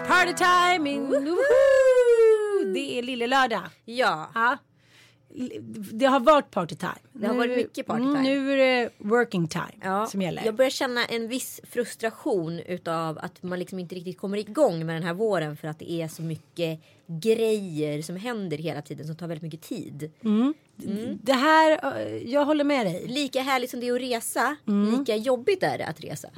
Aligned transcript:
It's 0.00 0.08
party 0.08 0.34
time! 0.34 0.86
In! 0.90 1.10
Det 2.74 2.98
är 2.98 3.02
lille 3.02 3.26
lördag. 3.26 3.62
Ja, 3.84 4.30
Ja. 4.34 4.58
Det 5.92 6.06
har 6.06 6.20
varit 6.20 6.50
party 6.50 6.74
time. 6.76 6.92
Det 7.12 7.26
har 7.26 7.34
varit 7.34 7.56
mycket 7.56 7.86
party 7.86 8.02
Mm, 8.02 8.14
time. 8.14 8.28
Nu 8.28 8.52
är 8.52 8.56
det 8.56 8.90
working 8.98 9.48
time 9.48 9.72
ja. 9.82 10.06
som 10.06 10.22
gäller. 10.22 10.44
Jag 10.44 10.54
börjar 10.54 10.70
känna 10.70 11.04
en 11.04 11.28
viss 11.28 11.60
frustration 11.70 12.58
utav 12.60 13.18
att 13.18 13.42
man 13.42 13.58
liksom 13.58 13.78
inte 13.78 13.94
riktigt 13.94 14.18
kommer 14.18 14.38
igång 14.38 14.86
med 14.86 14.96
den 14.96 15.02
här 15.02 15.14
våren 15.14 15.56
för 15.56 15.68
att 15.68 15.78
det 15.78 15.90
är 15.92 16.08
så 16.08 16.22
mycket 16.22 16.80
grejer 17.06 18.02
som 18.02 18.16
händer 18.16 18.56
hela 18.56 18.82
tiden 18.82 19.06
som 19.06 19.16
tar 19.16 19.26
väldigt 19.26 19.42
mycket 19.42 19.62
tid. 19.62 20.10
Det 21.22 21.32
här, 21.32 21.80
jag 22.26 22.44
håller 22.44 22.64
med 22.64 22.86
dig. 22.86 23.04
Lika 23.08 23.42
härligt 23.42 23.70
som 23.70 23.80
det 23.80 23.88
är 23.88 23.94
att 23.94 24.00
resa, 24.00 24.56
Mm. 24.68 24.98
lika 24.98 25.16
jobbigt 25.16 25.62
är 25.62 25.78
det 25.78 25.86
att 25.86 26.00
resa. 26.00 26.28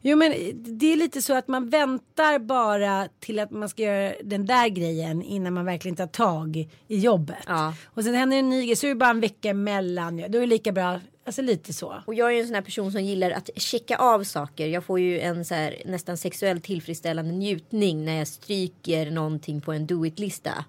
Jo 0.00 0.16
men 0.16 0.32
det 0.78 0.92
är 0.92 0.96
lite 0.96 1.22
så 1.22 1.34
att 1.34 1.48
man 1.48 1.68
väntar 1.68 2.38
bara 2.38 3.08
till 3.20 3.38
att 3.38 3.50
man 3.50 3.68
ska 3.68 3.82
göra 3.82 4.14
den 4.22 4.46
där 4.46 4.68
grejen 4.68 5.22
innan 5.22 5.52
man 5.52 5.64
verkligen 5.64 5.96
tar 5.96 6.06
tag 6.06 6.56
i 6.88 6.98
jobbet. 6.98 7.44
Ja. 7.46 7.74
Och 7.84 8.04
sen 8.04 8.14
händer 8.14 8.36
en 8.36 8.48
ny 8.48 8.66
grej 8.66 8.76
så 8.76 8.86
är 8.86 8.88
det 8.88 8.94
bara 8.94 9.10
en 9.10 9.20
vecka 9.20 9.50
emellan. 9.50 10.16
Då 10.16 10.22
är 10.22 10.40
det 10.40 10.46
lika 10.46 10.72
bra, 10.72 11.00
alltså 11.24 11.42
lite 11.42 11.72
så. 11.72 12.02
Och 12.06 12.14
jag 12.14 12.28
är 12.28 12.32
ju 12.34 12.40
en 12.40 12.46
sån 12.46 12.54
här 12.54 12.62
person 12.62 12.92
som 12.92 13.04
gillar 13.04 13.30
att 13.30 13.50
checka 13.56 13.96
av 13.96 14.24
saker. 14.24 14.66
Jag 14.66 14.84
får 14.84 15.00
ju 15.00 15.20
en 15.20 15.44
så 15.44 15.54
här, 15.54 15.82
nästan 15.86 16.16
sexuellt 16.16 16.64
tillfredsställande 16.64 17.32
njutning 17.32 18.04
när 18.04 18.18
jag 18.18 18.28
stryker 18.28 19.10
någonting 19.10 19.60
på 19.60 19.72
en 19.72 19.86
do-it-lista. 19.86 20.64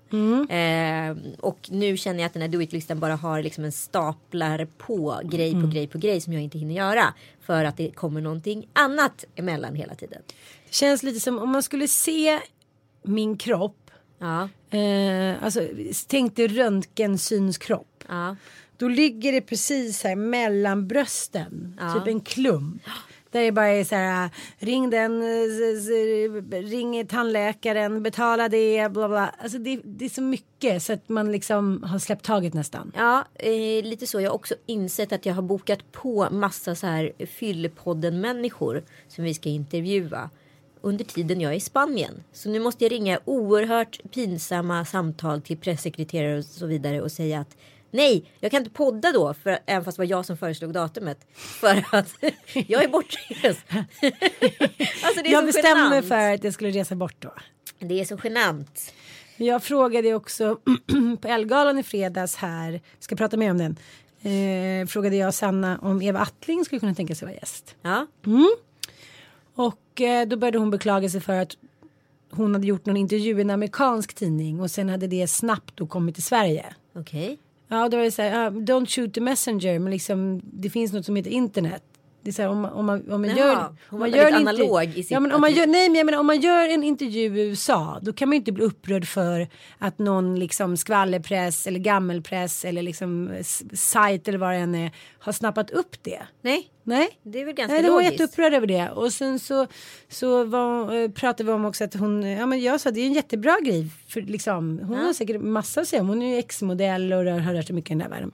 Eh, 0.50 1.18
och 1.40 1.60
nu 1.72 1.98
känner 1.98 2.20
jag 2.20 2.26
att 2.28 2.34
den 2.34 2.42
här 2.42 2.50
do-it-listan 2.50 3.00
bara 3.00 3.16
har 3.16 3.44
liksom 3.44 3.64
en 3.64 3.72
staplar 3.72 4.68
på 4.78 5.22
grej 5.24 5.52
på 5.62 5.68
grej 5.68 5.88
på 5.88 5.98
grej 5.98 6.22
som 6.22 6.34
jag 6.34 6.42
inte 6.42 6.58
hinner 6.58 6.76
göra. 6.76 7.14
För 7.42 7.66
att 7.66 7.78
det 7.78 7.92
kommer 7.92 8.22
någonting 8.22 8.68
annat 8.74 9.26
emellan 9.36 9.76
hela 9.76 9.96
tiden. 9.96 10.22
Det 10.68 10.74
känns 10.74 11.04
lite 11.04 11.20
som 11.20 11.40
om 11.40 11.50
man 11.50 11.64
skulle 11.64 11.88
se 11.88 12.40
min 13.04 13.38
kropp. 13.38 13.78
Ja, 14.20 14.50
Eh, 14.78 15.44
alltså 15.44 15.68
tänk 16.08 16.36
dig 16.36 16.48
röntgensynskropp. 16.48 18.04
ja, 18.10 18.36
Då 18.78 18.88
ligger 18.88 19.32
det 19.32 19.42
precis 19.42 20.04
här 20.04 20.16
mellan 20.16 20.88
brösten. 20.88 21.80
Ja. 21.80 21.94
Typ 21.94 22.08
en 22.08 22.22
klump. 22.22 22.82
Där 23.32 23.42
det 23.42 23.52
bara 23.52 23.68
är 23.68 23.84
så 23.84 23.96
här. 23.96 24.30
Ring 24.58 24.90
den. 24.90 25.22
eh, 25.22 26.62
Ring 26.62 27.08
tandläkaren. 27.08 28.04
Betala 28.04 28.50
det. 28.50 28.92
Bla 28.92 29.08
bla. 29.08 29.36
Alltså 29.40 29.58
det, 29.58 29.80
det 29.84 30.06
är 30.06 30.10
så 30.10 30.22
mycket. 30.22 30.84
Så 30.84 30.94
att 30.94 31.10
man 31.10 31.32
liksom 31.32 31.84
har 31.84 32.00
släppt 32.00 32.26
taget 32.26 32.54
nästan. 32.54 32.92
Ja, 32.96 33.26
eh, 33.36 33.84
lite 33.86 34.08
så. 34.08 34.22
Jag 34.22 34.30
har 34.30 34.36
också 34.36 34.56
insett 34.66 35.12
att 35.12 35.26
jag 35.26 35.34
har 35.34 35.42
bokat 35.42 35.92
på 35.92 36.28
massa 36.32 36.76
så 36.76 36.88
här 36.88 37.12
fyllepodden-människor 37.26 38.84
som 39.08 39.24
vi 39.24 39.34
ska 39.34 39.50
intervjua 39.50 40.30
under 40.82 41.06
tiden 41.06 41.42
jag 41.42 41.52
är 41.52 41.58
i 41.58 41.60
Spanien. 41.60 42.24
Så 42.34 42.50
nu 42.50 42.60
måste 42.60 42.86
jag 42.86 42.92
ringa 42.92 43.20
oerhört 43.26 44.00
pinsamma 44.14 44.86
samtal 44.86 45.42
till 45.42 45.58
pressekreterare 45.58 46.38
och 46.38 46.46
så 46.46 46.66
vidare 46.66 47.02
och 47.02 47.12
säga 47.12 47.40
att 47.40 47.58
nej, 47.94 48.32
jag 48.40 48.52
kan 48.52 48.62
inte 48.62 48.72
podda 48.72 49.12
då, 49.12 49.34
för, 49.34 49.60
även 49.66 49.86
fast 49.86 49.98
det 49.98 50.02
var 50.02 50.10
jag 50.10 50.26
som 50.26 50.38
föreslog 50.38 50.74
datumet. 50.74 51.28
För 51.34 51.86
att 51.92 52.16
jag 52.54 52.84
är 52.84 52.88
bortrest. 52.88 53.60
alltså 55.04 55.20
är 55.26 55.32
Jag 55.32 55.46
bestämde 55.46 55.90
mig 55.90 56.02
för 56.02 56.34
att 56.34 56.44
jag 56.44 56.54
skulle 56.54 56.72
resa 56.72 56.96
bort 56.96 57.16
då. 57.20 57.34
Det 57.80 58.00
är 58.00 58.06
så 58.06 58.20
genant. 58.24 58.94
Jag 59.38 59.64
frågade 59.64 60.14
också 60.14 60.58
på 61.22 61.28
Elgalan 61.28 61.78
i 61.78 61.84
fredags 61.84 62.36
här. 62.36 62.82
Ska 63.00 63.16
prata 63.16 63.38
mer 63.38 63.52
om 63.52 63.58
den. 63.58 63.78
Eh, 64.22 64.88
frågade 64.88 65.16
jag 65.16 65.34
Sanna 65.34 65.80
om 65.82 66.02
Eva 66.02 66.20
Attling 66.20 66.66
skulle 66.66 66.80
kunna 66.80 66.96
tänka 66.96 67.16
sig 67.16 67.26
vara 67.26 67.36
gäst. 67.36 67.76
Ja, 67.82 68.08
Och 69.56 70.02
eh, 70.02 70.28
då 70.28 70.38
började 70.38 70.58
hon 70.58 70.70
beklaga 70.72 71.10
sig 71.10 71.22
för 71.22 71.34
att 71.34 71.58
hon 72.30 72.54
hade 72.54 72.68
gjort 72.68 72.86
någon 72.86 72.98
intervju 72.98 73.38
i 73.38 73.42
en 73.42 73.50
amerikansk 73.50 74.14
tidning 74.14 74.60
och 74.62 74.72
sen 74.72 74.90
hade 74.90 75.08
det 75.08 75.28
snabbt 75.28 75.78
då 75.78 75.88
kommit 75.88 76.16
till 76.16 76.24
Sverige. 76.24 76.66
okej. 76.96 77.40
Ja, 77.74 77.90
det 77.90 77.98
var 77.98 78.04
ju 78.04 78.12
så 78.12 78.22
här, 78.22 78.52
uh, 78.52 78.58
don't 78.58 78.86
shoot 78.86 79.14
the 79.14 79.22
messenger, 79.22 79.80
men 79.80 79.92
liksom 79.92 80.42
det 80.44 80.70
finns 80.70 80.94
något 80.94 81.06
som 81.06 81.16
heter 81.16 81.32
internet. 81.32 81.84
Det 82.24 82.30
är 82.30 82.34
så 82.34 82.42
här, 82.42 82.50
om 82.50 82.62
man, 82.62 82.72
om 82.74 82.86
man, 82.86 83.12
om 83.12 83.22
man 83.22 83.30
Jaha, 83.30 83.38
gör... 83.38 83.76
om 83.90 84.00
man 84.00 84.08
intervju- 84.10 84.36
analog 84.36 84.84
i 84.84 84.94
sitt- 85.04 85.12
Ja, 85.12 85.20
men 85.20 85.32
om 85.32 85.42
man 85.42 85.54
gör, 85.54 85.68
nej, 85.68 85.90
men 85.90 85.96
jag 85.98 86.06
menar, 86.06 86.20
om 86.20 86.26
man 86.26 86.42
gör 86.42 86.70
en 86.70 86.84
intervju 86.84 87.22
i 87.38 87.42
USA, 87.50 88.00
då 88.02 88.14
kan 88.14 88.30
man 88.30 88.34
ju 88.34 88.38
inte 88.38 88.52
bli 88.52 88.64
upprörd 88.64 89.08
för 89.08 89.48
att 89.78 90.00
någon 90.00 90.40
liksom 90.40 90.78
skvallerpress 90.78 91.68
eller 91.68 91.80
gammelpress 91.80 92.66
eller 92.66 92.82
liksom 92.82 93.32
sajt 93.74 94.28
eller 94.28 94.38
vad 94.38 94.50
det 94.50 94.56
än 94.58 94.76
är 94.76 94.92
har 95.20 95.32
snappat 95.32 95.70
upp 95.72 96.04
det. 96.04 96.20
Nej, 96.42 96.68
Nej. 96.84 97.10
det 97.24 97.42
är 97.42 97.46
väl 97.46 97.54
ganska 97.56 97.74
Nej, 97.74 97.84
det 97.84 97.90
var 97.90 97.96
logiskt. 97.98 98.12
jätteupprörd 98.12 98.54
över 98.54 98.68
det. 98.68 98.90
Och 98.90 99.14
sen 99.14 99.40
så, 99.40 99.68
så 100.10 100.44
var, 100.44 100.96
eh, 101.04 101.10
pratade 101.10 101.44
vi 101.44 101.52
om 101.52 101.66
också 101.66 101.84
att 101.84 101.94
hon, 101.94 102.24
ja 102.24 102.46
men 102.46 102.62
jag 102.62 102.82
sa 102.82 102.92
det 102.92 103.00
är 103.02 103.06
en 103.08 103.14
jättebra 103.14 103.58
grej. 103.64 103.88
För 104.08 104.22
liksom, 104.22 104.80
hon 104.84 104.98
har 104.98 105.14
säkert 105.14 105.42
massa 105.42 105.82
att 105.82 105.88
säga 105.88 106.02
om. 106.02 106.08
Hon 106.08 106.22
är 106.22 106.32
ju 106.34 106.38
ex-modell 106.40 107.14
och 107.14 107.24
rör- 107.24 107.40
har 107.40 107.54
rört 107.54 107.66
sig 107.68 107.76
mycket 107.76 107.92
i 107.92 107.94
den 107.94 108.00
där 108.00 108.10
världen. 108.10 108.32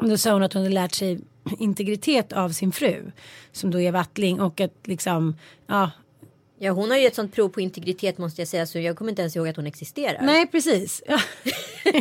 Och 0.00 0.08
då 0.08 0.18
sa 0.18 0.32
hon 0.32 0.42
att 0.42 0.52
hon 0.52 0.62
hade 0.62 0.74
lärt 0.74 0.94
sig 0.94 1.20
integritet 1.58 2.32
av 2.32 2.50
sin 2.50 2.72
fru. 2.72 3.10
Som 3.52 3.70
då 3.70 3.80
är 3.80 3.92
Wattling 3.92 4.40
och 4.40 4.60
att 4.60 4.74
liksom, 4.84 5.36
ja. 5.66 5.90
Ja 6.58 6.72
hon 6.72 6.90
har 6.90 6.98
ju 6.98 7.06
ett 7.06 7.14
sånt 7.14 7.34
prov 7.34 7.48
på 7.48 7.60
integritet 7.60 8.18
måste 8.18 8.40
jag 8.40 8.48
säga 8.48 8.66
så 8.66 8.78
jag 8.78 8.96
kommer 8.96 9.10
inte 9.10 9.22
ens 9.22 9.36
ihåg 9.36 9.48
att 9.48 9.56
hon 9.56 9.66
existerar. 9.66 10.22
Nej 10.22 10.46
precis. 10.46 11.02
Ja. 11.06 11.18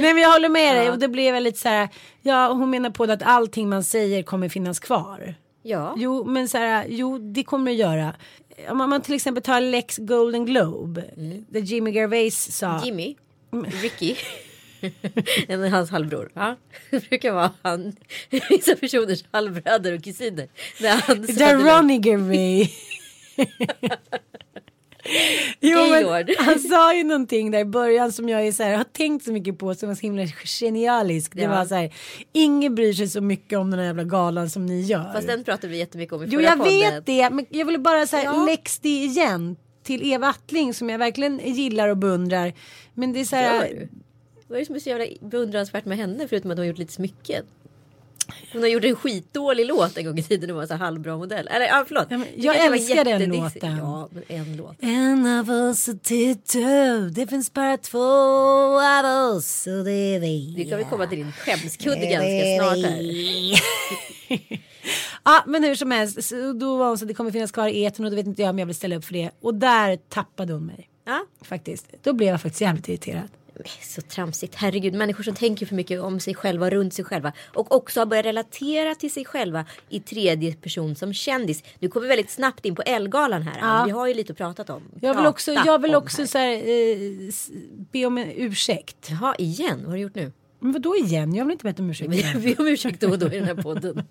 Nej 0.00 0.14
men 0.14 0.18
jag 0.18 0.32
håller 0.32 0.48
med 0.48 0.76
dig 0.76 0.90
och 0.90 0.98
det 0.98 1.08
blev 1.08 1.34
väl 1.34 1.42
lite 1.42 1.58
så 1.58 1.68
här. 1.68 1.88
Ja 2.22 2.52
hon 2.52 2.70
menar 2.70 2.90
på 2.90 3.06
det 3.06 3.12
att 3.12 3.22
allting 3.22 3.68
man 3.68 3.84
säger 3.84 4.22
kommer 4.22 4.48
finnas 4.48 4.78
kvar. 4.78 5.34
Ja. 5.62 5.94
Jo, 5.96 6.24
men 6.24 6.48
så 6.48 6.58
här, 6.58 6.86
jo, 6.88 7.18
det 7.18 7.44
kommer 7.44 7.70
det 7.70 7.76
göra. 7.76 8.14
Om 8.68 8.78
man, 8.78 9.02
till 9.02 9.14
exempel 9.14 9.42
tar 9.42 9.60
Lex 9.60 9.96
Golden 9.98 10.46
Globe, 10.46 11.04
där 11.48 11.60
Jimmy 11.60 11.90
Gervais 11.90 12.56
sa. 12.58 12.84
Jimmy, 12.84 13.16
Ricky. 13.82 14.16
Hans 15.70 15.90
halvbror. 15.90 16.30
Ja. 16.34 16.56
Det 16.90 17.08
brukar 17.08 17.32
vara 17.32 17.50
han, 17.62 17.96
vissa 18.50 18.76
personers 18.76 19.24
halvbröder 19.30 19.94
och 19.94 20.04
kusiner. 20.04 20.48
Där 21.38 21.58
Ronny 21.58 22.00
Gervais. 22.04 22.70
jo, 25.60 25.78
men 25.90 26.26
han 26.38 26.58
sa 26.58 26.94
ju 26.94 27.04
någonting 27.04 27.50
där 27.50 27.58
i 27.58 27.64
början 27.64 28.12
som 28.12 28.28
jag 28.28 28.46
är 28.46 28.52
så 28.52 28.62
här, 28.62 28.76
har 28.76 28.84
tänkt 28.84 29.24
så 29.24 29.32
mycket 29.32 29.58
på 29.58 29.74
som 29.74 29.88
var 29.88 29.96
så 29.96 30.00
himla 30.00 30.26
genialisk. 30.44 31.32
Det 31.34 31.42
Ja. 31.42 31.48
var 31.50 31.64
så 31.64 31.74
här, 31.74 31.94
ingen 32.32 32.74
bryr 32.74 32.92
sig 32.92 33.08
så 33.08 33.20
mycket 33.20 33.58
om 33.58 33.70
den 33.70 33.80
här 33.80 33.86
jävla 33.86 34.04
galan 34.04 34.50
som 34.50 34.66
ni 34.66 34.80
gör. 34.80 35.12
Fast 35.12 35.26
den 35.26 35.44
pratade 35.44 35.68
vi 35.68 35.78
jättemycket 35.78 36.12
om 36.12 36.22
i 36.22 36.26
Jo 36.26 36.38
förra 36.40 36.48
jag 36.48 36.58
podden. 36.58 36.80
vet 36.94 37.06
det 37.06 37.30
men 37.30 37.46
jag 37.50 37.64
ville 37.66 37.78
bara 37.78 38.06
säga 38.06 38.24
Ja. 38.24 38.44
läx 38.46 38.78
det 38.78 38.88
igen 39.04 39.56
till 39.82 40.12
Eva 40.12 40.28
Attling 40.28 40.74
som 40.74 40.90
jag 40.90 40.98
verkligen 40.98 41.40
gillar 41.44 41.88
och 41.88 41.96
beundrar. 41.96 42.52
Men 42.94 43.12
det 43.12 43.20
är 43.20 43.24
så 43.24 43.36
här. 43.36 43.88
Vad 44.48 44.56
är 44.56 44.60
det 44.60 44.66
som 44.66 44.74
är 44.74 44.78
så 44.78 44.88
jävla 44.88 45.06
beundransvärt 45.20 45.84
med 45.84 45.98
henne 45.98 46.28
förutom 46.28 46.50
att 46.50 46.56
hon 46.56 46.62
har 46.62 46.68
gjort 46.68 46.78
lite 46.78 46.92
smycken? 46.92 47.44
Hon 48.52 48.62
har 48.62 48.68
gjort 48.68 48.84
en 48.84 48.96
skitdålig 48.96 49.66
låt 49.66 49.96
en 49.96 50.04
gång 50.04 50.18
i 50.18 50.22
tiden 50.22 50.50
och 50.50 50.56
var 50.56 50.66
så 50.66 50.74
halvbra 50.74 51.16
modell. 51.16 51.48
Eller 51.48 51.66
ja, 51.66 51.84
förlåt. 51.88 52.06
Ja, 52.10 52.18
jag 52.36 52.70
var 52.70 52.76
älskar 52.76 53.04
den 53.04 53.24
låten. 53.30 53.76
Ja, 53.76 54.08
en 54.28 54.56
låt. 54.56 54.76
En 54.80 55.26
av 55.26 55.50
oss 55.50 55.88
och 55.88 56.02
Tito, 56.02 56.60
det 57.12 57.26
finns 57.26 57.52
bara 57.52 57.76
två 57.76 58.00
av 58.80 59.34
oss 59.36 59.66
och 59.66 59.84
det 59.84 59.90
är 59.90 60.20
vi. 60.20 60.54
Nu 60.56 60.64
kan 60.70 60.78
vi 60.78 60.84
komma 60.84 61.06
till 61.06 61.18
din 61.18 61.32
skämskudde 61.32 62.06
ganska 62.06 62.58
snart 62.58 62.92
här. 62.92 63.02
Ja 65.24 65.44
men 65.46 65.64
hur 65.64 65.74
som 65.74 65.90
helst, 65.90 66.32
då 66.60 66.76
var 66.76 66.88
hon 66.88 66.98
så 66.98 67.04
det 67.04 67.14
kommer 67.14 67.30
finnas 67.30 67.52
kvar 67.52 67.68
i 67.68 67.84
etern 67.84 68.04
och 68.04 68.10
då 68.10 68.16
vet 68.16 68.26
inte 68.26 68.42
jag 68.42 68.50
om 68.50 68.58
jag 68.58 68.66
vill 68.66 68.74
ställa 68.74 68.96
upp 68.96 69.04
för 69.04 69.12
det. 69.12 69.30
Och 69.40 69.54
där 69.54 69.96
tappade 69.96 70.52
hon 70.52 70.66
mig. 70.66 70.88
Ja. 71.04 71.20
Faktiskt. 71.42 71.86
Då 72.02 72.12
blev 72.12 72.28
jag 72.28 72.42
faktiskt 72.42 72.60
jävligt 72.60 72.88
irriterad. 72.88 73.28
Så 73.82 74.00
tramsigt. 74.00 74.54
Herregud, 74.54 74.94
människor 74.94 75.24
som 75.24 75.34
tänker 75.34 75.66
för 75.66 75.74
mycket 75.74 76.00
om 76.00 76.20
sig 76.20 76.34
själva, 76.34 76.70
runt 76.70 76.94
sig 76.94 77.04
själva. 77.04 77.32
Och 77.54 77.72
också 77.72 78.00
har 78.00 78.06
börjat 78.06 78.26
relatera 78.26 78.94
till 78.94 79.12
sig 79.12 79.24
själva 79.24 79.64
i 79.88 80.00
tredje 80.00 80.52
person 80.52 80.96
som 80.96 81.14
kändis. 81.14 81.62
Nu 81.78 81.88
kommer 81.88 82.04
vi 82.04 82.08
väldigt 82.08 82.30
snabbt 82.30 82.64
in 82.64 82.74
på 82.74 82.82
Elgalan 82.82 83.42
här. 83.42 83.58
Ja. 83.60 83.84
Vi 83.84 83.90
har 83.90 84.06
ju 84.06 84.14
lite 84.14 84.34
pratat 84.34 84.70
om. 84.70 84.82
Jag 85.00 85.14
vill 85.14 85.26
också, 85.26 85.52
jag 85.52 85.82
vill 85.82 85.94
också 85.94 86.22
här. 86.22 86.26
så 86.26 86.38
här, 86.38 86.52
eh, 86.54 87.32
be 87.92 88.06
om 88.06 88.18
en 88.18 88.32
ursäkt. 88.36 89.08
Jaha, 89.10 89.34
igen? 89.38 89.78
Vad 89.78 89.86
har 89.86 89.94
du 89.96 90.02
gjort 90.02 90.14
nu? 90.14 90.32
Men 90.60 90.72
vadå 90.72 90.96
igen? 90.96 91.34
Jag 91.34 91.40
har 91.40 91.46
väl 91.46 91.52
inte 91.52 91.64
bett 91.64 91.80
om 91.80 91.90
ursäkt? 91.90 92.12
Vi 92.36 92.54
ber 92.54 92.60
om 92.60 92.66
ursäkt 92.66 93.00
då 93.00 93.10
och 93.10 93.18
då 93.18 93.26
i 93.26 93.38
den 93.38 93.44
här 93.44 93.54
podden. 93.54 94.02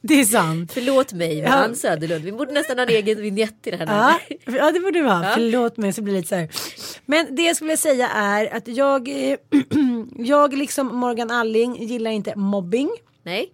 Det 0.00 0.20
är 0.20 0.24
sant. 0.24 0.72
Förlåt 0.72 1.12
mig, 1.12 1.38
Ja. 1.38 1.48
Ann 1.48 1.76
Söderlund. 1.76 2.24
Vi 2.24 2.32
borde 2.32 2.52
nästan 2.52 2.78
ha 2.78 2.84
en 2.86 2.90
egen 2.92 3.22
vignett 3.22 3.66
i 3.66 3.70
det 3.70 3.76
här. 3.76 3.86
Ja, 3.86 4.20
ja 4.56 4.70
det 4.72 4.80
borde 4.80 5.00
ha. 5.00 5.24
Ja. 5.24 5.30
Förlåt 5.34 5.76
mig 5.76 5.92
så 5.92 6.02
blir 6.02 6.14
det 6.14 6.20
lite 6.20 6.28
så 6.28 6.34
här. 6.34 6.48
Men 7.06 7.34
det 7.36 7.42
jag 7.42 7.56
skulle 7.56 7.68
vilja 7.68 7.76
säga 7.76 8.08
är 8.08 8.56
att 8.56 8.68
jag, 8.68 9.08
eh, 9.08 9.36
jag 10.18 10.52
liksom 10.58 10.96
Morgan 10.96 11.30
Alling 11.30 11.76
gillar 11.86 12.10
inte 12.10 12.36
mobbing. 12.38 12.90
Nej, 13.22 13.48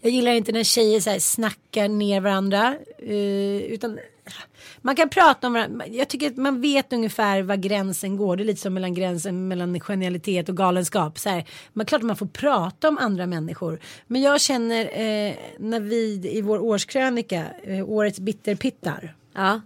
Jag 0.00 0.12
gillar 0.12 0.32
inte 0.32 0.52
när 0.52 0.64
tjejer 0.64 1.00
så 1.00 1.10
här 1.10 1.18
snackar 1.18 1.88
ner 1.88 2.20
varandra. 2.20 2.76
eh, 2.98 3.56
utan 3.72 3.98
man 4.82 4.96
kan 4.96 5.08
prata 5.08 5.46
om 5.46 5.52
varandra. 5.52 5.86
Jag 5.86 6.08
tycker 6.08 6.26
att 6.26 6.36
man 6.36 6.60
vet 6.60 6.92
ungefär 6.92 7.42
var 7.42 7.56
gränsen 7.56 8.16
går. 8.16 8.36
Det 8.36 8.42
är 8.42 8.44
lite 8.44 8.60
som 8.60 8.74
mellan 8.74 8.94
gränsen 8.94 9.48
mellan 9.48 9.80
genialitet 9.80 10.48
och 10.48 10.56
galenskap. 10.56 11.18
Så 11.18 11.28
här, 11.28 11.44
man, 11.72 11.86
klart 11.86 12.02
man 12.02 12.16
får 12.16 12.26
prata 12.26 12.88
om 12.88 12.98
andra 12.98 13.26
människor. 13.26 13.80
Men 14.06 14.22
jag 14.22 14.40
känner 14.40 14.84
eh, 14.84 15.34
när 15.58 15.80
vi 15.80 16.20
i 16.32 16.40
vår 16.40 16.58
årskrönika, 16.58 17.46
eh, 17.62 17.90
årets 17.90 18.20
bitterpittar. 18.20 19.14
ja. 19.34 19.60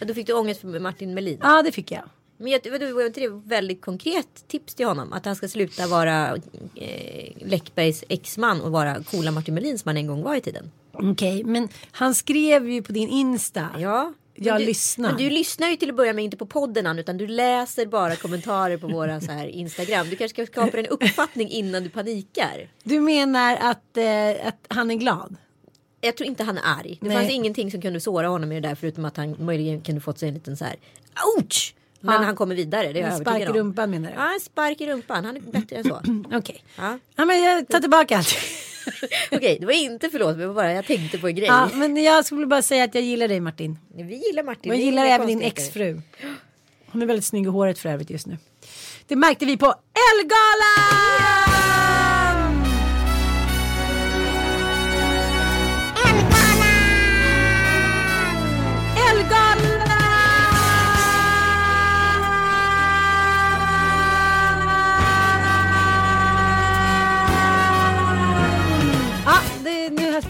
Ja, 0.00 0.06
Då 0.06 0.14
fick 0.14 0.26
du 0.26 0.32
ångest 0.32 0.60
för 0.60 0.78
Martin 0.78 1.14
Melin. 1.14 1.38
Ja, 1.42 1.62
det 1.62 1.72
fick 1.72 1.90
jag. 1.90 2.02
Men 2.38 2.52
jag, 2.52 2.62
du, 2.62 2.92
var 2.92 3.06
inte 3.06 3.20
det 3.20 3.28
väldigt 3.28 3.80
konkret 3.80 4.48
tips 4.48 4.74
till 4.74 4.86
honom? 4.86 5.12
Att 5.12 5.24
han 5.24 5.36
ska 5.36 5.48
sluta 5.48 5.86
vara 5.86 6.36
eh, 6.74 7.32
Läckbergs 7.36 8.04
exman 8.08 8.60
och 8.60 8.72
vara 8.72 9.02
coola 9.02 9.30
Martin 9.30 9.54
Melin 9.54 9.78
som 9.78 9.88
han 9.88 9.96
en 9.96 10.06
gång 10.06 10.22
var 10.22 10.34
i 10.34 10.40
tiden. 10.40 10.70
Okej, 11.02 11.44
men 11.44 11.68
han 11.92 12.14
skrev 12.14 12.70
ju 12.70 12.82
på 12.82 12.92
din 12.92 13.08
Insta. 13.08 13.68
Ja. 13.78 14.12
Jag 14.38 14.52
Men 14.52 14.60
du, 14.60 14.66
lyssnar. 14.66 15.08
Men 15.08 15.18
du 15.18 15.30
lyssnar 15.30 15.68
ju 15.68 15.76
till 15.76 15.90
att 15.90 15.96
börja 15.96 16.12
med 16.12 16.24
inte 16.24 16.36
på 16.36 16.46
podden 16.46 16.98
utan 16.98 17.16
du 17.18 17.26
läser 17.26 17.86
bara 17.86 18.16
kommentarer 18.16 18.76
på 18.76 18.86
våra 18.88 19.20
så 19.20 19.32
här 19.32 19.46
Instagram. 19.46 20.08
Du 20.10 20.16
kanske 20.16 20.44
ska 20.46 20.52
skapa 20.52 20.78
en 20.78 20.86
uppfattning 20.86 21.48
innan 21.50 21.82
du 21.82 21.88
panikar. 21.88 22.68
Du 22.82 23.00
menar 23.00 23.56
att, 23.56 23.96
eh, 23.96 24.48
att 24.48 24.66
han 24.68 24.90
är 24.90 24.94
glad? 24.94 25.36
Jag 26.00 26.16
tror 26.16 26.26
inte 26.28 26.44
han 26.44 26.58
är 26.58 26.62
arg. 26.64 26.98
Det 27.00 27.08
Nej. 27.08 27.16
fanns 27.16 27.30
ingenting 27.30 27.70
som 27.70 27.80
kunde 27.82 28.00
såra 28.00 28.28
honom 28.28 28.52
i 28.52 28.60
det 28.60 28.68
där 28.68 28.74
förutom 28.74 29.04
att 29.04 29.16
han 29.16 29.36
möjligen 29.38 29.80
kunde 29.80 30.00
fått 30.00 30.18
sig 30.18 30.28
en 30.28 30.34
liten 30.34 30.56
så 30.56 30.64
här 30.64 30.76
ouch. 31.38 31.74
Men 32.00 32.14
Ja. 32.14 32.20
han 32.20 32.36
kommer 32.36 32.54
vidare, 32.54 32.92
det 32.92 33.00
är 33.00 33.06
En 33.06 33.18
spark 33.18 33.42
i 33.42 33.46
rumpan 33.46 33.90
menar 33.90 34.08
du? 34.10 34.14
Ja, 34.16 34.34
en 34.34 34.40
spark 34.40 34.80
i 34.80 34.86
rumpan. 34.86 35.24
Han 35.24 35.36
är 35.36 35.40
bättre 35.40 35.76
än 35.76 35.84
så. 35.84 36.00
Okej. 36.32 36.64
Ja. 36.76 36.98
Ja, 37.16 37.24
men 37.24 37.42
jag 37.42 37.68
tar 37.68 37.80
tillbaka 37.80 38.16
allt. 38.18 38.34
Okej, 39.32 39.56
det 39.60 39.66
var 39.66 39.72
inte 39.72 40.10
förlåt, 40.10 40.36
men 40.36 40.54
bara 40.54 40.72
jag 40.72 40.86
tänkte 40.86 41.18
på 41.18 41.28
en 41.28 41.34
grej. 41.34 41.46
Ja, 41.46 41.70
men 41.74 41.96
jag 41.96 42.24
skulle 42.24 42.46
bara 42.46 42.62
säga 42.62 42.84
att 42.84 42.94
jag 42.94 43.04
gillar 43.04 43.28
dig 43.28 43.40
Martin. 43.40 43.78
Vi 43.94 44.26
gillar 44.26 44.42
Martin. 44.42 44.70
Och 44.70 44.76
jag 44.76 44.84
gillar 44.84 45.04
inga 45.04 45.14
även 45.14 45.26
din 45.26 45.42
exfru. 45.42 46.00
Hon 46.86 47.02
är 47.02 47.06
väldigt 47.06 47.24
snygg 47.24 47.44
i 47.44 47.48
håret 47.48 47.78
för 47.78 47.88
övrigt 47.88 48.10
just 48.10 48.26
nu. 48.26 48.38
Det 49.06 49.16
märkte 49.16 49.46
vi 49.46 49.56
på 49.56 49.66
Elgalan! 49.66 51.55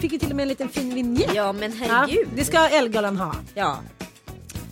Fick 0.09 0.13
vi 0.13 0.19
till 0.19 0.29
och 0.29 0.35
med 0.35 0.43
en 0.43 0.49
liten 0.49 0.69
fin 0.69 0.93
vinjett. 0.95 1.31
Ja, 1.35 1.51
men 1.53 1.71
Ja, 1.71 1.85
herregud. 1.87 2.27
det 2.35 2.45
ska 2.45 2.67
Elgalan 2.67 3.17
ha. 3.17 3.35
Ja, 3.53 3.79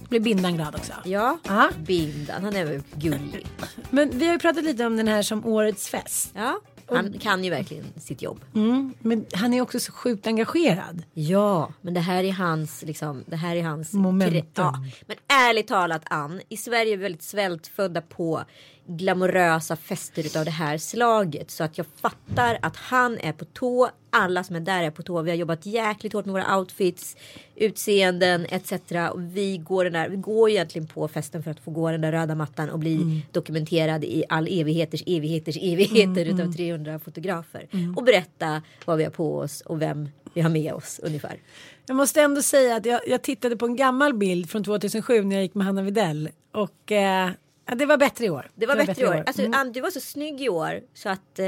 Blir 0.10 0.20
bindan 0.20 0.56
glad 0.56 0.76
också. 0.76 0.94
ja. 1.06 1.38
Ja. 1.44 1.70
Bindan, 1.88 2.44
han 2.44 2.56
är 2.56 2.66
väl 2.66 2.82
gullig. 2.96 3.48
Men 3.90 4.10
vi 4.20 4.26
har 4.26 4.34
ju 4.34 4.40
pratat 4.40 4.64
lite 4.64 4.86
om 4.86 4.98
den 4.98 5.08
här 5.08 5.22
som 5.22 5.46
årets 5.46 5.90
fest. 5.90 6.32
Ja, 6.36 6.60
han 6.90 7.14
kan 7.20 7.44
ju 7.44 7.50
verkligen 7.50 7.86
sitt 7.98 8.22
jobb. 8.22 8.40
Mm, 8.56 8.94
men 9.00 9.26
han 9.34 9.54
är 9.54 9.62
också 9.62 9.80
så 9.80 9.92
sjukt 9.92 10.28
engagerad. 10.28 11.04
Ja, 11.14 11.72
men 11.82 11.94
det 11.94 12.00
här 12.00 12.24
är 12.24 12.32
hans, 12.32 12.82
liksom, 12.82 13.24
det 13.28 13.36
här 13.36 13.56
är 13.56 13.64
hans 13.64 13.94
Momentum. 13.94 14.44
Ja. 14.56 14.74
Men 15.08 15.18
ärligt 15.28 15.68
talat 15.68 16.02
Ann, 16.06 16.42
i 16.50 16.58
Sverige 16.58 16.94
är 16.94 16.98
vi 16.98 17.04
väldigt 17.04 17.24
svältfödda 17.24 18.02
på 18.02 18.44
glamorösa 18.88 19.76
fester 19.76 20.26
utav 20.26 20.46
det 20.46 20.52
här 20.52 20.78
slaget. 20.78 21.52
Så 21.52 21.64
att 21.64 21.78
jag 21.78 21.88
fattar 22.02 22.58
att 22.62 22.76
han 22.76 23.18
är 23.18 23.32
på 23.32 23.46
tå, 23.46 23.90
alla 24.10 24.44
som 24.44 24.56
är 24.56 24.60
där 24.60 24.84
är 24.84 24.92
på 24.92 25.04
tå. 25.04 25.22
Vi 25.22 25.32
har 25.32 25.38
jobbat 25.38 25.66
jäkligt 25.66 26.14
hårt 26.14 26.26
med 26.26 26.34
våra 26.34 26.58
outfits, 26.58 27.18
utseenden 27.56 28.46
etc. 28.50 28.72
Och 29.12 29.22
vi 29.22 29.58
går, 29.58 29.84
den 29.84 29.94
där, 29.94 30.10
vi 30.10 30.18
går 30.18 30.50
egentligen 30.50 30.88
på 30.88 31.08
festen 31.08 31.44
för 31.44 31.52
att 31.52 31.60
få 31.60 31.72
gå 31.72 31.92
den 31.92 32.02
där 32.02 32.12
röda 32.12 32.36
mattan 32.36 32.70
och 32.70 32.80
bli 32.80 33.22
dokumenterad 33.32 34.04
i 34.04 34.24
all 34.30 34.48
evigheters 34.48 35.04
evigheters 35.08 35.58
evigheter 35.58 36.26
utav 36.26 36.52
300 36.52 37.00
fotografer. 37.00 37.68
Och 37.96 38.04
berätta 38.04 38.62
vad 38.86 38.98
vi 38.98 39.04
har 39.04 39.12
på 39.12 39.38
oss 39.38 39.62
och 39.62 39.82
vem 39.82 40.10
vi 40.34 40.42
har 40.42 40.50
med 40.50 40.74
oss 40.74 41.00
ungefär. 41.04 41.40
Jag 41.86 41.96
måste 41.96 42.22
ändå 42.22 42.42
säga 42.42 42.76
att 42.76 42.86
jag, 42.86 43.02
jag 43.08 43.22
tittade 43.22 43.58
på 43.58 43.66
en 43.66 43.76
gammal 43.76 44.14
bild 44.14 44.50
från 44.50 44.64
2007 44.64 45.24
när 45.24 45.36
jag 45.36 45.44
gick 45.44 45.56
med 45.56 45.66
Hanna 45.66 45.82
Videll. 45.82 46.30
Och 46.52 46.92
eh, 46.92 47.30
ja, 47.66 47.76
det 47.76 47.86
var 47.86 47.98
bättre 47.98 48.26
i 48.26 48.30
år. 48.30 48.50
Det 48.56 48.66
var 48.66 48.76
bättre 48.76 49.02
i 49.04 49.08
år. 49.08 49.24
Alltså, 49.26 49.42
Ann, 49.54 49.72
du 49.72 49.82
var 49.82 49.90
så 49.92 50.00
snygg 50.00 50.42
i 50.42 50.50
år 50.50 50.82
så 50.94 51.10
att 51.10 51.40
eh, 51.40 51.46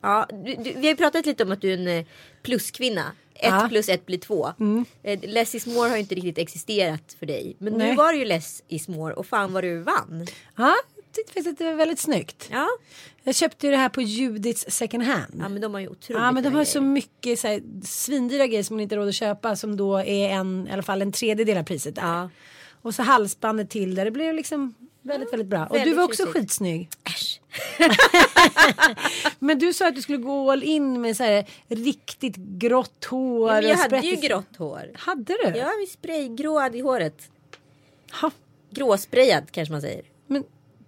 ja, 0.00 0.26
du, 0.32 0.54
du, 0.54 0.62
vi 0.62 0.74
har 0.74 0.82
ju 0.84 0.96
pratat 0.96 1.26
lite 1.26 1.44
om 1.44 1.52
att 1.52 1.60
du 1.60 1.70
är 1.72 1.78
en 1.78 1.88
eh, 1.88 2.04
pluskvinna. 2.42 3.12
Ett 3.34 3.50
Ja. 3.50 3.66
plus 3.68 3.88
ett 3.88 4.06
blir 4.06 4.18
två. 4.18 4.52
Eh, 5.02 5.20
less 5.22 5.54
is 5.54 5.66
more 5.66 5.88
har 5.88 5.96
ju 5.96 6.00
inte 6.02 6.14
riktigt 6.14 6.38
existerat 6.38 7.16
för 7.18 7.26
dig. 7.26 7.56
Men 7.58 7.72
Nej. 7.72 7.90
nu 7.90 7.96
var 7.96 8.12
det 8.12 8.18
ju 8.18 8.24
less 8.24 8.62
is 8.68 8.88
more 8.88 9.14
och 9.14 9.26
fan 9.26 9.52
vad 9.52 9.64
du 9.64 9.78
vann. 9.78 10.26
Ja, 10.56 10.74
jag 10.96 11.12
tyckte 11.12 11.32
faktiskt 11.32 11.48
att 11.48 11.58
det 11.58 11.64
var 11.64 11.74
väldigt 11.74 11.98
snyggt. 11.98 12.48
Ja, 12.52 12.68
Jag 13.22 13.34
köpte 13.34 13.66
ju 13.66 13.70
det 13.70 13.76
här 13.78 13.88
på 13.88 14.02
Judiths 14.02 14.64
second 14.76 15.02
hand. 15.02 15.34
ja 15.38 15.48
men 15.48 15.60
de 15.60 15.74
har 15.74 15.80
ju 15.80 15.88
otroligt 15.88 16.22
Ja 16.22 16.32
men 16.32 16.42
de 16.42 16.54
har 16.54 16.64
så 16.64 16.78
grejer. 16.80 16.92
mycket 16.92 17.38
så 17.38 17.48
här, 17.48 17.62
svindyra 17.84 18.46
grejer 18.46 18.62
som 18.62 18.76
man 18.76 18.82
inte 18.82 18.96
råd 18.96 19.08
att 19.08 19.14
köpa 19.14 19.56
som 19.56 19.76
då 19.76 19.96
är 19.98 20.28
en, 20.28 20.68
i 20.68 20.72
alla 20.72 20.82
fall 20.82 21.02
en 21.02 21.12
tredjedel 21.12 21.58
av 21.58 21.62
priset 21.62 21.94
där. 21.94 22.02
Ja. 22.02 22.30
Och 22.82 22.94
så 22.94 23.02
halsbandet 23.02 23.70
till 23.70 23.94
där. 23.94 24.04
Det 24.04 24.10
blev 24.10 24.34
liksom 24.34 24.74
väldigt, 25.04 25.32
väldigt 25.32 25.48
bra. 25.48 25.66
Och 25.66 25.72
du 25.72 25.78
väldigt 25.78 25.96
var 25.96 26.04
också 26.04 26.22
tjusigt. 26.22 26.36
skitsnygg. 26.36 26.88
Äsch. 27.04 27.40
Men 29.38 29.58
du 29.58 29.72
sa 29.72 29.88
att 29.88 29.94
du 29.94 30.02
skulle 30.02 30.18
gå 30.18 30.52
all 30.52 30.62
in 30.62 31.00
med 31.00 31.16
så 31.16 31.22
här 31.24 31.50
riktigt 31.68 32.36
grått 32.36 33.04
hår. 33.04 33.50
Ja, 33.50 33.60
men 33.60 33.70
jag 33.70 33.76
hade 33.76 34.06
ju 34.06 34.16
grått 34.16 34.56
hår. 34.58 34.90
Hade 34.94 35.36
du? 35.44 35.58
Ja, 35.58 35.70
vi 35.80 35.86
spraygråad 35.86 36.74
i 36.76 36.80
håret. 36.80 37.30
Ha, 38.20 38.30
Gråsprayad 38.70 39.50
kanske 39.50 39.72
man 39.72 39.80
säger. 39.80 40.13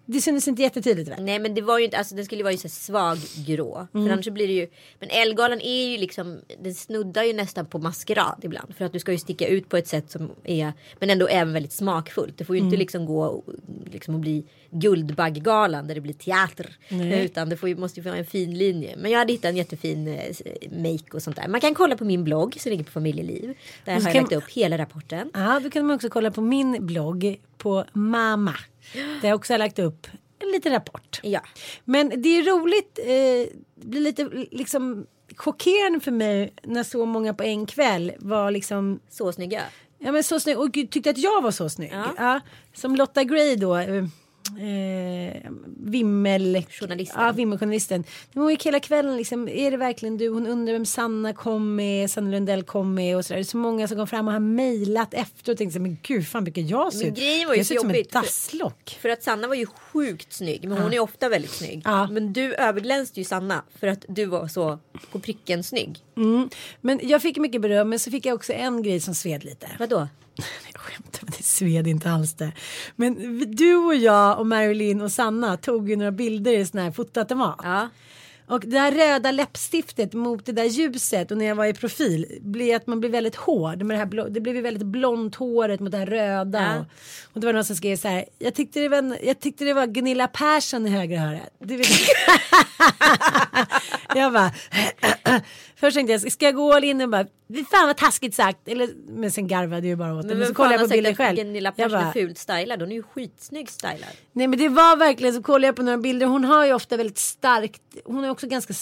Det 0.07 0.21
syntes 0.21 0.49
inte 0.49 0.63
jättetydligt 0.63 1.11
väl? 1.11 1.23
Nej 1.23 1.39
men 1.39 1.55
det 1.55 1.61
var 1.63 1.79
ju 1.79 1.85
inte, 1.85 1.99
alltså 1.99 2.15
den 2.15 2.25
skulle 2.25 2.39
ju 2.39 2.43
vara 2.43 2.53
ju 2.53 2.59
så 2.59 2.69
svag 2.69 3.19
grå. 3.47 3.87
Mm. 3.95 4.07
För 4.07 4.13
annars 4.13 4.29
blir 4.29 4.47
det 4.47 4.53
ju, 4.53 4.67
men 5.01 5.11
Ellegalan 5.11 5.61
är 5.61 5.87
ju 5.93 5.99
liksom, 5.99 6.39
den 6.63 6.75
snuddar 6.75 7.23
ju 7.23 7.33
nästan 7.33 7.67
på 7.67 7.79
maskerad 7.79 8.41
ibland. 8.43 8.75
För 8.77 8.85
att 8.85 8.93
du 8.93 8.99
ska 8.99 9.13
ju 9.13 9.19
sticka 9.19 9.47
ut 9.49 9.69
på 9.69 9.77
ett 9.77 9.89
sätt 9.89 10.11
som 10.11 10.31
är, 10.45 10.73
men 11.01 11.11
ändå 11.11 11.27
även 11.27 11.53
väldigt 11.53 11.73
smakfullt. 11.73 12.39
Det 12.39 12.45
får 12.45 12.57
ju 12.57 12.61
Mm. 12.61 12.67
inte 12.69 12.79
liksom 12.79 13.07
gå 13.07 13.25
och- 13.25 13.45
liksom 13.93 14.15
att 14.15 14.21
bli 14.21 14.45
Guldbagggalan 14.71 15.87
där 15.87 15.95
det 15.95 16.01
blir 16.01 16.13
teater. 16.15 16.77
Nej. 16.89 17.25
Utan 17.25 17.49
det 17.49 17.57
får 17.57 17.75
måste 17.75 18.01
ju 18.01 18.05
vara 18.05 18.17
en 18.17 18.27
fin 18.27 18.59
linje. 18.59 18.95
Men 18.97 19.11
jag 19.11 19.19
hade 19.19 19.33
hittat 19.33 19.49
en 19.49 19.57
jättefin 19.57 20.09
eh, 20.09 20.35
make 20.71 21.13
och 21.17 21.23
sånt 21.23 21.37
där. 21.37 21.49
Man 21.49 21.61
kan 21.61 21.75
kolla 21.75 21.97
på 21.97 22.05
min 22.05 22.25
blogg 22.25 22.57
som 22.61 22.71
ligger 22.71 22.85
på 22.85 22.91
familjeliv. 22.91 23.55
Där 23.85 23.97
Och 23.97 24.03
har 24.03 24.11
jag 24.11 24.23
lagt 24.23 24.33
upp 24.33 24.51
hela 24.51 24.79
rapporten. 24.79 25.31
Ja, 25.35 25.61
då 25.65 25.71
kan 25.71 25.87
man 25.87 25.97
också 25.97 26.09
kolla 26.09 26.31
på 26.31 26.41
min 26.41 26.87
blogg 26.87 27.41
på 27.59 27.85
Mama. 27.93 28.55
Där 29.23 29.29
jag 29.29 29.37
också 29.37 29.53
har 29.53 29.59
lagt 29.59 29.79
upp 29.79 30.07
en 30.39 30.49
liten 30.49 30.73
rapport. 30.73 31.21
Ja. 31.23 31.41
Men 31.85 32.23
det 32.23 32.29
är 32.29 32.43
roligt, 32.43 32.99
eh, 32.99 33.59
det 33.75 33.87
blir 33.87 34.01
lite 34.01 34.25
liksom 34.51 35.07
chockerande 35.37 36.01
för 36.01 36.11
mig 36.11 36.55
när 36.63 36.83
så 36.83 37.07
många 37.07 37.35
på 37.35 37.43
en 37.43 37.67
kväll 37.67 38.13
var 38.19 38.51
liksom 38.51 39.01
Så 39.09 39.33
snygga. 39.33 39.63
Ja 39.99 40.13
men 40.13 40.25
så 40.25 40.41
snygg 40.41 40.59
och 40.59 40.73
tyckte 40.73 41.11
att 41.11 41.19
jag 41.19 41.43
var 41.43 41.51
så 41.51 41.69
snygg. 41.69 41.91
Ja. 41.93 42.15
Ja. 42.19 42.41
som 42.75 42.97
Lotta 42.97 43.25
Gray 43.25 43.57
då. 43.57 43.77
Eh, 44.59 45.37
eh, 45.37 45.51
vimmel... 45.77 46.65
Journalisten. 46.71 47.25
Ja, 47.25 47.33
vimmeljournalisten. 47.33 48.05
Hon 48.35 48.51
gick 48.51 48.67
hela 48.67 48.81
kvällen 48.81 49.17
liksom, 49.17 49.49
är 49.49 49.71
det 49.71 49.77
verkligen 49.77 50.19
du? 50.19 50.29
Hon 50.29 50.47
undrar 50.47 50.73
vem 50.73 50.87
Sanna 50.87 51.33
kom 51.33 51.75
med, 51.77 52.11
Sanna 52.11 52.31
Lundell 52.31 52.63
kom 52.63 52.95
med 52.95 53.17
och 53.17 53.25
sådär. 53.25 53.37
Det 53.37 53.43
är 53.43 53.45
så 53.45 53.57
många 53.57 53.89
som 53.89 53.97
kom 53.97 54.07
fram 54.07 54.27
och 54.27 54.33
har 54.33 54.41
mejlat 54.41 55.15
efter 55.15 55.53
och 55.53 55.59
tänkte 55.59 55.75
så 55.75 55.81
men 55.83 55.99
gud 56.03 56.29
fan 56.29 56.45
vilken 56.45 56.69
jag 56.69 56.93
ser 56.93 57.07
ut. 57.09 57.15
grejen 57.15 57.49
var 57.49 57.55
ju 57.55 57.61
jag 57.61 57.67
ser 57.67 57.75
ut 57.75 57.81
som 57.81 57.91
ett 57.91 57.97
jobbigt, 57.97 58.13
för- 58.13 58.21
dasslock. 58.21 58.99
För 59.01 59.09
att 59.09 59.23
Sanna 59.23 59.49
var 59.49 59.55
ju 59.55 59.67
sjukt 59.67 60.33
snygg. 60.33 60.69
Men 60.69 60.79
hon 60.79 60.93
är 60.93 61.01
ofta 61.01 61.29
väldigt 61.29 61.51
snygg. 61.51 61.83
Ja. 61.85 62.09
Men 62.11 62.33
du 62.33 62.55
överglänste 62.55 63.21
ju 63.21 63.25
Sanna. 63.25 63.63
För 63.81 63.87
att 63.87 64.05
du 64.09 64.25
var 64.25 64.49
så 64.49 64.79
på 65.13 65.19
pricken 65.19 65.65
snygg. 65.65 65.99
Mm. 66.17 66.49
Men 66.81 67.01
jag 67.03 67.23
fick 67.23 67.37
mycket 67.37 67.61
beröm 67.61 67.89
men 67.89 67.99
så 67.99 68.11
fick 68.11 68.27
jag 68.27 68.35
också 68.35 68.53
en 68.53 68.83
grej 68.83 69.01
som 69.01 69.15
sved 69.15 69.45
lite. 69.45 69.67
Vadå? 69.79 70.09
Jag 70.73 70.81
skämtar, 70.81 71.21
men 71.23 71.35
det 71.37 71.43
sved 71.43 71.87
inte 71.87 72.11
alls 72.11 72.35
det. 72.35 72.53
Men 72.97 73.41
du 73.57 73.75
och 73.75 73.95
jag 73.95 74.39
och 74.39 74.47
Marilyn 74.47 75.01
och 75.01 75.13
Sanna 75.13 75.57
tog 75.57 75.91
ju 75.91 75.97
några 75.97 76.13
bilder 76.13 76.53
i 76.53 76.67
sån 76.67 76.81
här 76.81 76.91
fotoautomat. 76.91 77.61
Ja. 77.63 77.89
Och 78.49 78.61
det 78.61 78.79
här 78.79 78.93
röda 78.93 79.31
läppstiftet 79.31 80.13
mot 80.13 80.47
det 80.47 80.53
där 80.53 80.65
ljuset 80.65 81.31
och 81.31 81.39
när 81.39 81.47
jag 81.47 81.55
var 81.55 81.67
i 81.67 81.75
profil 81.75 82.27
blir 82.41 82.77
att 82.77 82.87
man 82.87 83.01
blir 83.01 83.11
väldigt 83.11 83.37
hård 83.37 83.83
med 83.83 83.95
det 83.95 83.99
här 83.99 84.07
blå, 84.07 84.29
det 84.29 84.41
blev 84.41 84.57
ju 84.57 84.63
väldigt 84.63 84.87
blont 84.87 85.35
håret 85.35 85.81
mot 85.81 85.93
det 85.93 85.99
här 85.99 86.07
röda. 86.07 86.63
Ja. 86.63 86.79
Och, 86.79 86.85
och 87.33 87.41
det 87.41 87.47
var 87.47 87.53
någon 87.53 87.65
som 87.65 87.77
skrev 87.77 87.97
så 87.97 88.09
här, 88.09 88.25
jag 88.39 88.55
tyckte 88.55 88.81
det 88.81 88.89
var, 88.89 89.19
jag 89.23 89.41
tyckte 89.41 89.65
det 89.65 89.75
var 89.75 89.87
Gunilla 89.87 90.29
Persson 90.29 90.87
i 90.87 90.91
högra 90.91 91.21
örat. 91.21 91.51
Du 91.59 91.77
vet. 91.77 91.89
jag 94.15 94.33
bara, 94.33 94.53
först 95.77 95.95
tänkte 95.97 96.13
jag, 96.13 96.33
ska 96.33 96.45
jag 96.45 96.55
gå 96.55 96.73
all 96.73 96.85
in 96.85 97.01
och 97.01 97.09
bara, 97.09 97.25
fan 97.71 97.87
vad 97.87 97.97
taskigt 97.97 98.35
sagt. 98.35 98.69
Eller, 98.69 98.89
men 99.09 99.31
sen 99.31 99.49
garvade 99.49 99.77
jag 99.77 99.87
ju 99.87 99.97
bara 99.97 100.15
åt 100.15 100.23
det. 100.23 100.29
Men, 100.29 100.39
Men 100.39 100.49
så 100.49 100.55
kollade 100.55 100.75
jag 100.75 100.83
på 100.83 100.89
bilden 100.89 101.15
själv. 101.17 101.37
Gunilla 101.37 101.73
Persson 101.73 101.99
är 101.99 102.05
bara, 102.05 102.13
fult 102.13 102.39
stylad? 102.39 102.81
Hon 102.81 102.91
är 102.93 102.97
ju 102.97 103.03
skitsnygg 103.03 103.71
stylad. 103.71 103.99
Nej 104.33 104.47
men 104.47 104.59
det 104.59 104.69
var 104.69 104.97
verkligen 104.97 105.35
så 105.35 105.43
kollade 105.43 105.67
jag 105.67 105.77
på 105.77 105.83
några 105.83 105.99
bilder. 105.99 106.27
Hon 106.27 106.45
har 106.45 106.67
ju 106.67 106.73
ofta 106.73 106.97
väldigt 106.97 107.19
starkt. 107.19 107.83
Hon 108.05 108.25
har 108.25 108.31
också 108.31 108.47
ganska 108.47 108.75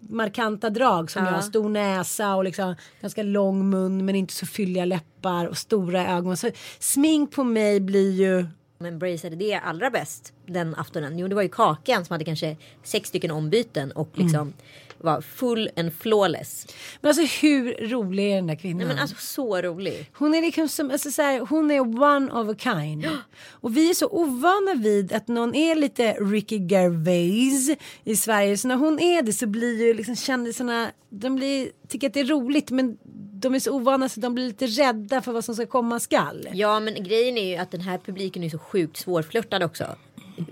markanta 0.00 0.70
drag 0.70 1.10
som 1.10 1.24
Ja. 1.24 1.32
jag. 1.32 1.44
Stor 1.44 1.68
näsa 1.68 2.34
och 2.34 2.44
liksom 2.44 2.74
ganska 3.00 3.22
lång 3.22 3.70
mun 3.70 4.04
men 4.04 4.14
inte 4.14 4.34
så 4.34 4.46
fylliga 4.46 4.84
läppar 4.84 5.46
och 5.46 5.56
stora 5.58 6.08
ögon. 6.16 6.36
Så 6.36 6.50
smink 6.78 7.32
på 7.32 7.44
mig 7.44 7.80
blir 7.80 8.12
ju. 8.12 8.46
Men 8.78 8.92
embraceade 8.92 9.36
det 9.36 9.54
allra 9.54 9.90
bäst 9.90 10.32
den 10.46 10.74
aftonen? 10.74 11.18
Jo 11.18 11.28
det 11.28 11.34
var 11.34 11.42
ju 11.42 11.48
Kakan 11.48 12.04
som 12.04 12.14
hade 12.14 12.24
kanske 12.24 12.56
sex 12.82 13.08
stycken 13.08 13.30
ombyten 13.30 13.92
och 13.92 14.08
Mm. 14.14 14.26
liksom 14.26 14.52
var 15.00 15.20
full 15.20 15.70
and 15.76 15.92
flawless. 15.94 16.66
Men 17.00 17.08
alltså 17.08 17.22
hur 17.46 17.88
rolig 17.88 18.30
är 18.32 18.34
den 18.36 18.46
där 18.46 18.54
kvinnan? 18.54 18.78
Nej 18.78 18.86
men 18.86 18.98
alltså 18.98 19.16
så 19.18 19.62
rolig. 19.62 20.10
Hon 20.14 20.34
är 20.34 20.42
liksom 20.42 20.68
som, 20.68 20.90
alltså 20.90 21.10
så 21.10 21.22
här, 21.22 21.40
hon 21.40 21.70
är 21.70 21.80
one 22.02 22.32
of 22.32 22.48
a 22.48 22.54
kind. 22.58 23.06
Och 23.50 23.76
vi 23.76 23.90
är 23.90 23.94
så 23.94 24.06
ovana 24.08 24.74
vid 24.74 25.12
att 25.12 25.28
någon 25.28 25.54
är 25.54 25.74
lite 25.74 26.12
Ricky 26.12 26.58
Gervais 26.66 27.76
i 28.04 28.16
Sverige. 28.16 28.56
Så 28.56 28.68
när 28.68 28.76
hon 28.76 29.00
är 29.00 29.22
det 29.22 29.32
så 29.32 29.46
blir 29.46 29.86
ju 29.86 29.94
liksom 29.94 30.16
kändisarna, 30.16 30.90
de 31.10 31.36
blir, 31.36 31.70
tycker 31.88 32.06
att 32.06 32.14
det 32.14 32.20
är 32.20 32.24
roligt 32.24 32.70
men 32.70 32.98
de 33.40 33.54
är 33.54 33.58
så 33.60 33.72
ovana 33.72 34.08
så 34.08 34.20
de 34.20 34.34
blir 34.34 34.46
lite 34.46 34.66
rädda 34.66 35.22
för 35.22 35.32
vad 35.32 35.44
som 35.44 35.54
ska 35.54 35.66
komma 35.66 36.00
skall. 36.00 36.48
Ja 36.52 36.80
men 36.80 37.04
grejen 37.04 37.38
är 37.38 37.48
ju 37.48 37.56
att 37.56 37.70
den 37.70 37.80
här 37.80 37.98
publiken 37.98 38.42
är 38.42 38.50
så 38.50 38.58
sjukt 38.58 38.96
svårflörtad 38.96 39.62
också. 39.62 39.84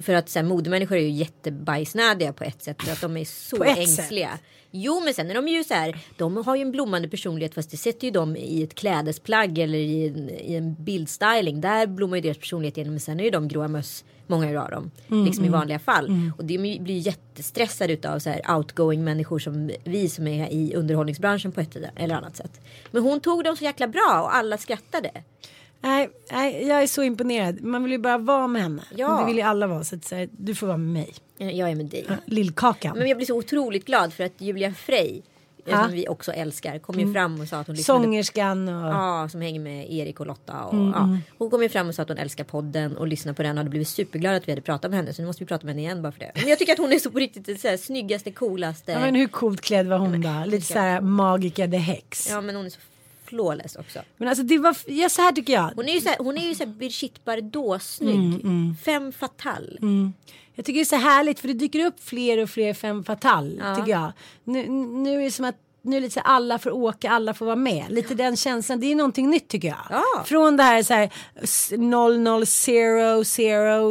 För 0.00 0.14
att 0.14 0.28
så 0.28 0.38
här, 0.38 0.47
modemänniskor 0.47 0.97
är 0.97 1.00
ju 1.00 1.11
jättebajsnödiga 1.11 2.33
på 2.33 2.45
ett 2.45 2.62
sätt. 2.62 2.83
För 2.83 2.93
att 2.93 3.00
de 3.00 3.16
är 3.16 3.25
så 3.25 3.64
ängsliga. 3.64 4.38
Jo 4.71 5.00
men 5.05 5.14
sen 5.14 5.31
är 5.31 5.35
de 5.35 5.49
ju 5.49 5.64
så 5.64 5.75
här. 5.75 5.99
De 6.16 6.37
har 6.37 6.57
ju 6.57 6.62
en 6.62 6.73
blommande 6.73 7.09
personlighet 7.09 7.55
fast 7.55 7.71
det 7.71 7.76
sätter 7.76 8.05
ju 8.07 8.11
dem 8.11 8.37
i 8.37 8.62
ett 8.62 8.75
klädesplagg 8.75 9.59
eller 9.59 9.78
i 9.78 10.07
en, 10.09 10.31
i 10.31 10.55
en 10.55 10.75
bildstyling. 10.85 11.61
Där 11.61 11.87
blommar 11.87 12.16
ju 12.16 12.21
deras 12.21 12.38
personlighet 12.38 12.76
igenom. 12.76 12.93
Men 12.93 13.00
sen 13.00 13.21
är 13.21 13.25
ju 13.25 13.31
de 13.31 13.49
gråa 13.49 13.69
möss. 13.69 14.05
Många 14.28 14.62
av 14.62 14.71
dem. 14.71 14.90
liksom 15.25 15.45
i 15.45 15.49
vanliga 15.49 15.78
fall. 15.78 16.07
Och 16.38 16.45
de 16.45 16.59
blir 16.59 16.95
ju 16.95 16.99
jättestressade 17.00 17.93
utav 17.93 18.19
så 18.19 18.31
här 18.31 18.57
outgoing 18.57 19.05
människor 19.05 19.38
som 19.38 19.71
vi 19.85 20.09
som 20.09 20.26
är 20.26 20.52
i 20.52 20.75
underhållningsbranschen 20.75 21.52
på 21.52 21.61
ett 21.61 21.76
eller 21.97 22.14
annat 22.14 22.37
sätt. 22.37 22.61
Men 22.90 23.02
hon 23.02 23.21
tog 23.21 23.45
dem 23.45 23.57
så 23.57 23.64
jäkla 23.64 23.88
bra 23.88 24.21
och 24.23 24.35
alla 24.35 24.59
skrattade. 24.59 25.11
Nej, 25.87 26.11
nej, 26.33 26.66
jag 26.69 26.83
är 26.83 26.87
så 26.87 27.02
imponerad. 27.02 27.62
Man 27.62 27.83
vill 27.83 27.93
ju 27.93 27.99
bara 27.99 28.19
vara 28.19 28.47
med 28.47 28.62
henne. 28.62 28.83
Ja. 28.97 29.21
Det 29.21 29.26
vill 29.26 29.37
ju 29.37 29.43
alla 29.43 29.66
vara. 29.66 29.85
Så 29.85 29.97
att, 29.97 30.05
så 30.05 30.14
här, 30.14 30.28
du 30.33 30.55
får 30.55 30.66
vara 30.66 30.76
med 30.76 30.93
mig. 30.93 31.14
Jag 31.52 31.71
är 31.71 31.75
med 31.75 31.87
dig. 31.87 32.07
Lillkakan. 32.25 32.99
Men 32.99 33.09
jag 33.09 33.16
blir 33.16 33.26
så 33.26 33.37
otroligt 33.38 33.85
glad 33.85 34.12
för 34.12 34.25
att 34.25 34.40
Julia 34.40 34.75
Frey, 34.75 35.23
Ja. 35.69 35.73
Mm. 35.73 35.85
som 35.85 35.95
vi 35.95 36.09
också 36.09 36.33
älskar, 36.33 36.78
kom 36.78 37.00
ju 37.00 37.12
fram 37.12 37.40
och 37.40 37.49
sa 37.49 37.59
att 37.59 37.66
hon 37.66 37.76
lyssnade 37.76 38.05
Sångerskan 38.05 38.69
och... 38.69 38.90
Ja, 38.90 39.28
som 39.33 39.40
hänger 39.40 39.61
med 39.61 39.93
Erik 39.93 40.21
och 40.21 40.26
Lotta. 40.26 40.64
Och, 40.64 40.73
Mm, 40.75 40.93
ja. 40.95 41.19
Hon 41.38 41.50
kom 41.50 41.62
ju 41.62 41.69
fram 41.69 41.88
och 41.88 41.95
sa 41.95 42.02
att 42.02 42.09
hon 42.09 42.19
älskar 42.19 42.45
podden 42.45 42.97
och 42.97 43.07
lyssnar 43.07 43.33
på 43.33 43.43
den 43.43 43.50
och 43.50 43.57
hade 43.57 43.71
blivit 43.71 43.88
superglad 43.88 44.37
att 44.37 44.49
vi 44.49 44.52
hade 44.52 44.62
pratat 44.62 44.90
med 44.90 44.99
henne. 45.00 45.12
Så 45.14 45.23
nu 45.23 45.26
måste 45.26 45.45
vi 45.45 45.49
prata 45.49 45.66
med 45.66 45.75
henne 45.75 45.83
igen 45.83 46.02
bara 46.02 46.12
för 46.12 46.21
det. 46.21 46.33
Men 46.35 46.49
jag 46.49 46.59
tycker 46.59 46.73
att 46.73 46.78
hon 46.78 46.93
är 46.93 46.99
så 46.99 47.11
på 47.11 47.19
riktigt 47.19 47.61
så 47.61 47.69
här, 47.69 47.76
snyggaste, 47.76 48.31
coolaste. 48.31 48.93
Ja, 48.93 49.00
men 49.00 49.14
hur 49.14 49.28
coolt 49.28 49.61
klädd 49.61 49.87
var 49.87 49.99
hon 49.99 50.21
då? 50.21 50.43
Lite 50.47 50.66
så 50.66 50.78
här 50.78 51.00
magica 51.00 51.69
the 51.69 51.76
hex. 51.76 52.31
Ja, 52.31 52.40
men 52.40 52.57
hon 52.57 52.66
är 52.66 52.71
så 52.71 52.78
flawless 53.26 53.76
också. 53.76 53.99
Men 54.16 54.28
alltså 54.28 54.45
det 54.45 54.59
var, 54.59 54.76
ja 54.87 55.09
så 55.09 55.23
här 55.23 55.33
tycker 55.33 55.52
jag. 55.52 55.71
Hon 55.76 55.88
är 55.88 55.92
ju 55.95 56.00
så 56.00 56.09
här, 56.09 56.16
hon 56.18 56.38
är 56.38 56.49
ju 56.49 56.54
så 56.54 56.64
här 56.64 56.71
Brigitte 56.73 57.21
Bardot 57.25 57.83
snygg. 57.83 58.14
Mm, 58.45 58.76
Fem 58.85 59.12
fatal. 59.12 59.78
Jag 60.54 60.64
tycker 60.64 60.78
det 60.78 60.83
är 60.83 60.85
så 60.85 60.97
härligt 60.97 61.40
för 61.40 61.49
det 61.49 61.54
dyker 61.54 61.87
upp 61.87 62.04
fler 62.04 62.42
och 62.42 62.50
fler 62.50 62.75
fem 62.75 63.04
fatal 63.04 63.61
Ja. 63.64 63.76
tycker 63.76 63.90
jag. 63.90 64.12
Nu, 64.45 64.68
nu 64.68 65.21
är 65.21 65.25
det 65.25 65.30
som 65.30 65.45
att 65.45 65.56
nu 65.87 65.97
är 65.97 66.00
det 66.00 66.05
lite 66.07 66.14
så 66.14 66.21
här, 66.21 66.26
alla 66.37 66.59
får 66.59 66.71
åka, 66.71 67.11
alla 67.11 67.35
får 67.35 67.47
vara 67.47 67.57
med. 67.57 67.85
Lite 67.88 68.14
den 68.14 68.37
känslan, 68.37 68.81
det 68.81 68.93
är 68.93 68.95
någonting 68.95 69.31
nytt 69.31 69.49
tycker 69.49 69.69
jag. 69.69 69.78
Ja. 69.90 70.02
Från 70.26 70.57
det 70.57 70.62
här 70.62 70.83
så 70.83 70.95
här 70.95 71.11
s- 71.43 71.73
000 71.76 72.47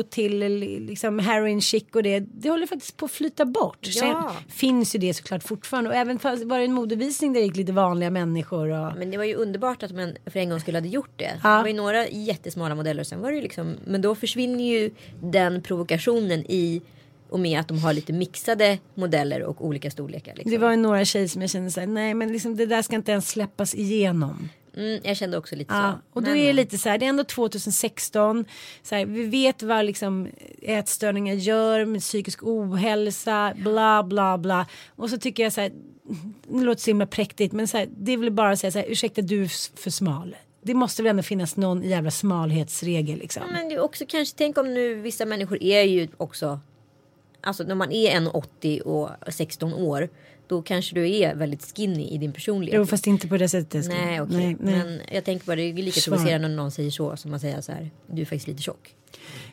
till 0.04 0.40
liksom 0.88 1.20
heroin 1.20 1.62
chic 1.62 1.84
och 1.94 2.04
det. 2.04 2.20
Det 2.20 2.50
håller 2.50 2.68
faktiskt 2.68 2.98
på 2.98 3.06
att 3.06 3.12
flyta 3.12 3.46
bort. 3.46 3.86
Sen 3.86 4.08
Ja. 4.08 4.32
finns 4.50 4.96
ju 4.96 5.00
det 5.00 5.14
såklart 5.14 5.44
fortfarande 5.44 5.90
och 5.90 5.96
även 5.96 6.20
fast 6.20 6.44
var 6.44 6.58
det 6.60 6.66
en 6.66 6.74
modevisning 6.74 7.34
där 7.34 7.40
det 7.42 7.46
gick 7.48 7.56
lite 7.56 7.72
vanliga 7.72 8.10
människor 8.10 8.70
och 8.70 8.98
Men 8.98 9.12
det 9.12 9.18
var 9.18 9.24
ju 9.24 9.36
underbart 9.36 9.84
att 9.84 9.92
man 9.92 10.16
för 10.26 10.40
en 10.40 10.50
gång 10.50 10.60
skulle 10.60 10.78
hade 10.78 10.88
gjort 10.88 11.12
det. 11.16 11.32
Ja. 11.44 11.50
Det 11.50 11.62
var 11.62 11.68
ju 11.68 11.74
några 11.74 12.08
jättesmala 12.08 12.76
modeller 12.76 13.02
och 13.02 13.08
sen 13.08 13.22
var 13.22 13.30
det 13.32 13.36
ju 13.36 13.42
liksom. 13.42 13.76
Men 13.86 14.02
då 14.02 14.16
försvinner 14.16 14.64
ju 14.66 14.92
den 15.22 15.62
provokationen 15.62 16.40
i 16.52 16.82
och 17.36 17.40
med 17.42 17.60
att 17.60 17.68
de 17.68 17.80
har 17.80 17.94
lite 17.94 18.14
mixade 18.14 18.78
modeller 18.96 19.44
och 19.44 19.66
olika 19.66 19.92
storlekar. 19.92 20.34
Liksom. 20.36 20.52
det 20.52 20.58
var 20.58 20.72
ju 20.72 20.78
några 20.78 21.06
tjejer 21.06 21.28
som 21.28 21.42
jag 21.42 21.50
kände 21.52 21.72
så 21.72 21.80
här, 21.80 21.88
nej 21.88 22.14
men 22.14 22.32
liksom 22.34 22.56
det 22.56 22.66
där 22.66 22.82
ska 22.82 22.96
inte 22.96 23.12
ens 23.12 23.30
släppas 23.30 23.76
igenom. 23.76 24.50
mm, 24.78 25.00
jag 25.04 25.18
kände 25.18 25.38
också 25.38 25.56
lite 25.56 25.74
Ja, 25.74 25.92
så. 25.92 26.16
och 26.18 26.24
då 26.24 26.30
Men- 26.30 26.40
är 26.40 26.46
det 26.48 26.54
lite 26.54 26.78
så 26.78 26.90
här, 26.90 26.98
det 26.98 27.06
är 27.06 27.10
ändå 27.10 27.24
2016. 27.24 28.46
Så 28.84 28.96
här, 28.96 29.06
vi 29.06 29.24
vet 29.24 29.64
vad 29.64 29.86
liksom 29.86 30.28
ätstörningar 30.62 31.34
gör 31.34 31.86
med 31.86 32.02
psykisk 32.02 32.40
ohälsa, 32.44 33.54
bla 33.56 34.04
bla 34.04 34.38
bla. 34.38 34.66
Och 34.96 35.10
så 35.10 35.18
tycker 35.18 35.44
jag 35.44 35.54
så 35.54 35.62
här, 35.62 35.72
det 36.50 36.64
låter 36.64 36.82
så 36.82 36.90
himla 36.90 37.06
präktigt, 37.06 37.54
men 37.54 37.68
så 37.68 37.78
här, 37.78 37.88
det 37.98 38.18
vill 38.18 38.32
bara 38.32 38.56
säga 38.56 38.72
så 38.72 38.80
här, 38.80 38.86
ursäkta 38.90 39.22
du 39.22 39.44
är 39.44 39.78
för 39.82 39.90
smal. 39.92 40.36
Det 40.62 40.74
måste 40.74 41.04
väl 41.04 41.10
ändå 41.10 41.24
finnas 41.24 41.58
någon 41.58 41.84
jävla 41.84 42.12
smalhetsregel 42.12 43.20
liksom. 43.20 43.44
Ja, 43.48 43.54
Men 43.54 43.70
det 43.70 43.76
är 43.76 43.80
också 43.80 44.06
kanske, 44.08 44.38
tänk 44.38 44.58
om 44.58 44.74
nu 44.74 44.96
vissa 44.96 45.26
människor 45.26 45.64
är 45.64 45.82
ju 45.82 46.08
också. 46.18 46.60
Alltså 47.46 47.64
när 47.64 47.76
man 47.76 47.92
är 47.92 48.12
en 48.12 48.28
80 48.28 48.82
och 48.86 49.10
16 49.28 49.74
år. 49.74 50.10
Då 50.48 50.62
kanske 50.62 50.96
du 50.96 51.10
är 51.16 51.36
väldigt 51.36 51.74
skinny 51.76 52.08
i 52.08 52.18
din 52.18 52.34
personlighet. 52.34 52.78
Jo 52.78 52.86
fast 52.86 53.08
inte 53.08 53.28
på 53.28 53.38
det 53.38 53.50
sättet. 53.50 53.88
Nej 53.88 54.22
okej. 54.22 54.36
nej. 54.38 54.58
Men 54.60 55.02
jag 55.12 55.24
tänker 55.24 55.46
bara 55.46 55.56
det 55.56 55.62
är 55.62 55.74
lika 55.74 56.02
provocerande 56.02 56.48
när 56.48 56.56
någon 56.56 56.72
säger 56.72 56.92
så. 56.92 57.18
Som 57.18 57.32
man 57.32 57.40
säger 57.40 57.62
så 57.62 57.72
här. 57.72 57.92
Du 58.08 58.22
är 58.22 58.26
faktiskt 58.26 58.48
lite 58.48 58.62
tjock. 58.62 58.96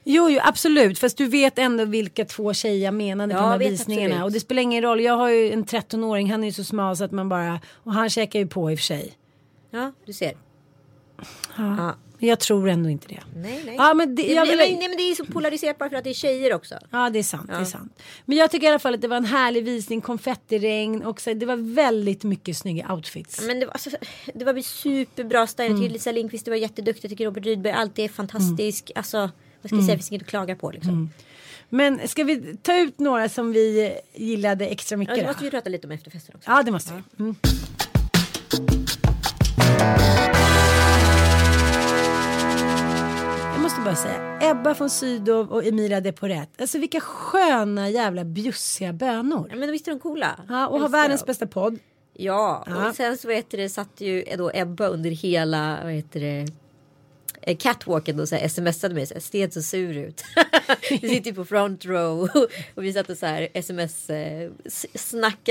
Jo, 0.04 0.30
jo, 0.30 0.40
absolut. 0.42 0.98
Fast 0.98 1.16
du 1.18 1.26
vet 1.26 1.58
ändå 1.58 1.84
vilka 1.84 2.24
två 2.24 2.54
tjejer 2.54 2.84
jag 2.84 2.94
menade 2.94 3.34
Ja, 3.34 3.38
på 3.38 3.42
de 3.44 3.50
här 3.50 3.58
visningarna. 3.70 4.04
absolut. 4.14 4.24
Och 4.24 4.32
det 4.32 4.40
spelar 4.40 4.62
ingen 4.62 4.82
roll. 4.82 5.00
Jag 5.00 5.16
har 5.16 5.28
ju 5.28 5.52
en 5.52 5.64
13-åring. 5.64 6.30
Han 6.30 6.42
är 6.42 6.46
ju 6.48 6.52
så 6.52 6.64
smal 6.64 6.96
så 6.96 7.04
att 7.04 7.12
man 7.12 7.28
bara... 7.28 7.60
Och 7.74 7.92
han 7.92 8.10
käkar 8.10 8.38
ju 8.38 8.46
på 8.46 8.70
i 8.70 8.74
och 8.74 8.78
för 8.78 8.84
sig. 8.84 9.12
Ja 9.70 9.92
du 10.06 10.12
ser. 10.12 10.32
Ja. 11.56 11.76
Ja. 11.78 11.94
Jag 12.26 12.40
tror 12.40 12.68
ändå 12.68 12.88
inte 12.90 13.08
det. 13.08 13.20
Nej 13.36 13.62
nej. 13.66 13.74
Ja, 13.78 13.94
men 13.94 14.14
det, 14.14 14.22
Det, 14.22 14.32
jag 14.32 14.46
nej, 14.48 14.56
vill... 14.56 14.70
men, 14.70 14.78
nej 14.78 14.88
men 14.88 14.96
det 14.96 15.02
är 15.02 15.14
så 15.14 15.24
polariserat 15.24 15.78
bara 15.78 15.88
för 15.90 15.96
att 15.96 16.04
det 16.04 16.10
är 16.10 16.14
tjejer 16.14 16.54
också. 16.54 16.74
Ja 16.90 17.10
det 17.10 17.18
är 17.18 17.22
sant, 17.22 17.48
det 17.48 17.54
är 17.54 17.64
sant. 17.64 18.00
Men 18.24 18.38
jag 18.38 18.50
tycker 18.50 18.66
i 18.66 18.70
alla 18.70 18.78
fall 18.78 18.94
att 18.94 19.00
det 19.00 19.08
var 19.08 19.16
en 19.16 19.24
härlig 19.24 19.64
visning, 19.64 20.00
konfettiregn 20.00 21.02
och 21.02 21.20
så, 21.20 21.34
det 21.34 21.46
var 21.46 21.74
väldigt 21.74 22.24
mycket 22.24 22.56
snygga 22.56 22.92
outfits. 22.92 23.42
Men 23.42 23.60
det 23.60 23.66
var, 23.66 23.72
alltså, 23.72 23.90
det 24.34 24.44
var 24.44 24.60
superbra 24.62 25.46
styling. 25.46 25.76
Mm. 25.76 25.92
Lisa 25.92 26.12
Lindqvist 26.12 26.48
var 26.48 26.56
jätteduktig. 26.56 27.04
Jag 27.04 27.10
tycker 27.10 27.24
Robert 27.24 27.44
Rydberg 27.44 27.72
alltid 27.72 28.04
är 28.04 28.08
fantastisk. 28.08 28.90
Mm. 28.90 28.98
Alltså 28.98 29.18
vad 29.62 29.68
ska 29.68 29.76
jag 29.76 29.84
säga, 29.84 29.94
det 29.94 29.98
finns 29.98 30.10
inget 30.12 30.22
att 30.22 30.28
klaga 30.28 30.56
på 30.56 30.70
liksom. 30.70 31.10
Men 31.68 32.08
ska 32.08 32.24
vi 32.24 32.56
ta 32.62 32.78
ut 32.78 32.98
några 32.98 33.28
som 33.28 33.52
vi 33.52 33.98
gillade 34.14 34.66
extra 34.66 34.94
Ja, 34.94 34.98
mycket 34.98 35.14
det 35.14 35.20
då? 35.22 35.26
måste 35.28 35.44
vi 35.44 35.50
prata 35.50 35.70
lite 35.70 35.86
om 35.86 35.90
efterfesten 35.92 36.34
också. 36.36 36.50
Ja 36.50 36.62
det 36.62 36.70
måste 36.72 36.92
vi. 37.16 37.24
Mm. 37.24 37.36
Jag 43.92 43.98
säga, 43.98 44.38
Ebba 44.50 44.74
von 44.74 44.90
Sydow 44.90 45.52
och 45.52 45.64
Emilia 45.64 46.00
de 46.00 46.12
Porret. 46.12 46.60
Alltså 46.60 46.78
vilka 46.78 47.00
sköna 47.00 47.88
jävla 47.90 48.24
bjussiga 48.24 48.92
bönor. 48.92 49.46
Ja, 49.50 49.56
men 49.56 49.70
visst 49.70 49.88
är 49.88 49.92
de 49.92 50.00
coola? 50.00 50.40
Ja, 50.48 50.66
och 50.66 50.80
har 50.80 50.88
världens 50.88 51.26
bästa 51.26 51.46
podd. 51.46 51.78
Ja, 52.12 52.64
Ja. 52.66 52.88
och 52.88 52.94
sen 52.94 53.18
så 53.18 53.28
vet 53.28 53.50
det, 53.50 53.68
satt 53.68 54.00
ju 54.00 54.24
då 54.38 54.50
Ebba 54.54 54.86
under 54.86 55.10
hela, 55.10 55.78
vad 55.84 55.92
heter 55.92 56.20
det, 56.20 56.38
eh, 56.40 56.46
catwalken 57.58 58.20
och 58.20 58.28
så 58.28 58.36
här 58.36 58.48
smsade 58.48 58.94
mig. 58.94 59.06
Så 59.06 59.14
här, 59.14 59.20
Sten 59.20 59.50
så 59.50 59.62
sur 59.62 59.96
ut. 59.98 60.24
vi 60.90 61.08
sitter 61.08 61.32
på 61.32 61.44
front 61.44 61.84
row. 61.84 62.28
och 62.74 62.84
vi 62.84 62.92
satt 62.92 63.10
och 63.10 63.16
så 63.16 63.26
här 63.26 63.48
sms 63.54 64.10
eh, 64.10 64.50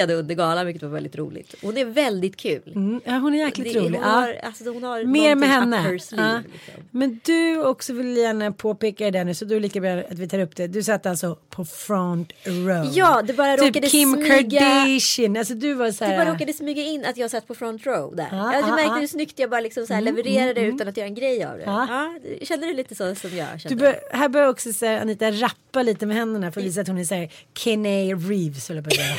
under 0.10 0.36
galan 0.36 0.66
vilket 0.66 0.84
var 0.84 0.90
väldigt 0.90 1.16
roligt. 1.16 1.56
Hon 1.62 1.78
är 1.78 1.86
väldigt 1.86 2.38
kul. 2.38 2.72
Mm, 2.76 3.02
ja, 3.06 3.12
hon 3.18 3.34
är 3.34 3.38
jäkligt 3.46 3.74
Det- 3.74 3.80
rolig. 3.80 3.98
Hon 4.00 4.08
Ja. 4.08 4.14
har, 4.14 4.34
alltså, 4.44 4.70
hon 4.72 4.84
har 4.84 5.04
Mer 5.04 5.36
med 5.36 5.50
henne. 5.50 6.00
sleeve, 6.00 6.24
Ja. 6.24 6.40
liksom. 6.54 6.74
Men 6.92 7.20
du 7.26 7.64
också 7.64 7.94
vill 7.94 8.18
gärna 8.18 8.52
påpeka 8.52 9.12
det 9.12 9.24
nu 9.24 9.34
så 9.34 9.46
då 9.46 9.52
är 9.56 9.60
det 9.60 9.64
lika 9.64 9.80
bra 9.82 9.90
att 9.92 10.20
vi 10.20 10.28
tar 10.28 10.40
upp 10.40 10.56
det. 10.56 10.68
Du 10.68 10.84
satt 10.84 11.06
alltså 11.06 11.38
på 11.50 11.66
front 11.66 12.34
row. 12.44 12.90
Ja, 12.94 13.22
det 13.22 13.34
bara 13.34 13.58
råkade 13.58 13.72
typ 13.82 13.92
Kim 13.92 14.16
smyga- 14.16 14.28
Kardashian. 14.60 15.38
Alltså 15.38 15.54
du 15.54 15.74
var 15.74 15.92
så 15.92 16.04
Det 16.04 16.10
här. 16.10 16.26
bara 16.26 16.34
råkade 16.36 16.54
smyga 16.54 16.84
in 16.84 17.06
att 17.06 17.18
jag 17.18 17.32
satt 17.32 17.48
på 17.48 17.56
front 17.56 17.86
row 17.86 18.16
där. 18.16 18.28
Ja, 18.32 18.54
jag 18.54 18.62
ja, 18.64 18.68
märkte 18.76 18.84
ja. 18.94 19.00
hur 19.00 19.08
snyggt 19.08 19.40
jag 19.40 19.50
bara 19.50 19.62
liksom 19.62 19.88
så 19.88 19.94
här 19.94 20.02
levererade 20.02 20.62
utan 20.62 20.88
att 20.88 20.98
göra 20.98 21.08
en 21.08 21.16
grej 21.16 21.44
av 21.46 21.58
det. 21.58 21.64
Ja. 21.90 22.20
Kände 22.46 22.68
det 22.68 22.74
lite 22.74 22.96
så 22.96 23.16
som 23.16 23.38
jag 23.38 23.48
Du 23.54 23.60
kände. 23.60 23.76
bör, 23.76 24.00
här 24.18 24.30
bör 24.30 24.48
också 24.48 24.74
så 24.74 24.86
här, 24.86 25.02
Anita 25.02 25.32
rappa 25.32 25.84
lite 25.84 26.06
med 26.06 26.18
händerna 26.18 26.52
för 26.52 26.62
att 26.62 26.68
visa 26.68 26.82
att 26.82 26.88
hon 26.88 26.98
är 26.98 27.04
så 27.04 27.16
här 27.16 27.32
Kenny 27.58 28.14
Reeves 28.14 28.68
höll 28.68 28.78
jag 28.78 28.84
på 28.84 28.90
att 28.90 28.96
säga. 28.96 29.16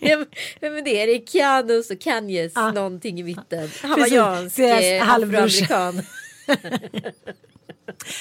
Vem, 0.00 0.26
vem 0.60 0.76
är 0.76 0.82
det? 0.82 1.02
Är 1.02 1.06
det 1.06 1.28
Keanus 1.30 1.90
och 1.90 2.00
Kanyes 2.00 2.52
Ja. 2.54 2.72
någonting 2.72 3.20
i 3.20 3.22
mitten? 3.22 3.70
Hawaiiansk 3.82 4.58
eh, 4.58 5.10
afroamerikan. 5.12 6.02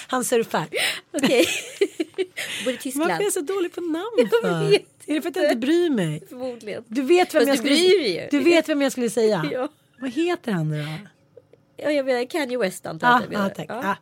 Han 0.08 0.24
surfar. 0.26 0.66
Okej. 1.12 1.46
Bor 2.66 2.74
i 2.74 2.78
Varför 2.78 2.82
Tyskland. 2.82 3.12
är 3.12 3.22
jag 3.24 3.34
så 3.34 3.42
dålig 3.42 3.74
på 3.74 3.82
namn 3.82 4.30
för? 4.42 4.74
Är 5.06 5.14
det 5.16 5.22
för 5.22 5.30
att 5.30 5.36
jag 5.36 5.46
inte 5.46 5.56
bryr 5.56 5.90
mig? 5.90 6.24
Förmodligen. 6.30 6.84
Du 6.88 7.02
vet 7.02 7.34
vem 7.36 7.40
Fast 7.40 7.48
jag 7.48 7.58
du 7.58 7.78
skulle 7.78 8.08
ju. 8.08 8.28
Du 8.32 8.40
vet 8.40 8.70
vem 8.70 8.82
jag 8.82 8.92
skulle 8.92 9.10
säga? 9.10 9.46
Ja. 9.52 9.68
Vad 10.00 10.12
heter 10.12 10.52
han 10.52 10.70
nu 10.70 10.84
då? 10.84 10.90
Ja, 11.82 11.92
jag 11.92 12.06
menar 12.06 12.26
Kanye 12.26 12.58
West 12.58 12.86
antar 12.86 13.08
jag 13.08 13.34
Ja, 13.34 13.40
att 13.40 13.58
jag 13.58 13.72
ah, 13.72 13.82
tack. 13.82 13.86
Ah. 13.86 13.96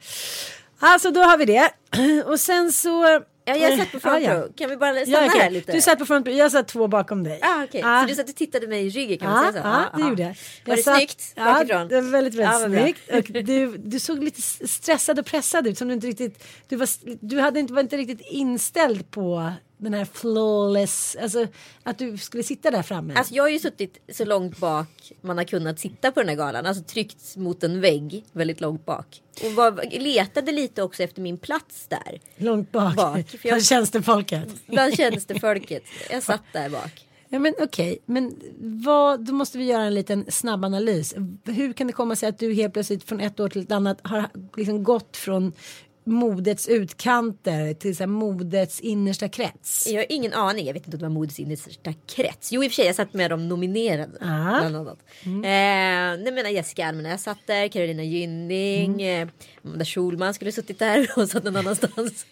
Alltså 0.80 1.12
då 1.12 1.20
har 1.22 1.38
vi 1.38 1.46
det. 1.46 1.72
Och 2.26 2.40
sen 2.40 2.72
så. 2.72 3.22
Ja, 3.46 3.56
jag 3.56 3.80
satt 3.80 3.92
på 3.92 4.00
front 4.00 4.16
Ah, 4.16 4.20
ja. 4.20 4.48
Kan 4.58 4.70
vi 4.70 4.78
bara 4.78 4.94
stanna 4.94 5.18
Ja, 5.18 5.26
okej. 5.28 5.42
här 5.42 5.50
lite? 5.50 5.72
Du 5.72 5.82
satt 5.82 6.00
på 6.00 6.06
front 6.06 6.28
row, 6.28 6.36
jag 6.36 6.52
satt 6.52 6.68
två 6.68 6.88
bakom 6.88 7.24
dig. 7.24 7.40
Ah, 7.42 7.64
okej. 7.64 7.82
Ah. 7.86 8.02
Så 8.02 8.08
du 8.08 8.16
satt 8.16 8.30
och 8.30 8.36
tittade 8.36 8.68
mig 8.68 8.86
i 8.88 8.90
ryggen 8.90 9.18
kan 9.18 9.32
man 9.32 9.40
säga 9.54 9.64
så? 9.64 9.68
ja, 9.68 9.86
Ah, 9.94 9.98
det 9.98 10.04
ah. 10.04 10.10
gjorde 10.10 10.22
jag. 10.24 10.36
Var 10.66 10.76
det 10.76 10.84
satt- 10.84 10.96
snyggt 10.98 11.34
Ja, 11.36 11.44
bakifrån? 11.46 11.88
det 11.88 12.02
var 12.02 12.10
väldigt, 12.12 12.34
väldigt 12.36 12.80
snyggt. 12.82 13.10
Och 13.14 13.44
du, 13.44 13.78
du 13.78 14.00
såg 14.00 14.24
lite 14.24 14.42
stressad 14.68 15.20
och 15.20 15.26
pressad 15.26 15.68
ut. 15.68 15.78
Som 15.78 15.88
du 15.88 15.94
inte 15.94 16.08
riktigt, 16.08 16.44
du 16.68 16.76
var, 16.76 16.88
du 17.28 17.40
hade 17.40 17.60
inte, 17.60 17.74
var 17.74 17.82
inte 17.82 17.98
riktigt 17.98 18.22
inställd 18.22 19.12
på 19.12 19.52
den 19.80 19.94
här 19.94 20.06
flawless, 20.06 21.18
alltså 21.22 21.48
att 21.84 21.98
du 21.98 22.18
skulle 22.18 22.44
sitta 22.44 22.72
där 22.72 22.82
framme. 22.84 23.14
Alltså 23.14 23.34
jag 23.34 23.44
har 23.44 23.50
ju 23.50 23.60
suttit 23.60 23.98
så 24.14 24.26
långt 24.26 24.58
bak 24.58 25.12
man 25.22 25.38
har 25.38 25.44
kunnat 25.46 25.80
sitta 25.80 26.12
på 26.12 26.20
den 26.20 26.30
här 26.30 26.36
galan. 26.36 26.66
Alltså 26.66 26.84
tryckt 26.84 27.36
mot 27.38 27.64
en 27.64 27.82
vägg 27.82 28.26
väldigt 28.32 28.62
långt 28.62 28.86
bak. 28.86 29.22
Och 29.46 29.52
var, 29.52 30.00
letade 30.00 30.52
lite 30.52 30.84
också 30.84 31.04
efter 31.04 31.22
min 31.22 31.38
plats 31.38 31.88
där. 31.88 32.20
Långt 32.38 32.72
bak, 32.72 32.96
bak, 32.96 33.28
för 33.30 33.38
jag- 33.42 33.54
bland 33.54 33.66
tjänstefolket. 33.66 34.50
Bland 34.68 34.96
tjänstefolket. 34.98 35.84
Jag 36.10 36.24
satt 36.24 36.44
där 36.54 36.70
bak. 36.70 37.06
Ja 37.32 37.40
men 37.40 37.54
okej, 37.62 37.98
men 38.06 38.36
vad, 38.60 39.26
då 39.26 39.34
måste 39.34 39.58
vi 39.58 39.64
göra 39.66 39.84
en 39.84 39.94
liten 39.94 40.26
snabb 40.32 40.66
analys. 40.66 41.14
Hur 41.46 41.74
kan 41.74 41.88
det 41.88 41.94
komma 41.94 42.16
sig 42.16 42.30
att 42.30 42.40
du 42.40 42.54
helt 42.54 42.74
plötsligt 42.74 43.04
från 43.04 43.20
ett 43.20 43.40
år 43.40 43.50
till 43.50 43.62
ett 43.62 43.72
annat 43.72 44.00
har 44.04 44.26
liksom 44.58 44.84
gått 44.84 45.18
från 45.18 45.54
modets 46.04 46.68
utkanter 46.68 47.74
till 47.74 47.96
så 47.96 48.04
här 48.04 48.08
modets 48.08 48.80
innersta 48.80 49.30
krets? 49.30 49.88
Jag 49.88 50.00
har 50.00 50.06
ingen 50.10 50.34
aning. 50.34 50.66
Jag 50.66 50.74
vet 50.74 50.86
inte 50.86 50.98
om 50.98 51.00
det 51.00 51.06
var 51.06 51.14
modets 51.14 51.40
innersta 51.40 51.94
krets. 52.08 52.52
Jo 52.52 52.64
i 52.64 52.68
och 52.68 52.72
för 52.72 52.76
sig 52.76 52.86
jag 52.86 52.96
satt 52.96 53.14
med 53.14 53.32
de 53.32 53.48
nominerade. 53.48 54.18
Ah. 54.22 54.60
Bland 54.60 54.76
annat. 54.76 55.00
Eh, 55.26 56.24
nej 56.24 56.32
men 56.32 56.54
Jessica 56.54 56.88
Almenäs 56.88 57.12
jag 57.12 57.20
satt 57.20 57.48
där. 57.48 57.68
Carolina 57.68 58.04
Gynning. 58.04 59.02
Eh, 59.02 59.28
Amanda 59.64 59.86
Schulman 59.86 60.34
skulle 60.34 60.52
suttit 60.52 60.80
där. 60.80 61.10
och 61.18 61.30
satt 61.30 61.44
någon 61.44 61.56
annanstans. 61.56 62.26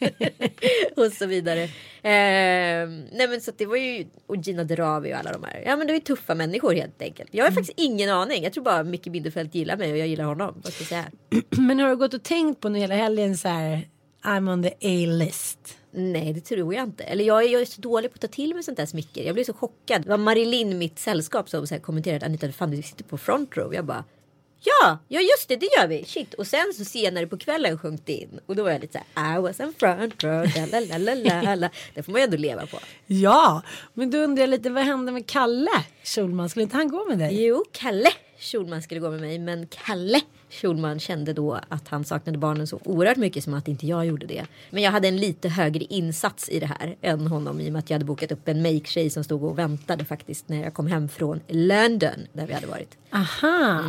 och 0.96 1.12
så 1.12 1.26
vidare. 1.26 1.64
Eh, 1.64 2.90
nej 3.12 3.28
men 3.30 3.42
så 3.42 3.52
det 3.58 3.66
var 3.66 3.78
ju. 3.78 4.06
Och 4.28 4.38
Gina 4.38 4.64
Dirawi 4.64 5.14
och 5.14 5.18
alla 5.18 5.32
de 5.32 5.44
här. 5.44 5.64
Ja 5.66 5.78
men 5.78 5.88
det 5.88 5.94
var 5.94 5.98
ju 6.00 6.04
tuffa 6.06 6.36
människor 6.36 6.74
helt 6.74 7.02
enkelt. 7.02 7.30
Jag 7.32 7.46
har 7.46 7.52
faktiskt 7.52 7.80
ingen 7.80 8.10
aning. 8.10 8.44
Jag 8.44 8.54
tror 8.54 8.64
bara 8.64 8.84
Micke 8.84 9.08
Bindefeld 9.08 9.56
gillar 9.56 9.78
mig 9.78 9.92
och 9.92 9.98
jag 9.98 10.08
gillar 10.08 10.26
honom. 10.26 10.62
Vad 10.64 10.74
ska 10.74 10.82
jag 10.82 10.88
säga? 10.88 11.06
Men 11.58 11.80
har 11.80 11.90
du 11.90 11.96
gått 11.96 12.14
och 12.14 12.24
tänkt 12.24 12.60
på 12.60 12.70
nu 12.70 12.80
hela 12.80 12.96
helgen 12.96 13.38
så 13.38 13.48
här 13.48 13.57
I'm 14.24 14.54
on 14.54 14.64
the 14.64 14.70
A-list? 14.82 15.78
Nej 15.92 16.34
det 16.34 16.42
tror 16.42 16.74
jag 16.74 16.84
inte. 16.84 17.04
Eller 17.04 17.24
jag 17.24 17.44
är, 17.44 17.50
jag 17.50 17.62
är 17.62 17.66
så 17.66 17.82
dålig 17.82 18.12
på 18.12 18.16
att 18.16 18.22
ta 18.22 18.28
till 18.28 18.54
mig 18.54 18.64
sånt 18.64 18.78
där 18.78 18.86
smicker. 18.86 19.24
Jag 19.24 19.34
blev 19.34 19.44
så 19.44 19.54
chockad. 19.54 20.04
Det 20.04 20.10
var 20.10 20.18
Marilyn, 20.18 20.78
mitt 20.78 21.00
sällskap, 21.00 21.50
som 21.50 21.68
så 21.68 21.74
här 21.74 21.82
kommenterade 21.82 22.18
att 22.18 22.30
Anita, 22.30 22.52
fan 22.52 22.72
du 22.72 22.82
sitter 22.82 23.04
på 23.04 23.18
front 23.18 23.58
row. 23.58 23.74
Jag 23.74 23.86
bara 23.86 24.04
Ja, 24.60 24.98
ja 25.08 25.22
just 25.22 25.48
det, 25.48 25.56
det 25.56 25.70
gör 25.78 25.88
vi. 25.88 26.06
Shit. 26.06 26.34
Och 26.34 26.48
sen 26.48 26.74
så 26.76 26.86
senare 26.86 27.28
på 27.28 27.38
kvällen 27.38 27.78
sjönk 27.78 28.02
det 28.06 28.14
in. 28.14 28.40
Och 28.46 28.56
då 28.56 28.64
var 28.64 28.72
jag 28.72 28.82
lite 28.82 29.00
så 29.00 29.22
här, 29.22 29.38
I 29.38 29.42
was 29.42 29.60
in 29.60 29.74
front 29.74 30.24
row. 30.24 30.46
La. 31.56 31.70
Det 31.94 32.04
får 32.04 32.12
man 32.12 32.22
ju 32.22 32.24
ändå 32.24 32.38
leva 32.38 32.66
på. 32.66 32.80
Ja, 33.08 33.62
men 33.94 34.12
då 34.12 34.18
undrar 34.18 34.44
jag 34.44 34.50
lite 34.50 34.70
vad 34.70 34.84
hände 34.84 35.12
med 35.12 35.28
Kalle 35.28 35.84
Schulman? 36.04 36.50
Skulle 36.50 36.64
inte 36.64 36.78
han 36.78 36.90
gå 36.90 37.06
med 37.06 37.20
dig? 37.20 37.46
Jo, 37.46 37.66
Kalle 37.72 38.10
Schulman 38.40 38.82
skulle 38.82 39.00
gå 39.00 39.10
med 39.10 39.22
mig. 39.22 39.40
Men 39.40 39.68
Kalle 39.68 40.22
Schulman 40.50 41.00
kände 41.00 41.34
då 41.34 41.60
att 41.70 41.88
han 41.88 42.06
saknade 42.06 42.38
barnen 42.38 42.68
så 42.68 42.80
oerhört 42.84 43.18
mycket 43.18 43.44
som 43.44 43.54
att 43.54 43.68
inte 43.68 43.88
jag 43.88 44.06
gjorde 44.06 44.26
det. 44.26 44.46
Men 44.70 44.84
jag 44.84 44.92
hade 44.92 45.08
en 45.08 45.18
lite 45.18 45.50
högre 45.50 45.84
insats 45.84 46.50
i 46.50 46.60
det 46.60 46.66
här 46.66 46.96
än 47.02 47.28
honom 47.28 47.62
i 47.62 47.68
och 47.68 47.74
med 47.74 47.80
att 47.80 47.90
jag 47.90 47.96
hade 47.96 48.06
bokat 48.06 48.32
upp 48.32 48.48
en 48.48 48.62
make-tjej 48.62 49.10
som 49.10 49.24
stod 49.24 49.44
och 49.44 49.60
väntade 49.60 50.06
faktiskt 50.06 50.50
när 50.50 50.64
jag 50.64 50.74
kom 50.74 50.88
hem 50.88 51.10
från 51.10 51.40
London 51.48 52.28
där 52.34 52.48
vi 52.48 52.54
hade 52.54 52.68
varit. 52.68 52.98
Aha. 53.12 53.84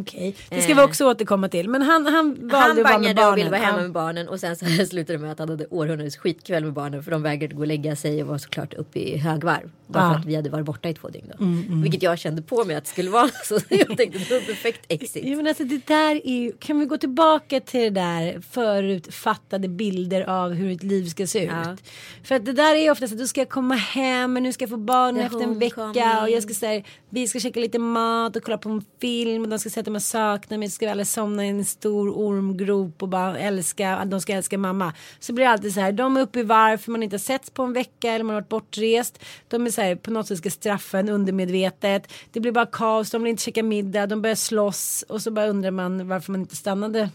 Okej, 0.00 0.34
det 0.48 0.62
ska 0.62 0.72
Eh. 0.72 0.76
vi 0.76 0.82
också 0.82 1.06
återkomma 1.10 1.48
till. 1.48 1.68
Men 1.68 1.82
han, 1.82 2.06
han 2.06 2.34
valde 2.34 2.56
Han 2.56 2.70
att 2.70 2.76
vara 2.84 2.98
med 2.98 3.16
barnen. 3.16 3.32
och 3.32 3.38
ville 3.38 3.50
vara 3.50 3.60
hemma 3.60 3.76
Ja. 3.78 3.82
med 3.82 3.92
barnen 3.92 4.28
och 4.28 4.40
sen 4.40 4.56
så 4.56 4.64
slutade 4.90 5.18
det 5.18 5.18
med 5.18 5.32
att 5.32 5.38
han 5.38 5.48
hade 5.48 5.66
århundradets 5.70 6.16
skitkväll 6.16 6.64
med 6.64 6.72
barnen 6.72 7.02
för 7.02 7.10
de 7.10 7.22
vägrade 7.22 7.54
gå 7.54 7.60
och 7.60 7.66
lägga 7.66 7.96
sig 7.96 8.22
och 8.22 8.28
var 8.28 8.38
såklart 8.38 8.74
uppe 8.74 8.98
i 8.98 9.16
högvarv. 9.16 9.70
Bara 9.86 10.02
Ja. 10.02 10.12
för 10.12 10.18
att 10.20 10.26
vi 10.26 10.34
hade 10.36 10.50
varit 10.50 10.66
borta 10.66 10.88
i 10.88 10.94
två 10.94 11.08
dygn 11.08 11.32
då. 11.38 11.44
Vilket 11.82 12.02
jag 12.02 12.18
kände 12.18 12.42
på 12.42 12.64
mig 12.64 12.76
att 12.76 12.84
det 12.84 12.90
skulle 12.90 13.10
vara 13.10 13.28
så 13.44 13.58
jag 13.68 13.96
tänkte 13.96 14.18
det 14.18 14.30
var 14.30 14.40
perfekt 14.40 14.80
exit. 14.88 15.22
Jo, 15.26 15.36
men 15.36 15.46
alltså 15.46 15.64
det 15.64 15.86
där 15.86 16.20
är 16.26 16.52
kan 16.58 16.78
vi 16.80 16.86
gå 16.86 16.96
tillbaka 16.98 17.60
till 17.60 17.80
det 17.80 17.90
där 18.00 18.40
förutfattade 18.50 19.68
bilder 19.68 20.22
av 20.28 20.52
hur 20.52 20.70
ett 20.72 20.82
liv 20.82 21.06
ska 21.08 21.26
se 21.26 21.44
ut. 21.44 21.50
Ja. 21.64 21.76
För 22.24 22.34
att 22.34 22.44
det 22.44 22.52
där 22.52 22.74
är 22.74 22.90
ofta 22.90 23.08
så 23.08 23.14
att 23.14 23.18
du 23.20 23.26
ska 23.26 23.44
komma 23.44 23.74
hem, 23.74 24.32
men 24.32 24.42
nu 24.42 24.52
ska 24.52 24.62
jag 24.62 24.70
få 24.70 24.76
barn 24.76 25.14
The 25.14 25.20
efter 25.22 25.40
en 25.40 25.58
vecka 25.58 26.22
och 26.22 26.30
jag 26.30 26.42
ska 26.42 26.54
säga 26.54 26.82
vi 27.10 27.28
ska 27.28 27.40
käka 27.40 27.60
lite 27.60 27.78
mat 27.78 28.36
och 28.36 28.42
kolla 28.42 28.58
på 28.58 28.68
en 28.68 28.84
film 29.00 29.42
och 29.42 29.48
de 29.48 29.58
ska 29.58 29.70
säga 29.70 29.84
att 29.88 29.94
de 29.94 30.00
saknat 30.00 30.60
mig, 30.60 30.70
ska 30.70 30.86
vi 30.86 30.92
alla 30.92 31.04
somna 31.04 31.46
i 31.46 31.48
en 31.48 31.64
stor 31.64 32.10
ormgrop 32.10 33.02
och 33.02 33.08
bara 33.08 33.38
älska, 33.38 33.96
att 33.96 34.10
de 34.10 34.20
ska 34.20 34.32
älska 34.32 34.58
mamma. 34.58 34.92
Så 35.20 35.32
blir 35.32 35.44
det 35.44 35.50
alltid 35.50 35.74
så 35.74 35.80
här, 35.80 35.92
de 35.92 36.16
är 36.16 36.20
uppe 36.20 36.40
i 36.40 36.42
varv 36.42 36.78
för 36.78 36.90
man 36.90 37.02
inte 37.02 37.14
har 37.14 37.18
setts 37.18 37.50
på 37.50 37.62
en 37.62 37.72
vecka 37.72 38.12
eller 38.12 38.24
man 38.24 38.34
har 38.34 38.40
varit 38.40 38.48
bortrest. 38.48 39.24
De 39.48 39.66
är 39.66 39.70
så 39.70 39.80
här, 39.80 39.96
på 39.96 40.10
något 40.10 40.26
sätt 40.26 40.38
ska 40.38 40.50
straffa 40.50 40.98
en 40.98 41.08
undermedvetet. 41.08 42.12
Det 42.32 42.40
blir 42.40 42.52
bara 42.52 42.66
kaos, 42.66 43.10
de 43.10 43.22
vill 43.22 43.30
inte 43.30 43.42
käka 43.42 43.62
middag, 43.62 44.06
de 44.06 44.22
börjar 44.22 44.36
slåss 44.36 45.04
och 45.08 45.22
så 45.22 45.30
bara 45.30 45.46
undrar 45.46 45.70
man 45.70 46.08
varför 46.08 46.32
man 46.32 46.40
inte 46.40 46.56
stannade 46.56 47.10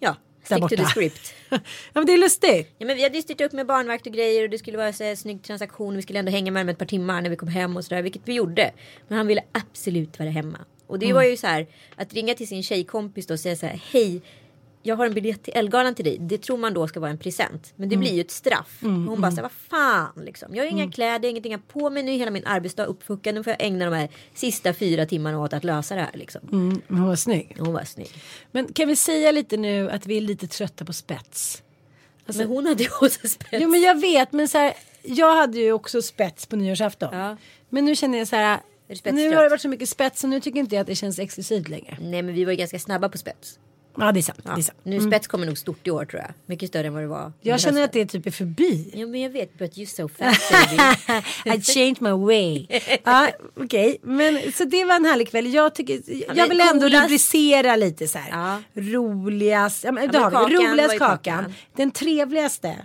Ja, 0.00 0.16
stick 0.42 0.60
to 0.60 0.68
the 0.68 0.84
script. 0.84 1.34
ja 1.50 1.58
men 1.92 2.06
det 2.06 2.12
är 2.12 2.18
lustigt. 2.18 2.74
Ja, 2.78 2.86
men 2.86 2.96
vi 2.96 3.02
hade 3.02 3.16
ju 3.16 3.22
styrt 3.22 3.40
upp 3.40 3.52
med 3.52 3.66
barnvakt 3.66 4.06
och 4.06 4.12
grejer 4.12 4.44
och 4.44 4.50
det 4.50 4.58
skulle 4.58 4.76
vara 4.76 4.92
så 4.92 5.04
här, 5.04 5.16
snygg 5.16 5.42
transaktion. 5.42 5.96
Vi 5.96 6.02
skulle 6.02 6.18
ändå 6.18 6.30
hänga 6.30 6.52
med 6.52 6.60
dem 6.60 6.68
ett 6.68 6.78
par 6.78 6.86
timmar 6.86 7.22
när 7.22 7.30
vi 7.30 7.36
kom 7.36 7.48
hem 7.48 7.76
och 7.76 7.84
sådär, 7.84 8.02
vilket 8.02 8.22
vi 8.24 8.34
gjorde. 8.34 8.70
Men 9.08 9.18
han 9.18 9.26
ville 9.26 9.42
absolut 9.52 10.18
vara 10.18 10.30
hemma. 10.30 10.58
Och 10.90 10.98
det 10.98 11.12
var 11.12 11.22
ju 11.22 11.36
så 11.36 11.46
här 11.46 11.66
att 11.96 12.14
ringa 12.14 12.34
till 12.34 12.48
sin 12.48 12.62
tjejkompis 12.62 13.26
då 13.26 13.34
och 13.34 13.40
säga 13.40 13.56
så 13.56 13.66
här, 13.66 13.82
hej. 13.90 14.22
Jag 14.82 14.96
har 14.96 15.06
en 15.06 15.14
biljett 15.14 15.42
till 15.42 15.52
Elgalan 15.56 15.94
till 15.94 16.04
dig. 16.04 16.16
Det 16.20 16.38
tror 16.38 16.58
man 16.58 16.74
då 16.74 16.88
ska 16.88 17.00
vara 17.00 17.10
en 17.10 17.18
present. 17.18 17.72
Men 17.76 17.88
det 17.88 17.96
blir 17.96 18.12
ju 18.12 18.20
ett 18.20 18.30
straff. 18.30 18.78
Och 18.82 18.88
hon 18.88 19.20
bara 19.20 19.30
så 19.30 19.36
här, 19.36 19.42
vad 19.42 19.52
fan 19.52 20.24
liksom. 20.24 20.54
Jag 20.54 20.64
har 20.64 20.70
inga 20.70 20.90
kläder, 20.90 21.28
ingenting 21.28 21.54
att 21.54 21.68
på 21.68 21.90
mig 21.90 22.02
nu. 22.02 22.12
Hela 22.12 22.30
min 22.30 22.46
arbetsdag 22.46 22.84
uppfuckad. 22.84 23.34
Nu 23.34 23.44
får 23.44 23.50
jag 23.50 23.62
ägna 23.62 23.84
de 23.84 23.94
här 23.94 24.08
sista 24.34 24.74
fyra 24.74 25.06
timmarna 25.06 25.40
åt 25.40 25.52
att 25.52 25.64
lösa 25.64 25.94
det 25.94 26.00
här 26.00 26.10
liksom. 26.14 26.40
Mm, 26.52 26.82
hon 26.88 27.06
var 27.06 27.16
snygg. 27.16 27.56
Hon 27.58 27.72
var 27.72 27.84
snygg. 27.84 28.10
Men 28.50 28.72
kan 28.72 28.88
vi 28.88 28.96
säga 28.96 29.32
lite 29.32 29.56
nu 29.56 29.90
att 29.90 30.06
vi 30.06 30.16
är 30.16 30.20
lite 30.20 30.46
trötta 30.46 30.84
på 30.84 30.92
spets? 30.92 31.62
men 32.26 32.48
hon 32.48 32.66
hade 32.66 32.82
ju 32.82 32.88
också 33.00 33.28
spets. 33.28 33.48
Jo 33.52 33.68
men 33.68 33.80
jag 33.80 34.00
vet 34.00 34.32
men 34.32 34.48
så 34.48 34.58
här, 34.58 34.74
jag 35.02 35.36
hade 35.36 35.58
ju 35.58 35.72
också 35.72 36.02
spets 36.02 36.46
på 36.46 36.56
nyårsafton. 36.56 37.18
Ja. 37.18 37.36
Men 37.68 37.84
nu 37.84 37.96
känner 37.96 38.18
jag 38.18 38.28
så 38.28 38.36
här? 38.36 38.60
Nu 39.04 39.34
har 39.34 39.42
det 39.42 39.48
varit 39.48 39.60
så 39.60 39.68
mycket 39.68 39.88
spets 39.88 40.20
så 40.20 40.26
nu 40.26 40.40
tycker 40.40 40.60
inte 40.60 40.74
jag 40.74 40.80
att 40.80 40.86
det 40.86 40.94
känns 40.94 41.18
exklusivt 41.18 41.68
längre. 41.68 41.96
Nej 42.00 42.22
men 42.22 42.34
vi 42.34 42.44
var 42.44 42.52
ju 42.52 42.58
ganska 42.58 42.78
snabba 42.78 43.08
på 43.08 43.18
spets. 43.18 43.58
Ja 43.96 44.12
det 44.12 44.20
är 44.20 44.22
sant. 44.22 44.38
Ja. 44.44 44.54
Det 44.54 44.60
är 44.60 44.62
sant. 44.62 44.78
Nu 44.82 45.00
spets 45.00 45.26
kommer 45.26 45.46
nog 45.46 45.58
stort 45.58 45.86
i 45.86 45.90
år 45.90 46.04
tror 46.04 46.22
jag. 46.22 46.30
Mycket 46.46 46.68
större 46.68 46.86
än 46.86 46.94
vad 46.94 47.02
det 47.02 47.06
var. 47.06 47.32
Jag 47.40 47.60
känner 47.60 47.82
att 47.84 47.92
det 47.92 48.06
typ 48.06 48.26
är 48.26 48.30
förbi. 48.30 48.90
Ja 48.94 49.06
men 49.06 49.20
jag 49.20 49.30
vet, 49.30 49.58
but 49.58 49.76
you're 49.76 49.86
so 49.96 50.08
fast. 50.08 50.52
I 51.46 51.60
changed 51.62 52.02
my 52.02 52.10
way. 52.10 52.66
ja, 53.04 53.28
Okej, 53.56 53.98
men 54.02 54.52
så 54.52 54.64
det 54.64 54.84
var 54.84 54.96
en 54.96 55.04
härlig 55.04 55.28
kväll. 55.30 55.54
Jag, 55.54 55.74
tycker, 55.74 56.00
jag 56.36 56.48
vill 56.48 56.60
ändå 56.60 56.86
coolast- 56.86 57.04
rubricera 57.04 57.76
lite 57.76 58.08
så 58.08 58.18
här. 58.18 58.30
Ja. 58.30 58.82
Roligast, 58.82 59.84
ja, 59.84 59.92
men, 59.92 60.04
Ja, 60.04 60.20
men 60.20 60.30
kakan 60.30 60.52
roligast 60.52 60.98
kakan. 60.98 61.18
kakan. 61.18 61.54
Den 61.76 61.90
trevligaste. 61.90 62.76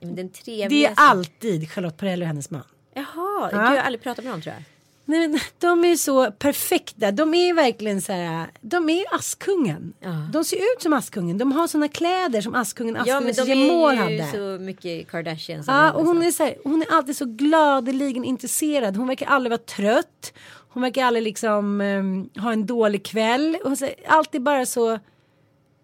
Den 0.00 0.30
trevligaste. 0.30 0.74
Det 0.74 0.86
är 0.86 0.92
alltid 0.96 1.70
Charlotte 1.72 1.96
Perrelli 1.96 2.24
och 2.24 2.28
hennes 2.28 2.50
man. 2.50 2.62
Jaha, 2.94 3.04
Ja. 3.16 3.48
du 3.52 3.56
har 3.56 3.76
aldrig 3.76 4.02
pratat 4.02 4.24
med 4.24 4.32
någon 4.32 4.42
tror 4.42 4.54
jag. 4.54 4.64
Nej, 5.08 5.28
men 5.28 5.40
de 5.58 5.84
är 5.84 5.96
så 5.96 6.30
perfekta. 6.30 7.10
De 7.12 7.34
är 7.34 7.54
verkligen 7.54 8.02
så 8.02 8.12
här. 8.12 8.50
De 8.60 8.88
är 8.90 9.14
Askungen. 9.14 9.92
Ja. 10.00 10.28
De 10.32 10.44
ser 10.44 10.56
ut 10.56 10.82
som 10.82 10.92
Askungen. 10.92 11.38
De 11.38 11.52
har 11.52 11.66
såna 11.66 11.88
kläder 11.88 12.40
som 12.40 12.54
Askungen, 12.54 12.94
Ja 12.94 13.00
Askungen 13.00 13.24
men 13.24 13.46
de 13.46 13.52
är 13.52 13.92
ju 13.92 14.22
hade. 14.22 14.30
så 14.58 14.62
mycket 14.64 15.10
Kardashians. 15.10 15.66
Ja, 15.68 15.92
och 15.92 16.04
hon 16.06 16.20
sa. 16.20 16.26
är, 16.26 16.30
så 16.30 16.42
här, 16.42 16.56
hon 16.64 16.82
är 16.82 16.92
alltid 16.92 17.16
så 17.16 17.24
gladeligen 17.24 18.24
intresserad. 18.24 18.96
Hon 18.96 19.06
verkar 19.08 19.26
aldrig 19.26 19.50
vara 19.50 19.58
trött. 19.58 20.32
Hon 20.68 20.82
verkar 20.82 21.04
aldrig 21.04 21.22
liksom 21.24 21.80
ehm, 21.80 22.30
ha 22.36 22.52
en 22.52 22.66
dålig 22.66 23.04
kväll. 23.04 23.56
Hon 23.62 23.72
är 23.72 23.94
alltid 24.06 24.42
bara 24.42 24.66
så. 24.66 24.98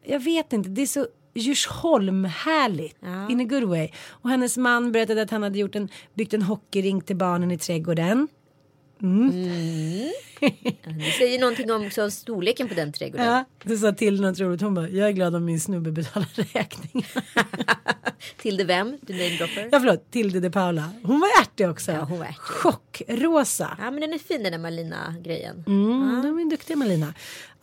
Jag 0.04 0.20
vet 0.20 0.52
inte, 0.52 0.68
det 0.68 0.82
är 0.82 0.87
så 0.87 1.06
Djursholm 1.34 2.24
härligt 2.24 2.96
Ja. 3.00 3.28
in 3.30 3.40
a 3.40 3.44
good 3.44 3.64
way. 3.64 3.88
Och 4.08 4.30
hennes 4.30 4.56
man 4.56 4.92
berättade 4.92 5.22
att 5.22 5.30
han 5.30 5.42
hade 5.42 5.58
gjort 5.58 5.74
en, 5.74 5.88
byggt 6.14 6.34
en 6.34 6.42
hockeyrink 6.42 7.06
till 7.06 7.16
barnen 7.16 7.50
i 7.50 7.58
trädgården. 7.58 8.28
Det 10.98 11.10
säger 11.18 11.38
någonting 11.40 11.72
om 11.72 11.86
också 11.86 12.10
storleken 12.10 12.68
på 12.68 12.74
den 12.74 12.92
trädgården. 12.92 13.26
Ja, 13.26 13.44
det 13.62 13.76
sa 13.76 13.92
till 13.92 14.20
något 14.20 14.40
roligt. 14.40 14.60
Hon 14.60 14.74
bara, 14.74 14.88
jag 14.88 15.08
är 15.08 15.12
glad 15.12 15.34
om 15.36 15.44
min 15.44 15.60
snubbe 15.60 15.90
betalar 15.92 16.28
räkningen. 16.54 17.08
Till 18.36 18.56
det 18.56 18.64
vem? 18.64 18.98
Du 19.00 19.12
namedropper? 19.12 19.68
ja, 19.72 19.80
förlåt, 19.80 20.10
Tilde 20.10 20.40
de 20.40 20.50
Paula. 20.50 20.90
Hon 21.02 21.20
var 21.20 21.28
ärtig 21.42 21.68
också. 21.70 21.92
Ja, 21.92 22.00
hon 22.00 22.18
var 22.18 22.26
ärtig. 22.26 22.36
Chockrosa. 22.38 23.76
Ja 23.78 23.90
men 23.90 24.00
den 24.00 24.12
är 24.12 24.18
fin 24.18 24.42
den 24.42 24.52
där 24.52 24.58
Malina-grejen. 24.58 25.64
Mm, 25.66 26.22
De 26.22 26.38
är 26.38 26.50
duktiga 26.50 26.76
Malina. 26.76 27.14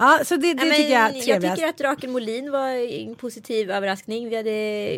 Ja, 0.02 0.20
så 0.26 0.36
det, 0.36 0.54
det 0.54 0.66
Ja, 0.68 0.76
tycker 0.76 0.92
jag 0.92 1.02
är 1.10 1.14
jag 1.16 1.24
trevligast. 1.24 1.56
tycker 1.58 1.70
att 1.70 1.82
Rakel 1.82 2.10
Molin 2.10 2.52
var 2.52 2.68
en 2.70 3.16
positiv 3.16 3.72
överraskning. 3.72 4.30
Vi, 4.30 4.36
hade, 4.36 4.50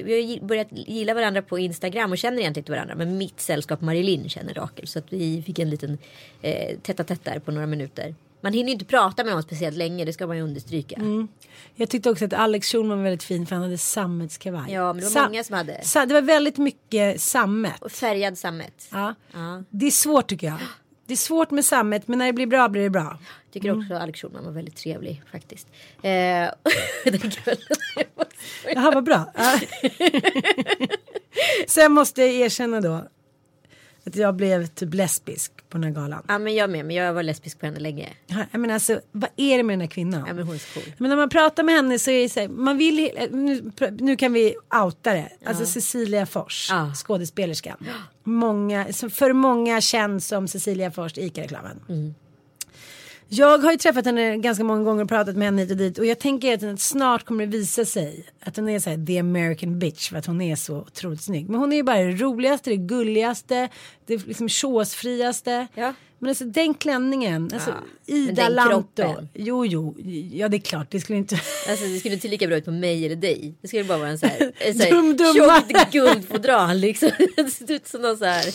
vi 0.06 0.38
har 0.40 0.46
börjat 0.48 0.68
gilla 0.72 1.14
varandra 1.14 1.42
på 1.42 1.60
Instagram 1.60 2.12
och 2.12 2.18
känner 2.18 2.40
egentligen 2.40 2.62
inte 2.64 2.72
varandra. 2.72 2.96
Men 2.96 3.18
mitt 3.18 3.40
sällskap 3.40 3.82
Marilyn 3.82 4.30
känner 4.30 4.54
Rakel. 4.54 4.88
Så 4.88 5.00
att 5.00 5.14
vi 5.14 5.42
fick 5.46 5.60
en 5.60 5.70
liten 5.70 5.98
eh, 6.42 6.78
tätt 6.80 7.08
tätt 7.08 7.24
där 7.26 7.40
på 7.40 7.52
några 7.52 7.68
minuter. 7.68 8.16
Man 8.42 8.54
hinner 8.54 8.68
ju 8.68 8.74
inte 8.74 8.86
prata 8.86 9.24
med 9.24 9.34
honom 9.34 9.44
speciellt 9.44 9.78
länge, 9.78 10.06
det 10.06 10.14
ska 10.14 10.28
man 10.28 10.38
ju 10.38 10.44
understryka. 10.44 10.96
Mm. 10.96 11.28
Jag 11.76 11.90
tyckte 11.90 12.10
också 12.10 12.26
att 12.26 12.34
Alex 12.34 12.68
Schulman 12.72 12.98
var 12.98 13.04
väldigt 13.04 13.24
fin 13.24 13.46
för 13.48 13.56
han 13.56 13.64
hade 13.64 13.78
sammetskavaj. 13.78 14.74
Ja, 14.74 14.94
men 14.94 14.98
det 14.98 15.04
var 15.04 15.12
Sa- 15.12 15.26
många 15.28 15.44
som 15.44 15.56
hade. 15.56 15.84
Sa- 15.84 16.06
det 16.06 16.14
var 16.14 16.22
väldigt 16.22 16.58
mycket 16.58 17.22
sammet. 17.22 17.82
Och 17.82 17.92
färgad 17.92 18.38
sammet. 18.38 18.88
Ja. 18.92 19.16
Ja. 19.34 19.64
Det 19.70 19.86
är 19.86 19.92
svårt 19.92 20.28
tycker 20.28 20.48
jag. 20.48 20.58
Det 21.06 21.14
är 21.14 21.18
svårt 21.18 21.52
med 21.52 21.66
sammet 21.66 22.08
men 22.08 22.20
när 22.20 22.26
det 22.26 22.34
blir 22.34 22.48
bra 22.48 22.70
blir 22.70 22.84
det 22.84 22.90
bra. 22.90 23.18
Tycker 23.54 23.70
Mm. 23.70 23.82
också 23.82 23.94
Alex 23.96 24.20
Schulman 24.22 24.46
var 24.46 24.52
väldigt 24.52 24.76
trevlig 24.76 25.22
faktiskt. 25.32 25.68
Eh, 26.02 26.02
den 27.04 27.20
kvällen. 27.32 27.62
Jaha 28.76 28.92
vad 28.92 29.04
bra. 29.04 29.32
Ja. 29.36 29.60
Sen 31.68 31.92
måste 31.92 32.22
jag 32.22 32.32
erkänna 32.34 32.82
då 32.82 33.08
att 34.06 34.16
jag 34.16 34.36
blev 34.36 34.66
typ 34.68 34.94
lesbisk 34.94 35.52
på 35.70 35.78
den 35.78 35.84
här 35.84 35.92
galan. 35.92 36.24
ja 36.28 36.40
men 36.40 36.56
jag 36.56 36.70
med, 36.70 36.86
men 36.86 36.96
jag 36.96 37.14
var 37.14 37.24
lesbisk 37.24 37.60
på 37.60 37.66
henne 37.66 37.80
länge. 37.80 38.10
Ja, 38.28 38.46
menar 38.58 38.74
alltså 38.74 39.02
vad 39.12 39.30
är 39.38 39.58
det 39.58 39.64
med 39.64 39.74
den 39.74 39.82
här 39.82 39.88
kvinnan? 39.88 40.24
Ja 40.28 40.34
men 40.34 40.44
hon 40.46 40.56
är 40.56 40.60
så 40.60 40.74
cool. 40.80 40.94
Men 40.98 41.10
när 41.10 41.18
man 41.18 41.30
pratar 41.30 41.64
med 41.64 41.76
henne 41.76 42.00
så 42.00 42.12
är 42.12 42.22
det 42.24 42.30
så 42.30 42.40
här, 42.40 42.48
man 42.48 42.78
vill, 42.78 43.10
nu, 43.32 43.72
nu 44.00 44.16
kan 44.16 44.34
vi 44.34 44.56
outa 44.84 45.14
det. 45.14 45.30
Alltså 45.46 45.66
Cecilia 45.66 46.26
Fors, 46.26 46.68
Ja. 46.72 46.92
skådespelerskan. 46.96 47.78
Många, 48.24 48.86
för 49.12 49.34
många 49.34 49.82
känd 49.82 50.24
som 50.24 50.48
Cecilia 50.48 50.92
Fors 50.92 51.18
i 51.18 51.22
ICA-reklamen. 51.26 51.80
Mm. 51.90 52.14
Jag 53.36 53.58
har 53.58 53.72
ju 53.72 53.78
träffat 53.78 54.06
henne 54.06 54.38
ganska 54.38 54.64
många 54.64 54.84
gånger 54.84 55.04
och 55.04 55.10
pratat 55.10 55.36
med 55.36 55.48
henne 55.48 55.62
hit 55.62 55.72
och 55.72 55.78
dit 55.78 55.98
och 55.98 56.06
jag 56.06 56.20
tänker 56.20 56.74
att 56.74 56.80
snart 56.82 57.24
kommer 57.26 57.46
det 57.46 57.52
visa 57.58 57.86
sig 57.86 58.26
att 58.44 58.56
hon 58.56 58.70
är 58.70 58.80
så 58.80 58.90
här 58.90 59.06
the 59.06 59.20
American 59.20 59.80
bitch 59.80 60.10
för 60.10 60.18
att 60.18 60.26
hon 60.26 60.42
är 60.42 60.56
så 60.56 60.78
otroligt 60.78 61.22
snygg. 61.22 61.50
Men 61.50 61.60
hon 61.60 61.72
är 61.72 61.76
ju 61.78 61.84
bara 61.84 61.98
det 61.98 62.12
roligaste, 62.12 62.70
det 62.70 62.78
gulligaste, 62.78 63.70
det 64.06 64.28
liksom 64.28 64.50
chosefriaste. 64.50 65.68
Ja. 65.76 65.94
Men 66.20 66.30
alltså 66.30 66.46
den 66.46 66.74
klänningen, 66.74 67.50
alltså 67.54 67.70
Ja, 68.06 68.16
Ida 68.16 68.50
Lanto. 68.50 68.72
kroppen. 68.72 69.30
Jo, 69.34 69.66
jo, 69.66 69.96
ja 70.34 70.50
det 70.50 70.58
är 70.58 70.62
klart, 70.62 70.88
det 70.92 71.00
skulle 71.00 71.18
inte. 71.18 71.36
Alltså 71.70 71.86
det 71.86 72.00
skulle 72.00 72.14
inte 72.14 72.28
lika 72.28 72.48
bra 72.48 72.58
ut 72.58 72.66
på 72.66 72.72
mig 72.72 73.06
eller 73.06 73.16
dig. 73.16 73.54
Det 73.62 73.68
skulle 73.68 73.84
bara 73.84 73.98
vara 73.98 74.10
en 74.10 74.20
så 74.20 74.28
här, 74.28 74.52
en 74.58 74.74
så 74.80 74.90
Dum, 74.90 75.06
här 75.06 75.14
dumma. 75.34 75.62
tjock 75.84 75.92
guldfodral 75.92 76.78
liksom. 76.78 77.10
Det 77.36 77.50
ser 77.50 77.72
ut 77.72 77.88
som 77.88 78.02
någon 78.02 78.18
så 78.18 78.26
här, 78.26 78.46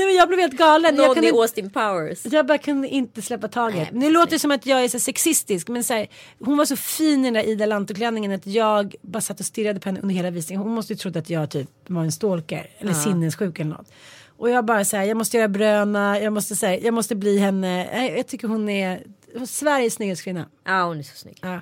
Nej 0.00 0.06
men 0.06 0.16
jag 0.16 0.28
blev 0.28 0.40
helt 0.40 0.56
galen. 0.56 0.96
Jag, 0.96 1.14
kunde, 1.14 1.28
i 1.28 1.32
Austin 1.32 1.70
Powers. 1.70 2.24
jag 2.24 2.46
bara 2.46 2.58
kunde 2.58 2.88
inte 2.88 3.22
släppa 3.22 3.48
taget. 3.48 3.88
Nu 3.92 4.06
så 4.06 4.12
låter 4.12 4.30
det 4.32 4.38
som 4.38 4.50
att 4.50 4.66
jag 4.66 4.84
är 4.84 4.88
så 4.88 4.98
sexistisk 4.98 5.68
men 5.68 5.84
så 5.84 5.94
här, 5.94 6.08
hon 6.38 6.56
var 6.56 6.64
så 6.64 6.76
fin 6.76 7.20
i 7.20 7.24
den 7.24 7.34
där 7.34 7.48
Ida 7.48 7.66
Lanto-klänningen 7.66 8.32
att 8.32 8.46
jag 8.46 8.94
bara 9.02 9.20
satt 9.20 9.40
och 9.40 9.46
stirrade 9.46 9.80
på 9.80 9.88
henne 9.88 10.00
under 10.00 10.14
hela 10.14 10.30
visningen. 10.30 10.62
Hon 10.62 10.74
måste 10.74 10.92
ju 10.92 10.96
trott 10.96 11.16
att 11.16 11.30
jag 11.30 11.50
typ 11.50 11.68
var 11.86 12.02
en 12.02 12.12
stalker 12.12 12.70
eller 12.78 12.92
sinnessjuk 12.92 13.60
eller 13.60 13.70
något. 13.70 13.92
Och 14.36 14.50
jag 14.50 14.64
bara 14.64 14.84
säger 14.84 15.04
jag 15.04 15.16
måste 15.16 15.36
göra 15.36 15.48
bröna, 15.48 16.20
jag 16.20 16.32
måste 16.32 16.56
säga, 16.56 16.80
jag 16.80 16.94
måste 16.94 17.14
bli 17.14 17.38
henne. 17.38 18.08
Jag 18.16 18.26
tycker 18.26 18.48
hon 18.48 18.68
är 18.68 19.02
Sveriges 19.46 19.94
snyggaste 19.94 20.24
kvinna. 20.24 20.46
Ja 20.64 20.84
hon 20.84 20.98
är 20.98 21.02
så 21.02 21.16
snygg. 21.16 21.38
Ja. 21.42 21.60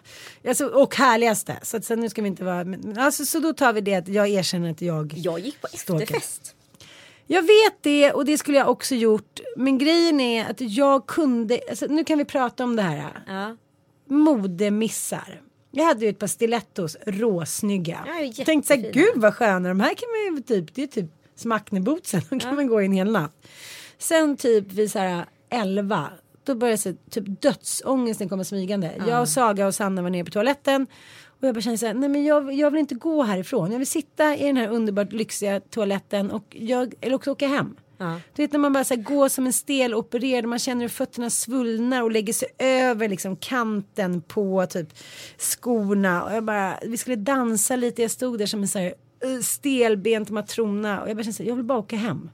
Alltså, 0.48 0.66
och 0.66 0.96
härligaste. 0.96 1.58
Så 1.62 1.76
att 1.76 1.84
sen 1.84 2.00
nu 2.00 2.08
ska 2.08 2.22
vi 2.22 2.28
inte 2.28 2.44
vara, 2.44 2.64
men, 2.64 2.98
alltså, 2.98 3.24
så 3.24 3.40
då 3.40 3.52
tar 3.52 3.72
vi 3.72 3.80
det 3.80 3.94
att 3.94 4.08
jag 4.08 4.28
erkänner 4.28 4.70
att 4.70 4.82
jag 4.82 5.12
Jag 5.16 5.40
gick 5.40 5.60
på 5.60 5.68
Stalker. 5.74 6.22
Jag 7.30 7.42
vet 7.42 7.82
det 7.82 8.12
och 8.12 8.24
det 8.24 8.38
skulle 8.38 8.58
jag 8.58 8.68
också 8.68 8.94
gjort. 8.94 9.40
Men 9.56 9.78
grejen 9.78 10.20
är 10.20 10.50
att 10.50 10.60
jag 10.60 11.06
kunde, 11.06 11.60
alltså, 11.70 11.86
nu 11.86 12.04
kan 12.04 12.18
vi 12.18 12.24
prata 12.24 12.64
om 12.64 12.76
det 12.76 12.82
här. 12.82 13.22
Ja. 13.26 13.56
Modemissar. 14.14 15.42
Jag 15.70 15.84
hade 15.84 16.04
ju 16.04 16.10
ett 16.10 16.18
par 16.18 16.26
stilettos 16.26 16.96
råsnygga. 17.06 17.98
Ja, 18.06 18.20
jag 18.20 18.46
tänkte 18.46 18.74
så 18.74 18.80
här, 18.80 18.92
gud 18.92 19.12
vad 19.14 19.34
sköna 19.34 19.68
de 19.68 19.80
här 19.80 19.94
kan 19.94 20.08
man 20.08 20.36
ju 20.36 20.42
typ, 20.42 20.74
det 20.74 20.82
är 20.82 20.86
typ 20.86 21.10
som 21.34 21.52
Acnebootsen, 21.52 22.20
de 22.30 22.40
kan 22.40 22.54
man 22.54 22.66
gå 22.66 22.82
i 22.82 22.84
en 22.84 22.92
hel 22.92 23.12
natt. 23.12 23.46
Sen 23.98 24.36
typ 24.36 24.72
vid 24.72 24.90
så 24.90 24.98
här 24.98 25.26
11, 25.50 26.10
då 26.44 26.54
började 26.54 26.78
så, 26.78 26.94
typ 27.10 27.42
dödsångesten 27.42 28.28
komma 28.28 28.44
smygande. 28.44 28.94
Jag 29.08 29.20
och 29.20 29.28
Saga 29.28 29.66
och 29.66 29.74
Sanna 29.74 30.02
var 30.02 30.10
nere 30.10 30.24
på 30.24 30.30
toaletten. 30.30 30.86
Och 31.40 31.48
jag 31.48 31.54
bara 31.54 31.60
kände 31.60 31.78
så 31.78 31.86
här, 31.86 31.94
nej 31.94 32.08
men 32.08 32.24
jag, 32.24 32.52
jag 32.52 32.70
vill 32.70 32.80
inte 32.80 32.94
gå 32.94 33.22
härifrån. 33.22 33.70
Jag 33.72 33.78
vill 33.78 33.86
sitta 33.86 34.36
i 34.36 34.46
den 34.46 34.56
här 34.56 34.68
underbart 34.68 35.12
lyxiga 35.12 35.60
toaletten 35.60 36.30
och 36.30 36.56
jag, 36.60 36.94
eller 37.00 37.14
också 37.16 37.30
åka 37.30 37.48
hem. 37.48 37.76
Ja. 37.98 38.20
Du 38.34 38.42
vet 38.42 38.52
när 38.52 38.58
man 38.58 38.72
bara 38.72 38.84
så 38.84 38.94
här, 38.94 39.02
går 39.02 39.28
som 39.28 39.46
en 39.46 39.52
stel 39.52 39.94
opererad, 39.94 40.44
man 40.44 40.58
känner 40.58 40.80
hur 40.82 40.88
fötterna 40.88 41.30
svullnar 41.30 42.02
och 42.02 42.10
lägger 42.12 42.32
sig 42.32 42.48
över 42.58 43.08
liksom 43.08 43.36
kanten 43.36 44.20
på 44.22 44.66
typ 44.66 44.88
skorna. 45.38 46.24
Och 46.24 46.32
jag 46.32 46.44
bara, 46.44 46.78
vi 46.82 46.96
skulle 46.96 47.16
dansa 47.16 47.76
lite, 47.76 48.02
jag 48.02 48.10
stod 48.10 48.38
där 48.38 48.46
som 48.46 48.62
en 48.62 48.68
så 48.68 48.78
här 48.78 48.94
eh, 49.24 49.40
stelbent 49.42 50.30
matrona 50.30 51.02
och 51.02 51.08
jag 51.08 51.16
bara 51.16 51.22
kände 51.22 51.36
så 51.36 51.42
här, 51.42 51.48
jag 51.50 51.56
vill 51.56 51.64
bara 51.64 51.78
åka 51.78 51.96
hem. 51.96 52.30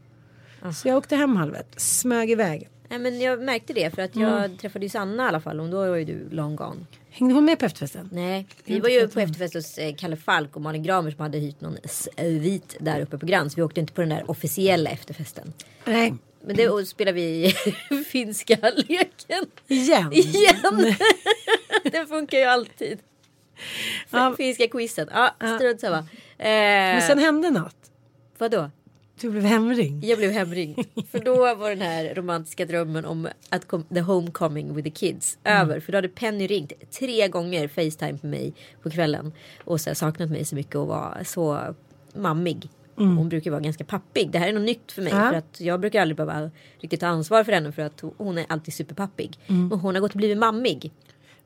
Så 0.75 0.89
jag 0.89 0.97
åkte 0.97 1.17
hem 1.17 1.37
halvet, 1.37 1.81
smög 1.81 2.31
iväg. 2.31 2.69
Nej, 2.89 2.99
men 2.99 3.21
jag 3.21 3.43
märkte 3.43 3.73
det 3.73 3.95
för 3.95 4.03
att 4.03 4.17
jag 4.17 4.45
Mm. 4.45 4.57
träffade 4.59 4.85
ju 4.85 4.89
Sanna 4.89 5.25
i 5.25 5.29
alla 5.29 5.41
fall 5.41 5.61
och 5.61 5.69
då 5.69 5.77
var 5.89 5.97
ju 5.97 6.05
du 6.05 6.29
long 6.31 6.57
gone. 6.57 6.87
Hängde 7.17 7.35
hon 7.35 7.45
med 7.45 7.59
på 7.59 7.65
efterfesten? 7.67 8.09
Nej, 8.13 8.47
vi 8.65 8.81
var 8.81 8.89
ju 8.89 9.09
på 9.09 9.21
efterfest 9.21 9.55
hos 9.55 9.79
eh, 9.79 9.95
Kalle 9.95 10.17
Falk 10.17 10.57
och 10.57 10.63
Malin 10.63 10.83
Gramer 10.83 11.11
som 11.11 11.21
hade 11.21 11.39
hyrt 11.39 11.61
någon 11.61 11.77
svit 11.89 12.77
där 12.81 13.01
uppe 13.01 13.19
på 13.19 13.27
Grand. 13.27 13.53
Så 13.53 13.57
vi 13.57 13.63
åkte 13.63 13.81
inte 13.81 13.93
på 13.93 14.01
den 14.01 14.11
där 14.11 14.31
officiella 14.31 14.91
efterfesten. 14.91 15.53
Nej, 15.85 16.15
Men 16.45 16.57
då 16.57 16.85
spelade 16.85 17.15
vi 17.17 17.55
finska 18.09 18.57
leken. 18.77 19.47
igen. 19.67 20.13
Igen! 20.13 20.95
Den 21.93 22.07
funkar 22.07 22.39
ju 22.39 22.45
alltid. 22.45 22.99
Ja. 24.11 24.35
Finska 24.37 24.69
quizet. 24.69 25.09
Ja, 25.13 25.35
strunt 25.59 25.81
samma. 25.81 25.99
Eh, 25.99 26.05
Men 26.39 27.03
sen 27.03 27.19
hände 27.19 27.51
något. 27.51 27.77
Vadå? 28.39 28.71
Du 29.21 29.31
blev 29.31 29.45
hemringd. 29.45 30.05
Jag 30.05 30.19
blev 30.19 30.31
hemringd. 30.31 30.79
För 31.11 31.19
då 31.19 31.55
var 31.55 31.71
den 31.71 31.81
här 31.81 32.15
romantiska 32.15 32.67
drömmen 32.67 33.05
om 33.05 33.29
att 33.49 33.69
kom, 33.69 33.83
the 33.83 34.01
homecoming 34.01 34.75
with 34.75 34.85
the 34.85 34.91
kids 34.91 35.39
över. 35.45 35.81
För 35.81 35.93
då 35.93 35.99
hade 35.99 36.09
Penny 36.09 36.47
ringt 36.47 36.73
tre 36.91 37.29
gånger 37.29 37.69
Facetime 37.69 38.19
på 38.19 38.27
mig 38.27 38.55
på 38.83 38.91
kvällen. 38.91 39.33
Och 39.65 39.81
så 39.81 39.95
saknat 39.95 40.31
mig 40.31 40.45
så 40.45 40.55
mycket 40.55 40.77
och 40.77 40.87
var 40.87 41.23
så 41.25 41.75
mammig. 42.15 42.69
Hon 42.97 43.29
brukar 43.29 43.51
vara 43.51 43.61
ganska 43.61 43.85
pappig. 43.85 44.31
Det 44.31 44.39
här 44.39 44.49
är 44.49 44.53
något 44.53 44.63
nytt 44.63 44.93
för 44.93 45.03
mig. 45.03 45.13
Ja. 45.13 45.31
För 45.31 45.37
att 45.37 45.61
jag 45.61 45.81
brukar 45.81 46.03
aldrig 46.03 46.17
behöva 46.17 46.51
riktigt 46.81 47.01
ta 47.01 47.07
ansvar 47.07 47.45
för 47.45 47.53
henne. 47.53 47.73
För 47.73 47.83
att 47.83 48.03
hon 48.17 48.39
är 48.39 48.47
alltid 48.49 48.75
superpappig. 48.75 49.39
Men 49.47 49.79
hon 49.79 49.95
har 49.95 50.01
gått 50.01 50.13
och 50.13 50.17
blivit 50.17 50.39
mammig. 50.39 50.93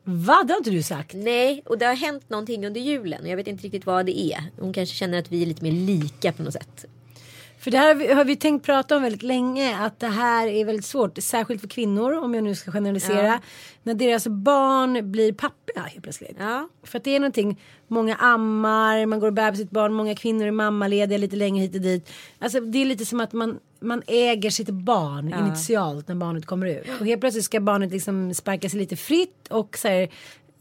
Va? 0.04 0.44
Det 0.46 0.52
har 0.52 0.58
inte 0.58 0.70
du 0.70 0.82
sagt. 0.82 1.14
Nej, 1.14 1.62
och 1.66 1.78
det 1.78 1.86
har 1.86 1.94
hänt 1.94 2.30
någonting 2.30 2.66
under 2.66 2.80
julen. 2.80 3.22
Och 3.22 3.28
jag 3.28 3.36
vet 3.36 3.46
inte 3.46 3.64
riktigt 3.64 3.86
vad 3.86 4.06
det 4.06 4.20
är. 4.20 4.42
Hon 4.60 4.72
kanske 4.72 4.94
känner 4.94 5.18
att 5.18 5.32
vi 5.32 5.42
är 5.42 5.46
lite 5.46 5.64
mer 5.64 5.72
lika 5.72 6.32
på 6.32 6.42
något 6.42 6.52
sätt. 6.52 6.84
För 7.60 7.70
det 7.70 7.78
här 7.78 7.86
har 7.88 7.94
vi- 7.94 8.12
har 8.12 8.24
vi 8.24 8.36
tänkt 8.36 8.66
prata 8.66 8.96
om 8.96 9.02
väldigt 9.02 9.22
länge 9.22 9.76
att 9.78 10.00
det 10.00 10.06
här 10.06 10.46
är 10.48 10.64
väldigt 10.64 10.84
svårt, 10.84 11.18
särskilt 11.22 11.60
för 11.60 11.68
kvinnor 11.68 12.12
om 12.18 12.34
jag 12.34 12.44
nu 12.44 12.54
ska 12.54 12.72
generalisera. 12.72 13.26
Ja. 13.26 13.38
När 13.82 13.94
deras 13.94 14.26
barn 14.26 15.12
blir 15.12 15.32
pappiga 15.32 15.80
helt 15.82 16.02
plötsligt. 16.02 16.36
Ja. 16.38 16.68
För 16.82 16.98
att 16.98 17.04
det 17.04 17.16
är 17.16 17.20
någonting, 17.20 17.60
många 17.88 18.14
ammar, 18.16 19.06
man 19.06 19.20
går 19.20 19.26
och 19.26 19.32
bär 19.32 19.50
på 19.50 19.56
sitt 19.56 19.70
barn, 19.70 19.92
många 19.94 20.14
kvinnor 20.14 20.46
är 20.46 20.50
mammalediga 20.50 21.18
lite 21.18 21.36
längre 21.36 21.62
hit 21.62 21.74
och 21.74 21.80
dit. 21.80 22.10
Alltså 22.38 22.60
det 22.60 22.78
är 22.78 22.84
lite 22.86 23.06
som 23.06 23.20
att 23.20 23.32
man, 23.32 23.58
man 23.80 24.02
äger 24.06 24.50
sitt 24.50 24.68
barn 24.70 25.34
initialt 25.46 26.08
när 26.08 26.14
barnet 26.14 26.46
kommer 26.46 26.66
ut. 26.66 26.86
Och 27.00 27.06
helt 27.06 27.20
plötsligt 27.20 27.44
ska 27.44 27.60
barnet 27.60 27.90
liksom 27.92 28.34
sparka 28.34 28.68
sig 28.68 28.78
lite 28.78 28.96
fritt 28.96 29.48
och 29.50 29.78
så 29.78 29.88
här, 29.88 30.08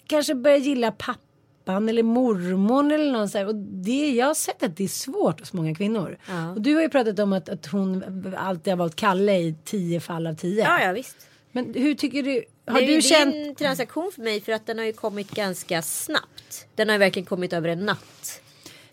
kanske 0.08 0.36
börja 0.36 0.58
gilla 0.58 0.92
pappa 0.92 1.20
pappan 1.68 1.90
eller 1.90 2.04
mormor 2.04 2.94
eller 2.94 3.12
någon 3.12 3.30
så 3.30 3.38
här. 3.38 3.48
Och 3.48 3.56
det, 3.56 4.12
jag 4.12 4.26
har 4.26 4.34
sett 4.34 4.64
att 4.64 4.78
det 4.78 4.84
är 4.84 4.88
svårt 4.88 5.40
hos 5.40 5.54
många 5.54 5.76
kvinnor. 5.76 6.18
Ja. 6.28 6.52
Och 6.52 6.62
du 6.62 6.76
har 6.76 6.82
ju 6.82 6.90
pratat 6.90 7.20
om 7.20 7.34
att, 7.34 7.50
att 7.50 7.66
hon 7.66 8.04
alltid 8.38 8.74
har 8.74 8.78
valt 8.78 8.96
Kalle 8.96 9.38
i 9.38 9.56
tio 9.64 10.00
fall 10.00 10.28
av 10.28 10.34
tio. 10.34 10.64
Ja, 10.64 10.84
ja 10.84 10.92
visst. 10.92 11.18
Men 11.52 11.74
hur 11.74 11.96
tycker 11.96 12.24
du? 12.24 12.44
Har 12.68 12.80
det, 12.80 12.88
du 12.88 12.96
det 12.96 13.02
känt? 13.02 13.36
är 13.36 13.48
en 13.48 13.56
transaktion 13.56 14.12
för 14.16 14.22
mig 14.22 14.42
för 14.42 14.52
att 14.52 14.66
den 14.66 14.78
har 14.78 14.86
ju 14.86 14.94
kommit 14.94 15.32
ganska 15.32 15.82
snabbt. 15.82 16.68
Den 16.76 16.88
har 16.88 16.96
ju 16.96 17.00
verkligen 17.00 17.26
kommit 17.26 17.54
över 17.54 17.70
en 17.70 17.86
natt. 17.86 18.42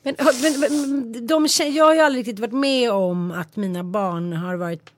Men, 0.02 0.16
men, 0.42 0.60
men 0.60 1.26
de, 1.26 1.48
jag 1.72 1.84
har 1.84 1.94
ju 1.94 2.00
aldrig 2.00 2.20
riktigt 2.20 2.38
varit 2.38 2.52
med 2.52 2.92
om 2.92 3.30
att 3.30 3.56
mina 3.56 3.84
barn 3.84 4.32
har 4.32 4.56
varit 4.56 4.90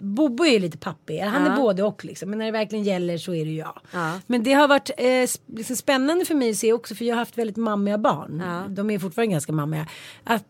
Bobo 0.00 0.44
är 0.44 0.50
ju 0.52 0.58
lite 0.58 0.78
pappig, 0.78 1.18
han 1.20 1.46
Ja. 1.46 1.52
är 1.52 1.56
både 1.56 1.82
och 1.82 2.04
liksom. 2.04 2.30
Men 2.30 2.38
när 2.38 2.46
det 2.46 2.52
verkligen 2.52 2.84
gäller 2.84 3.18
så 3.18 3.34
är 3.34 3.44
det 3.44 3.50
jag. 3.52 3.80
Ja. 3.92 4.20
Men 4.26 4.42
det 4.42 4.52
har 4.52 4.68
varit 4.68 4.90
eh, 4.98 5.28
liksom 5.56 5.76
spännande 5.76 6.24
för 6.24 6.34
mig 6.34 6.50
att 6.50 6.56
se 6.56 6.72
också 6.72 6.94
för 6.94 7.04
jag 7.04 7.14
har 7.14 7.18
haft 7.20 7.38
väldigt 7.38 7.56
mammiga 7.56 7.98
barn. 7.98 8.42
Ja. 8.46 8.64
De 8.68 8.90
är 8.90 8.98
fortfarande 8.98 9.32
ganska 9.32 9.52
mammiga. 9.52 9.86
Att, 10.24 10.44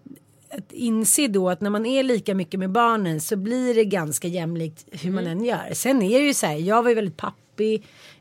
att 0.50 0.72
inse 0.72 1.26
då 1.28 1.48
att 1.50 1.60
när 1.60 1.70
man 1.70 1.86
är 1.86 2.02
lika 2.02 2.34
mycket 2.34 2.60
med 2.60 2.70
barnen 2.70 3.20
så 3.20 3.36
blir 3.36 3.74
det 3.74 3.84
ganska 3.84 4.28
jämlikt 4.28 4.84
hur 4.92 5.10
man 5.10 5.26
än 5.26 5.44
gör. 5.44 5.70
Sen 5.72 6.02
är 6.02 6.18
det 6.18 6.26
ju 6.26 6.34
så 6.34 6.46
här, 6.46 6.56
jag 6.56 6.82
var 6.82 6.88
ju 6.88 6.94
väldigt 6.94 7.16
pappig. 7.16 7.36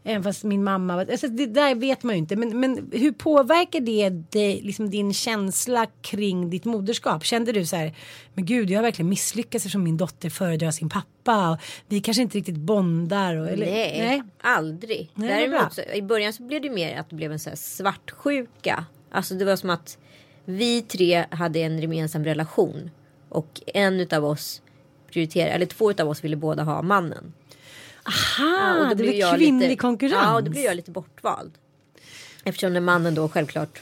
Även 0.04 0.23
fast 0.23 0.43
min 0.43 0.63
mamma 0.63 0.95
var, 0.95 1.06
alltså 1.12 1.28
det 1.28 1.45
där 1.45 1.75
vet 1.75 2.04
man 2.04 2.15
ju 2.15 2.19
inte. 2.19 2.36
Men, 2.36 2.60
men 2.60 2.89
hur 2.91 3.12
påverkar 3.12 3.80
det 3.80 4.10
dig, 4.10 4.62
liksom 4.62 4.89
din 4.89 5.13
känsla 5.13 5.88
kring 6.02 6.49
ditt 6.49 6.65
moderskap? 6.65 7.25
Kände 7.25 7.52
du 7.52 7.65
så 7.65 7.75
här, 7.75 7.93
men 8.34 8.45
gud 8.45 8.69
jag 8.69 8.78
har 8.78 8.84
verkligen 8.84 9.10
misslyckats 9.10 9.65
eftersom 9.65 9.84
min 9.84 9.97
dotter 9.97 10.30
föredrar 10.30 10.71
sin 10.71 10.89
pappa. 10.89 11.52
Och 11.52 11.58
vi 11.88 12.02
kanske 12.02 12.21
inte 12.21 12.38
riktigt 12.38 12.58
bondar. 12.58 13.36
Och, 13.36 13.49
eller, 13.49 13.65
nej, 13.65 14.23
aldrig. 14.41 15.12
Nej, 15.15 15.28
det 15.28 15.34
är 15.34 15.49
bra. 15.49 15.58
Däremot 15.58 15.73
så, 15.73 15.82
i 15.82 16.02
början 16.02 16.34
så 16.34 16.43
blev 16.43 16.62
det 16.62 16.69
mer 16.69 16.97
att 16.97 17.10
det 17.10 17.15
blev 17.15 17.32
en 17.32 17.39
så 17.39 17.49
här 17.49 17.58
svartsjuka. 17.58 18.86
Alltså 19.12 19.36
det 19.36 19.45
var 19.45 19.56
som 19.56 19.69
att 19.69 19.97
vi 20.45 20.82
tre 20.82 21.25
hade 21.32 21.60
en 21.60 21.80
gemensam 21.80 22.25
relation. 22.25 22.91
Och 23.30 23.62
en 23.65 23.99
utav 23.99 24.25
oss 24.25 24.62
prioriterade, 25.12 25.52
eller 25.52 25.65
två 25.65 25.91
utav 25.91 26.10
oss 26.10 26.23
ville 26.23 26.36
båda 26.36 26.63
ha 26.63 26.82
mannen. 26.82 27.34
Aha, 28.10 28.80
och 28.80 28.84
då 28.84 28.89
det 28.89 28.95
blir 28.95 29.38
kvinnlig 29.38 29.69
lite, 29.69 29.82
konkurrens. 29.82 30.22
Ja, 30.24 30.36
och 30.36 30.43
då 30.43 30.52
blev 30.52 30.63
jag 30.63 30.76
lite 30.76 30.91
bortvald. 30.91 31.52
Eftersom 32.43 32.74
den 32.74 32.84
mannen 32.84 33.15
då 33.15 33.30
självklart 33.30 33.82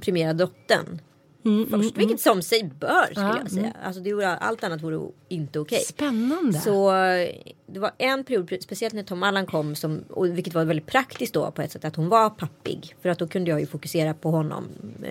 premierade 0.00 0.38
dottern. 0.38 1.00
Mm, 1.44 1.66
Först, 1.70 1.96
vilket 1.96 2.20
som 2.20 2.42
sig 2.42 2.70
bör 2.80 3.04
skulle 3.04 3.38
jag 3.40 3.50
säga. 3.50 3.72
Alltså 3.84 4.00
det 4.00 4.12
vore, 4.12 4.36
allt 4.36 4.64
annat 4.64 4.82
vore 4.82 5.10
inte 5.28 5.58
okej. 5.58 5.80
Spännande. 5.80 6.58
Så 6.60 6.96
eh, 6.96 7.28
det 7.66 7.78
var 7.78 7.90
en 7.98 8.24
period, 8.24 8.56
speciellt 8.60 8.94
när 8.94 9.02
Tom 9.02 9.22
Allan 9.22 9.46
kom, 9.46 9.74
som, 9.74 10.04
och 10.10 10.26
vilket 10.38 10.54
var 10.54 10.64
väldigt 10.64 10.86
praktiskt 10.86 11.34
då 11.34 11.50
på 11.50 11.62
ett 11.62 11.72
sätt, 11.72 11.84
att 11.84 11.96
hon 11.96 12.08
var 12.08 12.30
pappig. 12.30 12.96
För 13.02 13.08
att 13.08 13.18
då 13.18 13.28
kunde 13.28 13.50
jag 13.50 13.60
ju 13.60 13.66
fokusera 13.66 14.14
på 14.14 14.30
honom 14.30 14.64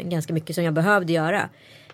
ganska 0.03 0.33
mycket 0.33 0.55
som 0.55 0.63
jag 0.63 0.73
behövde 0.73 1.13
göra. 1.13 1.49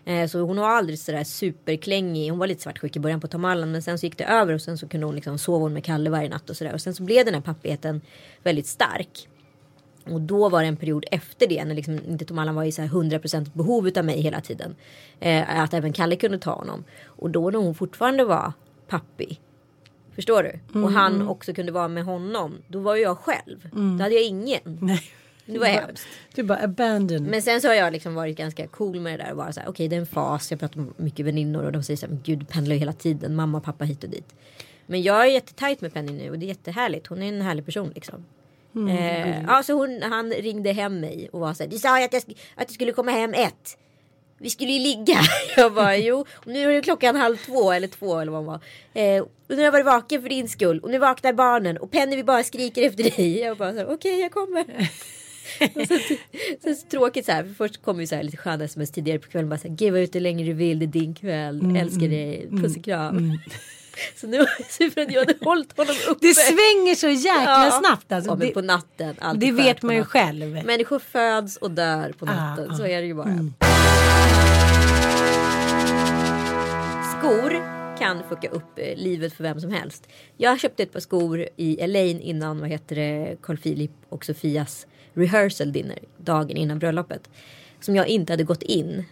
Eh, 0.06 0.28
Så 0.28 0.40
hon 0.42 0.58
var 0.58 0.70
aldrig 0.70 1.00
sådär 1.00 1.24
superklängig. 1.24 2.30
Hon 2.30 2.40
var 2.40 2.48
lite 2.48 2.62
svartsjuk 2.62 2.96
i 2.96 3.00
början 3.00 3.20
på 3.22 3.28
Tom 3.28 3.46
Allan 3.46 3.72
men 3.72 3.82
sen 3.82 3.98
så 4.00 4.06
gick 4.06 4.18
det 4.18 4.24
över 4.26 4.54
och 4.54 4.62
sen 4.62 4.78
så 4.78 4.88
kunde 4.88 5.06
hon 5.06 5.16
liksom 5.16 5.38
sova 5.38 5.70
med 5.70 5.84
Kalle 5.86 6.10
varje 6.10 6.30
natt 6.30 6.50
och 6.50 6.58
sådär. 6.58 6.74
Och 6.74 6.82
sen 6.82 6.94
så 6.94 7.04
blev 7.04 7.26
den 7.26 7.34
här 7.34 7.42
pappigheten 7.42 8.02
väldigt 8.44 8.68
stark. 8.68 9.28
Och 10.06 10.22
då 10.22 10.50
var 10.50 10.62
det 10.62 10.68
en 10.68 10.78
period 10.78 11.06
efter 11.12 11.48
det 11.48 11.66
när 11.66 11.76
liksom 11.76 12.00
inte 12.08 12.26
Tom 12.26 12.40
Allan 12.40 12.56
var 12.56 12.64
i 12.64 12.72
så 12.72 12.82
här 12.82 12.90
100% 12.90 13.52
behov 13.54 13.90
av 13.98 14.06
mig 14.06 14.22
hela 14.22 14.42
tiden. 14.42 14.76
Eh, 15.20 15.60
att 15.62 15.74
även 15.74 15.94
Kalle 15.94 16.16
kunde 16.16 16.40
ta 16.40 16.52
honom. 16.54 16.84
Och 17.06 17.30
då 17.30 17.50
när 17.50 17.60
hon 17.60 17.76
fortfarande 17.76 18.24
var 18.26 18.54
pappig. 18.88 19.42
Förstår 20.16 20.44
du? 20.44 20.80
Och 20.84 20.92
han 20.92 21.28
också 21.28 21.54
kunde 21.54 21.72
vara 21.72 21.88
med 21.88 22.04
honom. 22.06 22.58
Då 22.68 22.80
var 22.80 22.96
ju 22.96 23.02
jag 23.02 23.18
själv. 23.18 23.70
Då 23.98 24.04
hade 24.04 24.16
jag 24.16 24.24
ingen. 24.24 24.60
Nej. 24.82 25.02
Det 25.54 25.60
var 25.60 25.68
hemskt. 25.68 26.08
Du 26.36 26.44
bara 26.44 26.60
abandon. 26.64 27.24
Men 27.24 27.42
sen 27.42 27.62
så 27.62 27.68
har 27.68 27.76
jag 27.76 27.94
liksom 27.94 28.16
varit 28.16 28.38
ganska 28.38 28.68
cool 28.68 29.00
med 29.00 29.20
det 29.20 29.24
där 29.24 29.32
och 29.32 29.38
bara 29.38 29.54
så 29.54 29.60
här, 29.60 29.70
okej 29.70 29.88
det 29.88 29.96
är 29.96 30.00
en 30.00 30.06
fas. 30.06 30.52
Jag 30.52 30.60
pratar 30.60 30.80
med 30.80 30.94
mycket 30.98 31.26
väninnor 31.26 31.64
och 31.64 31.72
de 31.72 31.84
säger 31.84 31.98
så 31.98 32.08
här, 32.08 32.20
gud 32.24 32.50
pendlar 32.50 32.74
ju 32.74 32.80
hela 32.80 32.94
tiden, 32.94 33.36
mamma 33.36 33.58
och 33.58 33.64
pappa 33.64 33.86
hit 33.86 34.04
och 34.04 34.10
dit. 34.10 34.36
Men 34.86 35.02
jag 35.02 35.22
är 35.22 35.26
jättetajt 35.26 35.82
med 35.82 35.94
Penny 35.94 36.12
nu 36.12 36.30
och 36.30 36.40
det 36.40 36.46
är 36.46 36.48
jättehärligt. 36.48 37.08
Hon 37.08 37.24
är 37.24 37.28
en 37.28 37.42
härlig 37.42 37.66
person 37.66 37.92
liksom. 37.96 38.26
eh, 38.90 39.44
ja, 39.48 39.64
så 39.64 39.74
hon, 39.74 40.02
han 40.02 40.32
ringde 40.32 40.72
hem 40.72 41.00
mig 41.00 41.30
och 41.32 41.40
var 41.40 41.54
så 41.54 41.64
här, 41.64 41.70
du 41.70 41.78
sa 41.78 42.00
ju 42.00 42.06
att 42.06 42.14
jag, 42.14 42.24
att 42.56 42.68
jag 42.68 42.72
skulle 42.72 42.92
komma 42.92 43.12
hem 43.12 43.34
ett. 43.34 43.78
Vi 44.38 44.50
skulle 44.50 44.72
ju 44.72 44.80
ligga. 44.80 45.18
Jag 45.56 45.74
bara 45.74 45.98
jo, 45.98 46.26
och 46.34 46.48
nu 46.48 46.64
är 46.72 46.76
det 46.76 46.82
klockan 46.82 47.16
halv 47.16 47.38
två 47.38 47.72
eller 47.72 47.88
två 47.88 48.20
eller 48.20 48.32
vad 48.32 48.42
det 48.44 48.48
var. 48.48 48.60
Eh, 48.94 49.22
och 49.22 49.30
nu 49.48 49.56
har 49.56 49.64
jag 49.64 49.72
varit 49.72 49.86
vaken 49.86 50.22
för 50.22 50.30
din 50.30 50.50
skull 50.50 50.80
och 50.80 50.90
nu 50.90 50.98
vaknar 50.98 51.34
barnen 51.34 51.78
och 51.78 51.92
Penny 51.92 52.16
vi 52.16 52.24
bara 52.24 52.44
skriker 52.44 52.84
efter 52.84 53.04
dig. 53.04 53.40
Jag 53.40 53.58
bara 53.58 53.88
okej 53.94 54.20
jag 54.20 54.32
kommer. 54.32 54.90
Så, 55.60 55.98
så, 56.64 56.76
så 56.76 56.88
tråkigt 56.90 57.26
så 57.26 57.32
här. 57.32 57.44
För 57.44 57.54
först 57.54 57.82
kom 57.82 58.00
ju 58.00 58.08
så 58.08 58.16
här 58.16 58.24
lite 58.24 58.38
sköna 58.38 58.64
sms 58.64 58.92
tidigare 58.92 59.20
på 59.20 59.30
kvällen. 59.30 59.50
Bara 59.50 59.58
så 59.60 59.68
här, 59.68 59.76
Ge 59.80 59.92
vad 59.92 60.00
ut 60.00 60.16
hur 60.16 60.20
länge 60.20 60.46
du 60.46 60.54
vill. 60.54 60.80
Det 60.80 60.86
är 60.86 60.88
din 60.88 61.14
kväll. 61.16 61.76
Älskar 61.78 62.08
dig. 62.08 62.48
Puss 62.62 62.78
och 62.78 62.84
kram. 62.84 63.40
Så 64.16 64.28
nu 64.28 64.46
för 64.92 65.02
att 65.02 65.12
jag 65.12 65.20
hade 65.20 65.36
hållit 65.42 65.78
honom 65.78 65.96
uppe. 66.10 66.28
det 66.28 66.34
svänger 66.34 66.96
så 66.96 67.10
jäkla 67.10 67.66
Ja. 67.66 67.82
snabbt. 67.84 68.12
Alltså. 68.12 68.32
ja, 68.32 68.36
men 68.36 68.54
på 68.54 68.62
natten. 68.62 69.16
det 69.36 69.52
vet 69.52 69.82
man 69.82 69.96
ju 69.96 70.04
själv. 70.04 70.66
Människor 70.66 71.00
föds 71.00 71.58
och 71.58 71.72
dör 71.72 72.14
på 72.20 72.26
natten. 72.26 72.72
Ah, 72.72 72.76
så 72.76 72.84
ah. 72.84 72.88
är 72.88 73.02
det 73.02 73.08
ju 73.08 73.14
bara. 73.14 73.38
Skor 77.18 77.82
kan 78.00 78.24
fucka 78.30 78.50
upp 78.50 78.80
eh, 78.80 78.96
livet 78.98 79.34
för 79.34 79.44
vem 79.44 79.60
som 79.60 79.72
helst. 79.72 80.08
Jag 80.38 80.60
köpte 80.60 80.84
ett 80.84 80.94
par 80.94 81.00
skor 81.00 81.48
i 81.56 81.80
Elaine 81.82 82.22
innan 82.22 82.60
vad 82.60 82.70
heter 82.70 82.96
det, 82.96 83.38
Carl 83.42 83.58
Philip 83.58 83.92
och 84.10 84.26
Sofias 84.26 84.88
rehearsal 85.14 85.72
dinner 85.72 86.00
dagen 86.18 86.58
innan 86.58 86.80
bröllopet. 86.80 87.30
Som 87.80 87.96
jag 87.96 88.08
inte 88.08 88.34
hade 88.34 88.44
gått 88.44 88.64
in. 88.64 89.06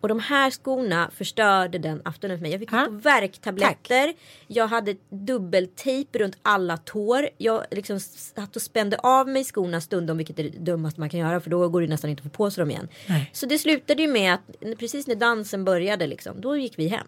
Och 0.00 0.08
de 0.08 0.20
här 0.20 0.50
skorna 0.50 1.10
förstörde 1.14 1.78
den 1.78 2.02
aftonen 2.04 2.38
för 2.38 2.42
mig. 2.42 2.50
Jag 2.50 2.60
fick 2.60 2.70
på 2.70 2.86
värktabletter. 2.90 4.14
Jag 4.46 4.66
hade 4.66 4.96
dubbeltejp 5.10 6.18
runt 6.18 6.38
alla 6.42 6.76
tår. 6.76 7.28
Jag 7.38 7.64
liksom 7.70 8.00
satt 8.00 8.56
och 8.56 8.62
spände 8.62 8.98
av 8.98 9.28
mig 9.28 9.44
skorna 9.44 9.80
stundom, 9.80 10.16
vilket 10.16 10.38
är 10.38 10.42
det 10.42 10.58
dummaste 10.58 11.00
man 11.00 11.08
kan 11.08 11.20
göra 11.20 11.40
för 11.40 11.50
då 11.50 11.68
går 11.68 11.80
det 11.80 11.86
nästan 11.86 12.10
inte 12.10 12.20
att 12.20 12.32
få 12.32 12.36
på 12.36 12.50
sig 12.50 12.62
dem 12.62 12.70
igen. 12.70 12.88
Nej. 13.06 13.30
Så 13.32 13.46
det 13.46 13.58
slutade 13.58 14.02
ju 14.02 14.08
med 14.08 14.34
att 14.34 14.78
precis 14.78 15.06
när 15.06 15.14
dansen 15.14 15.64
började 15.64 16.06
liksom, 16.06 16.40
då 16.40 16.56
gick 16.56 16.78
vi 16.78 16.88
hem. 16.88 17.06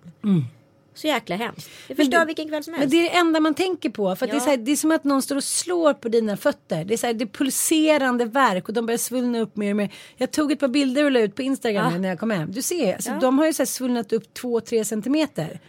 Så 0.94 1.06
jäkla 1.06 1.36
hemskt. 1.36 1.70
Det 1.88 1.94
förstör 1.94 2.18
det- 2.18 2.24
vilken 2.24 2.48
kväll 2.48 2.64
som 2.64 2.70
Men 2.70 2.80
helst. 2.80 2.90
det 2.92 2.96
är 2.98 3.02
det 3.02 3.16
enda 3.16 3.40
man 3.40 3.54
tänker 3.54 3.90
på. 3.90 4.16
För 4.16 4.26
att 4.26 4.30
det, 4.30 4.36
är 4.36 4.40
Ja. 4.40 4.44
så 4.44 4.50
här, 4.50 4.56
det 4.56 4.72
är 4.72 4.76
som 4.76 4.90
att 4.90 5.04
någon 5.04 5.22
står 5.22 5.36
och 5.36 5.44
slår 5.44 5.94
på 5.94 6.08
dina 6.08 6.36
fötter. 6.36 6.84
Det 6.84 6.94
är, 6.94 6.98
så 6.98 7.06
här, 7.06 7.14
det 7.14 7.24
är 7.24 7.26
pulserande 7.26 8.24
verk 8.24 8.68
och 8.68 8.74
de 8.74 8.86
börjar 8.86 8.98
svullna 8.98 9.40
upp 9.40 9.56
mer 9.56 9.70
och 9.70 9.76
mer. 9.76 9.92
Jag 10.16 10.30
tog 10.30 10.52
ett 10.52 10.60
par 10.60 10.68
bilder 10.68 11.04
och 11.04 11.10
la 11.10 11.20
ut 11.20 11.34
på 11.34 11.42
Instagram 11.42 11.92
Ja. 11.92 11.98
när 11.98 12.08
jag 12.08 12.18
kom 12.20 12.30
hem. 12.30 12.52
Du 12.52 12.62
ser, 12.62 12.94
alltså, 12.94 13.10
Ja. 13.10 13.18
de 13.20 13.38
har 13.38 13.46
ju 13.46 13.52
så 13.52 13.62
här 13.62 13.66
svullnat 13.66 14.12
upp 14.12 14.34
2-3 14.34 14.84
centimeter. 14.84 15.60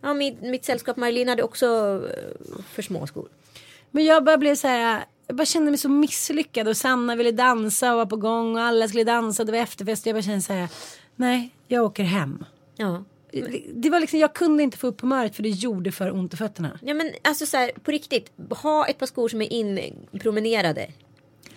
Ja, 0.00 0.14
mitt, 0.14 0.40
mitt 0.42 0.64
sällskap 0.64 0.96
Marlene 0.96 1.30
hade 1.32 1.42
också 1.42 1.66
eh, 1.66 2.62
för 2.72 2.82
små 2.82 3.06
skor. 3.06 3.28
Men 3.90 4.04
jag 4.04 4.24
bara 4.24 4.36
blev 4.38 4.54
så 4.54 4.68
här. 4.68 5.04
Jag 5.26 5.36
bara 5.36 5.44
kände 5.46 5.70
mig 5.70 5.78
så 5.78 5.88
misslyckad 5.88 6.68
och 6.68 6.76
Sanna 6.76 7.16
ville 7.16 7.30
dansa 7.32 7.92
och 7.92 7.96
var 7.98 8.06
på 8.06 8.16
gång 8.16 8.56
och 8.56 8.62
alla 8.62 8.88
skulle 8.88 9.04
dansa 9.04 9.44
det 9.44 9.52
var 9.52 9.58
efterfest. 9.58 10.06
Jag 10.06 10.14
bara 10.14 10.22
kände 10.22 10.40
så 10.40 10.52
här. 10.52 10.68
Nej, 11.16 11.50
jag 11.66 11.84
åker 11.84 12.02
hem. 12.02 12.44
Ja. 12.76 13.04
Det, 13.74 13.90
var 13.90 14.00
liksom, 14.00 14.18
jag 14.18 14.34
kunde 14.34 14.62
inte 14.62 14.78
få 14.78 14.86
upp 14.86 15.00
humöret 15.00 15.36
för 15.36 15.42
det 15.42 15.48
gjorde 15.48 15.92
för 15.92 16.14
ont 16.14 16.34
i 16.34 16.36
fötterna. 16.36 16.78
Ja 16.82 16.94
men 16.94 17.10
alltså 17.22 17.46
så 17.46 17.56
här, 17.56 17.70
på 17.82 17.90
riktigt. 17.90 18.32
Ha 18.50 18.86
ett 18.86 18.98
par 18.98 19.06
skor 19.06 19.28
som 19.28 19.42
är 19.42 19.52
inpromenerade. 19.52 20.86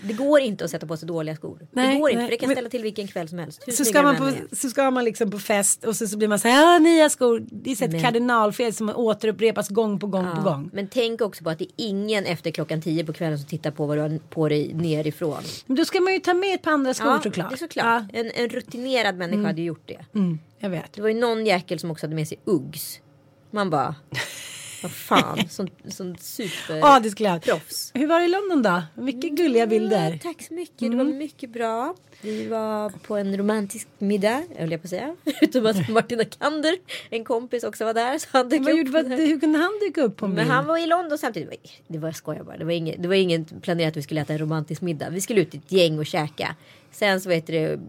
Det 0.04 0.14
går 0.14 0.40
inte 0.40 0.66
att 0.66 0.72
sätta 0.72 0.88
på 0.88 0.98
sig 0.98 1.08
dåliga 1.08 1.36
skor. 1.36 1.58
det 1.60 1.68
Nej, 1.72 2.00
går 2.00 2.10
inte 2.10 2.18
nej, 2.20 2.28
för 2.28 2.32
det 2.32 2.38
kan 2.38 2.48
men- 2.50 2.56
ställa 2.56 2.70
till 2.70 2.82
vilken 2.84 3.08
kväll 3.08 3.30
som 3.30 3.40
helst. 3.40 3.64
Hur 3.66 3.74
Så 3.74 3.86
ska, 3.86 4.02
man 4.02 4.16
på, 4.18 4.32
så 4.56 4.70
ska 4.70 4.92
man 4.92 5.04
liksom 5.06 5.32
på 5.32 5.40
fest 5.40 5.84
och 5.86 5.96
så, 5.96 6.08
så 6.08 6.18
blir 6.18 6.28
man 6.28 6.40
så 6.40 6.48
här, 6.48 6.74
ja 6.74 6.80
nya 6.80 7.10
skor. 7.10 7.44
Det 7.52 7.72
är 7.72 7.76
så 7.76 7.86
ett 7.86 7.92
Men- 7.92 8.02
kardinalfel 8.02 8.74
som 8.74 8.90
återupprepas 8.90 9.70
gång 9.70 10.00
på 10.00 10.08
gång 10.08 10.24
på 10.26 10.32
Ja, 10.36 10.42
gång. 10.44 10.70
Men 10.74 10.88
tänk 10.88 11.22
också 11.22 11.44
på 11.44 11.50
att 11.50 11.60
det 11.60 11.66
är 11.66 11.72
ingen 11.78 12.26
efter 12.26 12.52
klockan 12.52 12.82
tio 12.82 13.06
på 13.06 13.14
kvällen 13.14 13.40
som 13.40 13.48
tittar 13.48 13.72
på 13.72 13.86
vad 13.86 13.98
du 13.98 14.02
har 14.02 14.20
på 14.30 14.50
dig 14.50 14.74
nerifrån. 14.74 15.42
Men 15.66 15.78
då 15.78 15.86
ska 15.86 16.00
man 16.02 16.14
ju 16.14 16.20
ta 16.20 16.34
med 16.34 16.56
ett 16.56 16.62
par 16.62 16.72
andra 16.72 16.94
skor 16.94 17.20
såklart. 17.24 17.50
det 17.50 17.56
är 17.56 17.58
såklart. 17.58 18.04
En, 18.14 18.32
en 18.36 18.50
rutinerad 18.50 19.16
människa 19.18 19.44
hade 19.48 19.62
gjort 19.62 19.84
det. 19.88 19.98
Ja, 20.12 20.20
mm, 20.20 20.40
jag 20.60 20.70
vet. 20.70 20.94
Det 20.94 21.02
var 21.02 21.10
ju 21.10 21.16
någon 21.20 21.46
jäkel 21.46 21.80
som 21.80 21.92
också 21.92 22.06
hade 22.06 22.16
med 22.16 22.28
sig 22.28 22.38
Uggs. 22.46 23.00
Man 23.52 23.70
bara, 23.70 23.96
vad 24.82 24.92
fan, 24.92 25.50
sån, 25.50 25.70
sån 25.88 26.18
super 26.18 26.76
Ja, 26.78 27.00
det 27.00 27.10
skulle 27.10 27.30
jag. 27.30 27.42
proffs. 27.42 27.92
Hur 27.94 28.08
var 28.08 28.20
det 28.20 28.26
i 28.26 28.30
London 28.30 28.62
då? 28.64 29.02
Mycket 29.02 29.32
gulliga 29.32 29.68
bilder. 29.68 30.12
Ja, 30.12 30.18
tack 30.24 30.42
så 30.48 30.54
mycket, 30.54 30.92
det 30.92 30.98
var 30.98 31.04
mycket 31.04 31.50
bra. 31.50 31.96
Vi 32.22 32.48
var 32.48 32.90
på 32.90 33.16
en 33.18 33.38
romantisk 33.38 33.88
middag, 33.98 34.44
höll 34.58 34.72
jag 34.72 34.82
på 34.82 34.86
att 34.86 34.90
säga. 34.90 35.16
Utom 35.42 35.66
att 35.66 35.90
Martina 35.90 36.24
Kander, 36.26 36.76
en 37.10 37.24
kompis 37.24 37.64
också 37.64 37.86
var 37.86 37.94
där. 37.94 38.18
Så 38.18 38.28
han 38.32 38.50
dök 38.50 38.62
Vad 38.62 38.78
gjorde, 38.78 38.92
vad, 38.92 39.06
hur 39.12 39.40
kunde 39.40 39.60
han 39.60 39.80
dyka 39.82 40.02
upp 40.02 40.18
på 40.18 40.26
en 40.26 40.32
Men 40.32 40.36
bild? 40.46 40.52
han 40.52 40.66
var 40.66 40.78
i 40.78 40.88
London 40.88 41.18
samtidigt. 41.18 41.72
Det 41.88 41.98
var, 41.98 42.08
jag 42.08 42.16
skojar 42.16 42.44
bara. 42.44 42.58
Det 42.58 42.66
var, 42.66 42.72
inget, 42.72 43.02
det 43.02 43.08
var 43.08 43.16
ingen 43.16 43.46
planerat 43.46 43.92
att 43.92 43.98
vi 43.98 44.02
skulle 44.02 44.22
äta 44.22 44.34
en 44.34 44.40
romantisk 44.40 44.82
middag. 44.82 45.10
Vi 45.10 45.22
skulle 45.22 45.42
ut 45.42 45.54
ett 45.54 45.72
gäng 45.72 46.00
och 46.00 46.06
käka. 46.06 46.56
Sen 46.92 47.22
så 47.22 47.30
vet 47.30 47.48
det, 47.48 47.80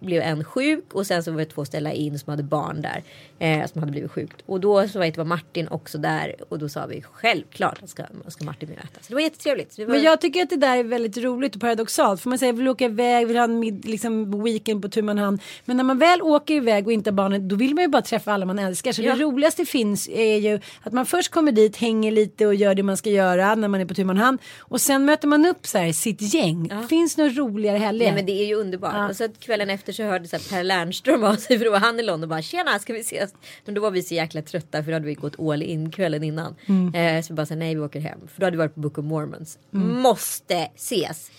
blev 0.00 0.22
en 0.22 0.44
sjuk 0.44 0.84
och 0.92 1.06
sen 1.06 1.22
så 1.22 1.30
var 1.30 1.38
det 1.38 1.44
två 1.44 1.64
ställa 1.64 1.92
in 1.92 2.18
som 2.18 2.30
hade 2.30 2.42
barn 2.42 2.82
där. 2.82 3.02
Eh, 3.38 3.66
som 3.66 3.80
hade 3.80 3.92
blivit 3.92 4.10
sjukt. 4.10 4.36
Och 4.46 4.60
då 4.60 4.88
så 4.88 4.98
vet 4.98 5.14
det, 5.14 5.20
var 5.20 5.24
Martin 5.24 5.68
också 5.68 5.98
där. 5.98 6.34
Och 6.48 6.58
då 6.58 6.68
sa 6.68 6.86
vi 6.86 7.02
självklart 7.12 7.82
att 7.82 7.90
ska, 7.90 8.02
ska 8.28 8.44
Martin 8.44 8.68
med 8.68 8.78
äta. 8.78 9.00
Så 9.00 9.08
det 9.08 9.14
var 9.14 9.20
jättetrevligt. 9.20 9.78
Var... 9.78 9.86
Men 9.86 10.02
jag 10.02 10.20
tycker 10.20 10.42
att 10.42 10.50
det 10.50 10.56
där 10.56 10.76
är 10.76 10.84
väldigt 10.84 11.16
roligt 11.16 11.54
och 11.54 11.60
paradoxalt. 11.60 12.20
För 12.20 12.28
man 12.28 12.38
säger 12.38 12.52
vill 12.52 12.68
åka 12.68 12.84
iväg, 12.84 13.26
vill 13.26 13.36
ha 13.36 13.44
en 13.44 13.58
mid, 13.58 13.84
liksom, 13.84 14.42
weekend 14.44 14.82
på 14.82 14.88
tu 14.88 15.02
man 15.02 15.18
hand. 15.18 15.40
Men 15.64 15.76
när 15.76 15.84
man 15.84 15.98
väl 15.98 16.22
åker 16.22 16.54
iväg 16.54 16.86
och 16.86 16.92
inte 16.92 17.10
har 17.10 17.14
barnen 17.14 17.48
då 17.48 17.56
vill 17.56 17.74
man 17.74 17.84
ju 17.84 17.88
bara 17.88 18.02
träffa 18.02 18.32
alla 18.32 18.46
man 18.46 18.58
älskar. 18.58 18.92
Så 18.92 19.02
Ja. 19.02 19.14
det 19.14 19.22
roligaste 19.22 19.64
finns 19.64 20.08
är 20.08 20.36
ju 20.36 20.60
att 20.82 20.92
man 20.92 21.06
först 21.06 21.30
kommer 21.30 21.52
dit, 21.52 21.76
hänger 21.76 22.12
lite 22.12 22.46
och 22.46 22.54
gör 22.54 22.74
det 22.74 22.82
man 22.82 22.96
ska 22.96 23.10
göra 23.10 23.54
när 23.54 23.68
man 23.68 23.80
är 23.80 23.84
på 23.84 23.94
tu 23.94 24.04
man 24.04 24.16
hand. 24.16 24.38
Och 24.58 24.80
sen 24.80 25.04
möter 25.04 25.28
man 25.28 25.46
upp 25.46 25.66
så 25.66 25.78
här, 25.78 25.92
sitt 25.92 26.34
gäng. 26.34 26.72
Finns 26.88 27.16
några 27.16 27.30
roligare 27.30 27.78
helger? 27.78 28.06
Nej 28.06 28.14
men 28.14 28.26
det 28.26 28.32
är 28.32 28.46
ju 28.48 28.54
underbart. 28.54 29.10
Och 29.10 29.16
så 29.16 29.28
kvällen 29.38 29.70
efter 29.70 29.92
så 29.92 30.02
hörde 30.02 30.28
så 30.28 30.38
Per 30.50 30.64
Lernström 30.64 31.24
av 31.24 31.34
sig 31.34 31.58
för 31.58 31.64
då 31.64 31.70
var 31.70 31.78
han 31.78 32.00
i 32.00 32.02
London 32.02 32.22
och 32.22 32.28
bara 32.28 32.42
tjena 32.42 32.78
ska 32.78 32.92
vi 32.92 33.00
ses. 33.00 33.34
Men 33.64 33.74
då 33.74 33.80
var 33.80 33.90
vi 33.90 34.02
så 34.02 34.14
jäkla 34.14 34.42
trötta 34.42 34.82
för 34.84 34.90
då 34.90 34.96
hade 34.96 35.06
vi 35.06 35.14
gått 35.14 35.40
all 35.40 35.62
in 35.62 35.90
kvällen 35.90 36.22
innan. 36.22 36.54
Eh, 36.94 37.22
så 37.22 37.32
vi 37.32 37.36
bara 37.36 37.46
sa 37.46 37.54
nej 37.54 37.74
vi 37.74 37.80
åker 37.80 38.00
hem. 38.00 38.20
För 38.34 38.40
då 38.40 38.46
hade 38.46 38.56
vi 38.56 38.58
varit 38.58 38.74
på 38.74 38.80
Book 38.80 38.98
of 38.98 39.04
Mormons. 39.04 39.58
Måste 39.70 40.68
ses. 40.74 41.30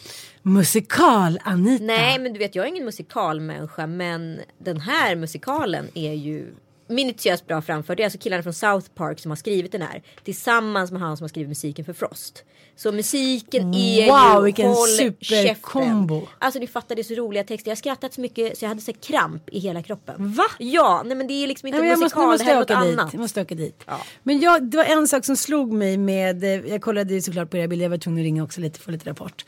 Musikal 0.41 1.39
Anita. 1.43 1.83
Nej 1.83 2.19
men 2.19 2.33
du 2.33 2.39
vet 2.39 2.55
jag 2.55 2.65
är 2.65 2.69
ingen 2.69 2.85
musikalmänniska 2.85 3.87
men 3.87 4.39
den 4.57 4.79
här 4.79 5.15
musikalen 5.15 5.87
är 5.93 6.13
ju 6.13 6.53
minutiöst 6.89 7.47
bra 7.47 7.61
framförd. 7.61 7.97
Det 7.97 8.03
är 8.03 8.05
alltså 8.05 8.19
killarna 8.19 8.43
från 8.43 8.53
South 8.53 8.89
Park 8.95 9.19
som 9.19 9.31
har 9.31 9.35
skrivit 9.35 9.71
den 9.71 9.81
här. 9.81 10.01
Tillsammans 10.23 10.91
med 10.91 11.01
han 11.01 11.17
som 11.17 11.23
har 11.23 11.29
skrivit 11.29 11.49
musiken 11.49 11.85
för 11.85 11.93
Frost. 11.93 12.43
Så 12.75 12.91
musiken 12.91 13.73
är 13.73 14.07
Wow, 14.07 14.41
ju 14.41 14.45
vilken 14.45 14.67
håll 14.67 14.87
superkombo. 15.21 16.27
Alltså 16.39 16.59
ni 16.59 16.67
fattar 16.67 16.95
det 16.95 17.01
är 17.01 17.03
så 17.03 17.13
roliga 17.13 17.43
texter. 17.43 17.69
Jag 17.69 17.75
har 17.75 17.77
skrattat 17.79 18.13
så 18.13 18.21
mycket 18.21 18.57
så 18.57 18.65
jag 18.65 18.69
hade 18.69 18.81
så 18.81 18.93
kramp 18.93 19.49
i 19.49 19.59
hela 19.59 19.83
kroppen. 19.83 20.33
Va? 20.33 20.43
Ja, 20.57 21.01
nej 21.05 21.17
men 21.17 21.27
det 21.27 21.33
är 21.33 21.47
liksom 21.47 21.67
inte 21.67 21.79
Nej, 21.81 21.95
musikal. 21.97 22.27
måste 22.27 22.43
det 22.45 22.51
här 22.51 22.55
är 22.55 22.59
något 22.59 22.67
dit. 22.67 22.77
annat. 22.99 23.13
Jag 23.13 23.19
måste 23.19 23.41
åka 23.41 23.55
dit. 23.55 23.83
Ja. 23.85 23.99
Men 24.23 24.39
jag, 24.39 24.63
det 24.63 24.77
var 24.77 24.85
en 24.85 25.07
sak 25.07 25.25
som 25.25 25.35
slog 25.37 25.73
mig 25.73 25.97
med, 25.97 26.43
eh, 26.43 26.49
jag 26.49 26.81
kollade 26.81 27.13
ju 27.13 27.21
såklart 27.21 27.49
på 27.49 27.57
era 27.57 27.67
bilder, 27.67 27.85
jag 27.85 27.89
var 27.89 27.97
tvungen 27.97 28.21
att 28.21 28.25
ringa 28.25 28.43
också 28.43 28.61
lite, 28.61 28.79
få 28.79 28.91
lite 28.91 29.09
rapport. 29.09 29.45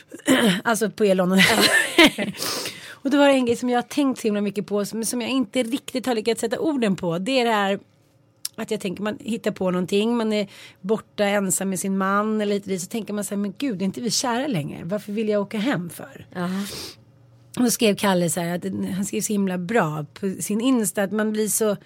alltså 0.64 0.90
på 0.90 1.04
London. 1.04 1.38
Och 3.08 3.12
då 3.12 3.18
var 3.18 3.28
det 3.28 3.34
en 3.34 3.46
grej 3.46 3.56
som 3.56 3.70
jag 3.70 3.76
har 3.78 3.82
tänkt 3.82 4.20
så 4.20 4.22
himla 4.22 4.40
mycket 4.40 4.66
på, 4.66 4.84
som, 4.84 5.04
som 5.04 5.20
jag 5.20 5.30
inte 5.30 5.62
riktigt 5.62 6.06
har 6.06 6.14
lyckats 6.14 6.40
sätta 6.40 6.60
orden 6.60 6.96
på. 6.96 7.18
Det 7.18 7.40
är 7.40 7.44
det 7.44 7.50
här 7.50 7.78
att 8.56 8.70
jag 8.70 8.80
tänker 8.80 9.02
man 9.02 9.18
hittar 9.20 9.50
på 9.50 9.70
någonting, 9.70 10.16
man 10.16 10.32
är 10.32 10.48
borta 10.80 11.24
ensam 11.24 11.68
med 11.70 11.80
sin 11.80 11.98
man 11.98 12.40
eller 12.40 12.54
lite 12.54 12.70
dit, 12.70 12.82
så 12.82 12.86
tänker 12.86 13.12
man 13.12 13.24
så 13.24 13.34
här, 13.34 13.36
men 13.36 13.54
gud, 13.58 13.82
är 13.82 13.84
inte 13.84 14.00
vi 14.00 14.10
kära 14.10 14.46
längre? 14.46 14.84
Varför 14.84 15.12
vill 15.12 15.28
jag 15.28 15.42
åka 15.42 15.58
hem 15.58 15.90
för? 15.90 16.26
Jaha. 16.34 16.66
Och 17.56 17.62
då 17.64 17.70
skrev 17.70 17.96
Kalle 17.96 18.30
så 18.30 18.40
här 18.40 18.56
att 18.56 18.64
han 18.94 19.04
skrev 19.04 19.20
så 19.20 19.32
himla 19.32 19.58
bra 19.58 20.06
på 20.20 20.34
sin 20.40 20.60
Insta 20.60 21.02
att 21.02 21.12
man 21.12 21.32
blir 21.32 21.48
så 21.48 21.76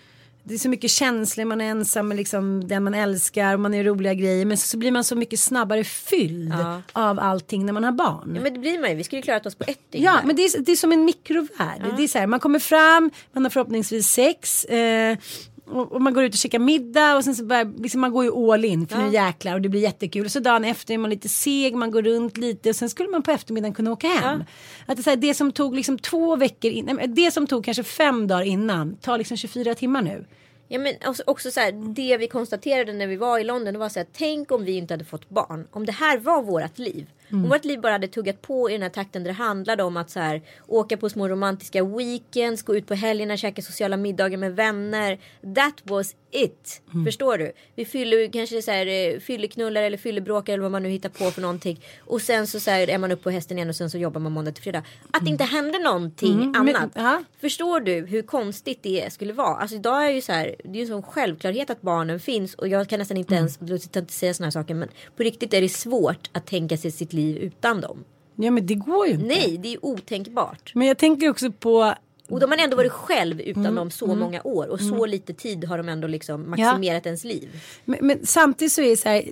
det 0.45 0.55
är 0.55 0.59
så 0.59 0.69
mycket 0.69 0.91
känslor, 0.91 1.45
man 1.45 1.61
är 1.61 1.65
ensam 1.71 2.09
med 2.09 2.17
liksom 2.17 2.69
den 2.69 2.85
man 2.85 2.95
älskar 2.95 3.55
och 3.55 3.61
man 3.61 3.75
är 3.75 3.85
roliga 3.85 4.15
grejer 4.15 4.45
men 4.45 4.57
så, 4.59 4.77
blir 4.77 4.91
man 4.91 5.05
så 5.05 5.17
mycket 5.17 5.41
snabbare 5.41 5.85
fylld 5.85 6.53
Ja. 6.53 6.83
av 6.93 7.19
allting 7.21 7.67
när 7.67 7.73
man 7.73 7.85
har 7.85 7.93
barn. 7.93 8.33
Ja, 8.37 8.41
men 8.43 8.55
det 8.55 8.61
blir 8.61 8.81
man 8.81 8.91
ju. 8.91 8.97
Vi 8.97 9.05
skulle 9.05 9.19
ju 9.19 9.23
klarat 9.23 9.47
oss 9.47 9.55
på 9.55 9.65
ett 9.67 9.93
dygn. 9.93 10.05
Ja, 10.05 10.21
men 10.25 10.37
det 10.37 10.43
är, 10.43 10.61
det 10.61 10.73
är 10.73 10.77
som 10.77 10.93
en 10.93 11.05
mikrovärld. 11.05 11.83
Det 11.97 12.03
är 12.03 12.09
så 12.09 12.19
här, 12.19 12.27
man 12.27 12.41
kommer 12.41 12.59
fram, 12.59 13.11
man 13.33 13.43
har 13.45 13.51
förhoppningsvis 13.51 14.09
sex. 14.09 14.65
Eh, 14.65 15.19
och, 15.67 15.93
och 15.93 16.03
man 16.03 16.15
går 16.15 16.25
ut 16.25 16.33
och 16.33 16.39
käkar 16.39 16.59
middag 16.59 17.17
och 17.17 17.25
sen 17.25 17.35
så 17.35 17.45
börjar, 17.45 17.83
liksom 17.83 18.01
man 18.01 18.13
går 18.13 18.25
ju 18.25 18.53
all 18.53 18.65
in 18.65 18.87
för 18.87 18.99
nu 18.99 19.13
jäklar 19.13 19.55
och 19.55 19.61
det 19.61 19.69
blir 19.69 19.81
jättekul. 19.81 20.25
Och 20.25 20.33
så 20.33 20.41
dagen 20.41 20.65
efter 20.65 20.95
är 20.95 20.99
man 20.99 21.11
lite 21.11 21.29
seg, 21.29 21.75
man 21.75 21.91
går 21.91 22.03
runt 22.03 22.37
lite 22.37 22.69
och 22.69 22.77
sen 22.77 22.91
skulle 22.91 23.09
man 23.09 23.23
på 23.23 23.31
eftermiddagen 23.31 23.75
kunna 23.75 23.93
åka 23.93 24.09
hem. 24.09 24.45
Att 24.87 24.97
det, 24.97 25.03
så 25.03 25.11
här, 25.11 25.17
det 25.17 25.35
som 25.35 25.53
tog 25.53 25.75
liksom 25.75 25.99
två 25.99 26.37
veckor 26.37 26.71
innan, 26.71 27.15
det 27.15 27.31
som 27.31 27.47
tog 27.47 27.65
kanske 27.65 27.83
fem 27.83 28.27
dagar 28.27 28.43
innan 28.43 28.97
tar 28.97 29.19
liksom 29.19 29.37
24 29.37 29.75
timmar 29.75 30.03
nu. 30.03 30.25
Ja 30.69 30.79
men 30.79 30.95
också, 31.07 31.23
också 31.27 31.51
så 31.51 31.61
här, 31.61 31.95
det 31.95 32.17
vi 32.17 32.29
konstaterade 32.29 32.93
när 32.93 33.07
vi 33.07 33.17
var 33.17 33.39
i 33.39 33.45
London 33.45 33.79
var 33.79 33.89
så 33.89 33.99
här, 33.99 34.07
tänk 34.13 34.53
om 34.53 34.65
vi 34.65 34.73
inte 34.73 34.95
hade 34.95 35.05
fått 35.05 35.29
barn. 35.29 35.69
Om 35.71 35.87
det 35.87 35.93
här 35.93 36.19
var 36.19 36.43
vårt 36.43 36.79
liv. 36.79 37.07
Om 37.33 37.49
vårt 37.49 37.65
liv 37.65 37.81
bara 37.81 37.93
hade 37.93 38.09
tuggat 38.09 38.43
på 38.43 38.71
i 38.71 38.73
den 38.73 38.83
här 38.83 38.89
takten 38.89 39.23
där 39.23 39.29
det 39.31 39.35
handlade 39.37 39.83
om 39.83 39.97
att 39.97 40.11
så 40.11 40.21
här, 40.21 40.43
åka 40.67 40.97
på 40.97 41.09
små 41.11 41.29
romantiska 41.29 41.85
weekends, 41.85 42.63
gå 42.63 42.77
ut 42.77 42.87
på 42.87 42.95
helgerna, 42.95 43.37
käka 43.37 43.63
sociala 43.63 43.97
middagar 43.97 44.39
med 44.39 44.57
vänner. 44.57 45.19
That 45.55 45.75
was 45.85 46.15
it. 46.31 46.83
Förstår 47.05 47.39
du? 47.39 47.53
Vi 47.77 47.85
fyller 47.85 48.33
kanske 48.33 48.63
så 48.63 48.71
här, 48.71 48.87
eh, 48.87 49.19
fylleknullar 49.21 49.83
eller 49.83 49.99
fyllebråkar 49.99 50.53
eller 50.53 50.63
vad 50.63 50.73
man 50.73 50.83
nu 50.83 50.89
hittar 50.89 51.09
på 51.09 51.31
för 51.31 51.41
någonting. 51.43 51.81
Och 52.01 52.23
sen 52.23 52.47
så, 52.47 52.61
så 52.61 52.71
här, 52.71 52.91
är 52.91 52.99
man 52.99 53.13
upp 53.13 53.23
på 53.23 53.31
hästen 53.31 53.57
igen 53.59 53.69
och 53.69 53.77
sen 53.77 53.91
så 53.91 53.99
jobbar 53.99 54.21
man 54.21 54.33
måndag 54.33 54.53
till 54.53 54.63
fredag. 54.63 54.83
Att 55.11 55.25
det 55.25 55.31
inte 55.31 55.45
händer 55.45 55.79
någonting 55.85 56.33
Mm, 56.33 56.51
men- 56.65 56.77
annat. 56.77 56.91
ja. 56.95 57.23
Förstår 57.41 57.81
du 57.81 58.07
hur 58.07 58.23
konstigt 58.23 58.83
det 58.83 59.13
skulle 59.13 59.33
vara? 59.33 59.57
Alltså 59.57 59.77
idag 59.77 60.07
är 60.07 60.11
ju 60.11 60.21
så 60.21 60.33
här, 60.33 60.55
det 60.65 60.71
är 60.71 60.75
ju 60.77 60.81
en 60.83 60.87
sån 60.89 61.03
självklarhet 61.03 61.71
att 61.71 61.83
barnen 61.83 62.21
finns 62.21 62.55
och 62.55 62.69
jag 62.69 62.89
kan 62.89 62.99
nästan 62.99 63.17
inte 63.17 63.35
Mm. 63.35 63.39
ens, 63.45 63.59
låt 63.61 63.97
inte 63.97 64.13
säga 64.13 64.35
såna 64.35 64.47
här 64.47 64.51
saker 64.51 64.75
men 64.75 64.89
på 65.17 65.23
riktigt 65.23 65.55
är 65.55 65.61
det 65.61 65.69
svårt 65.69 66.31
att 66.33 66.47
tänka 66.47 66.77
sig 66.77 66.91
sitt 66.91 67.13
liv 67.13 67.22
utan 67.23 67.81
dem. 67.81 68.05
Ja 68.37 68.51
men 68.51 68.67
det 68.67 68.75
går 68.75 69.07
ju 69.07 69.13
inte. 69.13 69.27
Nej, 69.27 69.59
det 69.63 69.75
är 69.75 69.85
otänkbart. 69.85 70.73
Men 70.75 70.89
jag 70.89 70.99
tänker 70.99 71.31
också 71.31 71.53
på 71.53 71.95
Och 72.33 72.41
de 72.41 72.51
har 72.51 72.59
ändå 72.59 72.77
varit 72.77 72.93
själv 72.93 73.41
utan 73.41 73.63
Mm. 73.63 73.75
dem 73.75 73.91
så 73.91 74.07
många 74.07 74.41
år 74.45 74.67
och 74.71 74.81
så 74.81 75.07
lite 75.07 75.33
tid 75.35 75.65
har 75.65 75.77
de 75.79 75.89
ändå 75.89 76.09
liksom 76.09 76.51
maximerat 76.51 77.07
ens 77.07 77.25
liv. 77.25 77.49
Men, 77.85 77.99
men 78.03 78.27
samtidigt 78.27 78.73
så 78.73 78.81
är 78.83 78.91
det 78.91 78.97
så 78.97 79.09
här, 79.09 79.25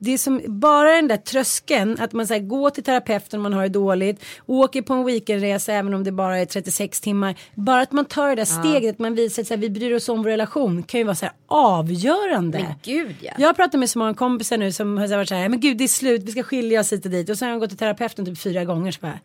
det 0.00 0.10
är 0.10 0.18
som 0.18 0.40
bara 0.46 0.90
den 0.96 1.08
där 1.08 1.16
tröskeln 1.16 1.96
att 2.00 2.12
man 2.12 2.26
så 2.26 2.34
här, 2.34 2.40
går 2.40 2.70
till 2.70 2.84
terapeuten 2.84 3.38
om 3.38 3.42
man 3.42 3.52
har 3.52 3.62
det 3.62 3.68
dåligt, 3.68 4.24
åker 4.46 4.82
på 4.82 4.94
en 4.94 5.04
weekendresa 5.04 5.72
även 5.72 5.94
om 5.94 6.04
det 6.04 6.12
bara 6.12 6.38
är 6.38 6.46
36 6.46 7.00
timmar. 7.00 7.34
Bara 7.54 7.82
att 7.82 7.92
man 7.92 8.04
tar 8.04 8.28
det 8.28 8.34
där 8.34 8.44
steget, 8.44 8.94
att 8.94 8.98
man 8.98 9.14
visar 9.14 9.42
att 9.42 9.48
så 9.48 9.56
vi 9.56 9.70
bryr 9.70 9.94
oss 9.94 10.08
om 10.08 10.22
vår 10.22 10.30
relation 10.30 10.82
kan 10.82 11.00
ju 11.00 11.04
vara 11.04 11.14
så 11.16 11.24
här 11.24 11.34
avgörande. 11.46 12.58
Men 12.58 12.74
gud 12.82 13.14
ja. 13.20 13.32
Jag 13.38 13.48
har 13.48 13.54
pratat 13.54 13.80
med 13.80 13.90
så 13.90 13.98
många 13.98 14.14
kompisar 14.14 14.58
nu 14.58 14.72
som 14.72 14.98
har 14.98 15.08
varit 15.08 15.28
så 15.28 15.34
här, 15.34 15.48
men 15.48 15.60
gud 15.60 15.76
det 15.78 15.84
är 15.84 15.88
slut, 15.88 16.22
vi 16.24 16.32
ska 16.32 16.42
skilja 16.42 16.80
oss 16.80 16.92
hit 16.92 17.04
och 17.04 17.10
dit. 17.10 17.28
Och 17.30 17.38
sen 17.38 17.46
har 17.48 17.52
jag 17.52 17.60
gått 17.60 17.70
till 17.70 17.78
terapeuten 17.78 18.26
typ 18.26 18.38
fyra 18.38 18.64
gånger 18.64 18.92
så 18.92 18.98
bara, 19.00 19.20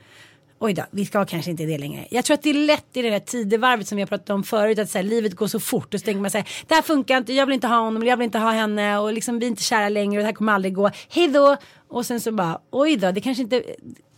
oj 0.60 0.74
då, 0.74 0.84
vi 0.92 1.06
ska 1.06 1.26
kanske 1.26 1.52
inte 1.52 1.66
det 1.66 1.78
längre. 1.78 2.08
Jag 2.12 2.26
tror 2.26 2.34
att 2.34 2.44
det 2.44 2.50
är 2.50 2.54
lätt 2.54 2.86
i 2.98 3.02
det 3.02 3.10
där 3.10 3.20
tidevarvet 3.20 3.88
som 3.88 3.96
vi 3.96 4.02
har 4.02 4.08
pratat 4.08 4.30
om 4.30 4.44
förut, 4.44 4.80
att 4.80 4.90
så 4.90 4.98
här, 4.98 5.04
livet 5.06 5.36
går 5.36 5.48
så 5.48 5.60
fort 5.60 5.94
och 5.94 6.00
så 6.00 6.04
tänker 6.04 6.22
man 6.22 6.32
så 6.32 6.38
här, 6.38 6.48
det 6.68 6.76
här 6.76 6.82
funkar 6.82 7.18
inte, 7.18 7.34
jag 7.34 7.46
vill 7.46 7.54
inte 7.54 7.68
ha 7.68 7.80
honom, 7.80 8.04
jag 8.06 8.18
vill 8.18 8.26
inte 8.26 8.40
ha 8.40 8.52
henne 8.52 8.98
och 8.98 9.14
liksom 9.14 9.40
vi 9.40 9.46
är 9.46 9.50
inte 9.50 9.64
kära 9.64 9.90
längre 9.90 10.18
och 10.18 10.22
det 10.24 10.26
här 10.26 10.34
kommer 10.34 10.54
aldrig 10.54 10.74
gå, 10.74 10.90
hej 11.10 11.28
då. 11.28 11.58
Och 11.88 12.06
sen 12.06 12.20
så 12.22 12.32
bara, 12.32 12.62
oj 12.72 12.98
då, 12.98 13.12
det 13.12 13.22
kanske 13.22 13.44
inte 13.44 13.64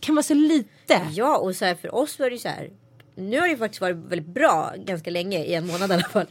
kan 0.00 0.14
vara 0.14 0.22
så 0.22 0.34
lite. 0.34 1.00
Ja 1.12 1.38
och 1.38 1.56
så 1.56 1.64
här 1.64 1.74
för 1.74 1.94
oss 1.94 2.18
var 2.18 2.30
det 2.30 2.38
så 2.38 2.48
här. 2.48 2.70
Nu 3.14 3.40
har 3.40 3.48
det 3.48 3.56
faktiskt 3.56 3.80
varit 3.80 3.96
väldigt 3.96 4.34
bra 4.34 4.72
ganska 4.76 5.10
länge, 5.10 5.38
i 5.44 5.54
en 5.54 5.66
månad 5.66 5.90
i 5.90 5.94
alla 5.94 6.02
fall. 6.02 6.26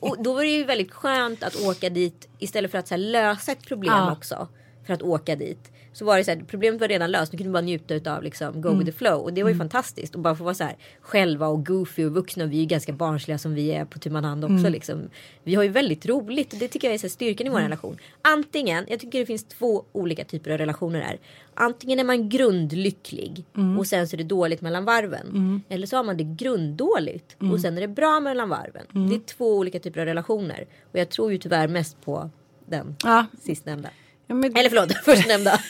Och 0.00 0.22
då 0.22 0.32
var 0.32 0.42
det 0.42 0.48
ju 0.50 0.64
väldigt 0.64 0.92
skönt 0.92 1.42
att 1.42 1.56
åka 1.56 1.90
dit 1.90 2.28
istället 2.38 2.70
för 2.70 2.78
att 2.78 2.88
så 2.88 2.96
lösa 2.96 3.52
ett 3.52 3.66
problem 3.66 3.92
Ja. 3.96 4.12
också. 4.12 4.48
För 4.86 4.94
att 4.94 5.02
åka 5.02 5.36
dit. 5.36 5.70
Så 6.00 6.04
var 6.06 6.16
det 6.18 6.24
så 6.24 6.30
här, 6.30 6.42
problemet 6.48 6.80
var 6.80 6.88
redan 6.88 7.10
löst, 7.10 7.32
nu 7.32 7.36
kunde 7.38 7.48
vi 7.48 7.52
bara 7.52 7.60
njuta 7.60 8.16
av 8.16 8.22
liksom, 8.22 8.60
go 8.60 8.68
Mm. 8.68 8.78
with 8.78 8.90
the 8.92 8.98
flow. 8.98 9.20
Och 9.20 9.32
det 9.32 9.42
var 9.42 9.50
ju 9.50 9.56
fantastiskt. 9.56 10.14
Och 10.14 10.20
bara 10.20 10.34
få 10.34 10.44
vara 10.44 10.54
så 10.54 10.64
här 10.64 10.76
själva 11.00 11.46
och 11.46 11.66
goofy 11.66 12.04
och 12.04 12.12
vuxna. 12.12 12.44
Och 12.44 12.52
vi 12.52 12.56
är 12.56 12.60
ju 12.60 12.66
ganska 12.66 12.92
barnsliga 12.92 13.38
som 13.38 13.54
vi 13.54 13.72
är 13.72 13.84
på 13.84 13.98
tu 13.98 14.10
hand 14.10 14.44
också. 14.44 14.54
Mm. 14.56 14.72
Liksom. 14.72 15.10
Vi 15.44 15.54
har 15.54 15.62
ju 15.62 15.68
väldigt 15.68 16.06
roligt 16.06 16.52
och 16.52 16.58
det 16.58 16.68
tycker 16.68 16.88
jag 16.88 16.94
är 16.94 16.98
så 16.98 17.06
här, 17.06 17.10
styrkan 17.10 17.46
i 17.46 17.50
vår 17.50 17.58
relation. 17.60 17.96
Antingen, 18.22 18.86
jag 18.88 19.00
tycker 19.00 19.18
det 19.18 19.26
finns 19.26 19.44
två 19.44 19.84
olika 19.92 20.24
typer 20.24 20.50
av 20.50 20.58
relationer 20.58 21.00
här. 21.00 21.18
Antingen 21.54 22.00
är 22.00 22.04
man 22.04 22.28
grundlycklig 22.28 23.44
Mm. 23.56 23.78
och 23.78 23.86
sen 23.86 24.08
så 24.08 24.16
är 24.16 24.18
det 24.18 24.24
dåligt 24.24 24.60
mellan 24.60 24.84
varven. 24.84 25.62
Eller 25.68 25.86
så 25.86 25.96
har 25.96 26.04
man 26.04 26.16
det 26.16 26.24
grunddåligt 26.24 27.36
Mm. 27.40 27.52
och 27.52 27.60
sen 27.60 27.76
är 27.76 27.80
det 27.80 27.88
bra 27.88 28.20
mellan 28.20 28.48
varven. 28.48 29.08
Det 29.08 29.14
är 29.14 29.20
två 29.20 29.56
olika 29.58 29.78
typer 29.80 30.00
av 30.00 30.06
relationer. 30.06 30.66
Och 30.92 30.98
jag 30.98 31.08
tror 31.08 31.32
ju 31.32 31.38
tyvärr 31.38 31.68
mest 31.68 32.00
på 32.04 32.30
den 32.66 32.96
Ja. 33.04 33.26
sistnämnda. 33.42 33.88
Ja, 34.30 34.34
men, 34.34 34.56
Eller 34.56 34.68
förlåt, 34.68 34.92
förstnämnda. 35.04 35.60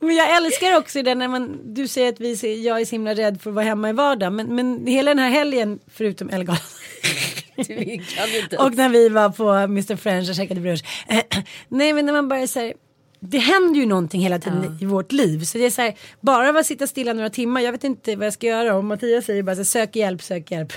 Men 0.00 0.16
jag 0.16 0.36
älskar 0.36 0.76
också 0.76 1.02
det 1.02 1.14
när 1.14 1.28
man, 1.28 1.74
du 1.74 1.88
säger 1.88 2.08
att 2.12 2.20
vi, 2.20 2.36
ser- 2.36 2.66
jag 2.66 2.80
är 2.80 2.84
så 2.84 2.90
himla 2.90 3.14
rädd 3.14 3.40
för 3.42 3.50
att 3.50 3.54
vara 3.54 3.64
hemma 3.64 3.90
i 3.90 3.92
vardagen. 3.92 4.36
Men, 4.36 4.54
men 4.54 4.86
hela 4.86 5.10
den 5.10 5.18
här 5.18 5.30
helgen, 5.30 5.78
förutom 5.92 6.30
Ellegalan. 6.30 6.60
Och 8.58 8.74
när 8.74 8.88
vi 8.88 9.08
var 9.08 9.30
på 9.30 9.48
Mr 9.50 9.96
French 9.96 10.28
och 10.28 10.34
käkade 10.36 10.60
brunch. 10.60 10.84
Nej 11.68 11.92
men 11.92 12.06
när 12.06 12.12
man 12.12 12.28
bara 12.28 12.46
säger 12.46 12.74
det 13.20 13.38
händer 13.38 13.80
ju 13.80 13.86
någonting 13.86 14.20
hela 14.20 14.38
tiden 14.38 14.78
i 14.80 14.84
vårt 14.84 15.12
liv. 15.12 15.44
Så 15.44 15.58
det 15.58 15.64
är 15.66 15.70
så 15.70 15.82
här, 15.82 15.94
bara 16.20 16.60
att 16.60 16.66
sitta 16.66 16.86
stilla 16.86 17.12
några 17.12 17.30
timmar, 17.30 17.60
jag 17.60 17.72
vet 17.72 17.84
inte 17.84 18.16
vad 18.16 18.26
jag 18.26 18.32
ska 18.32 18.46
göra. 18.46 18.74
Och 18.76 18.84
Mattias 18.84 19.24
säger 19.24 19.42
bara 19.42 19.56
så 19.56 19.60
här, 19.60 19.64
sök 19.64 19.96
hjälp, 19.96 20.22
sök 20.22 20.50
hjälp. 20.50 20.72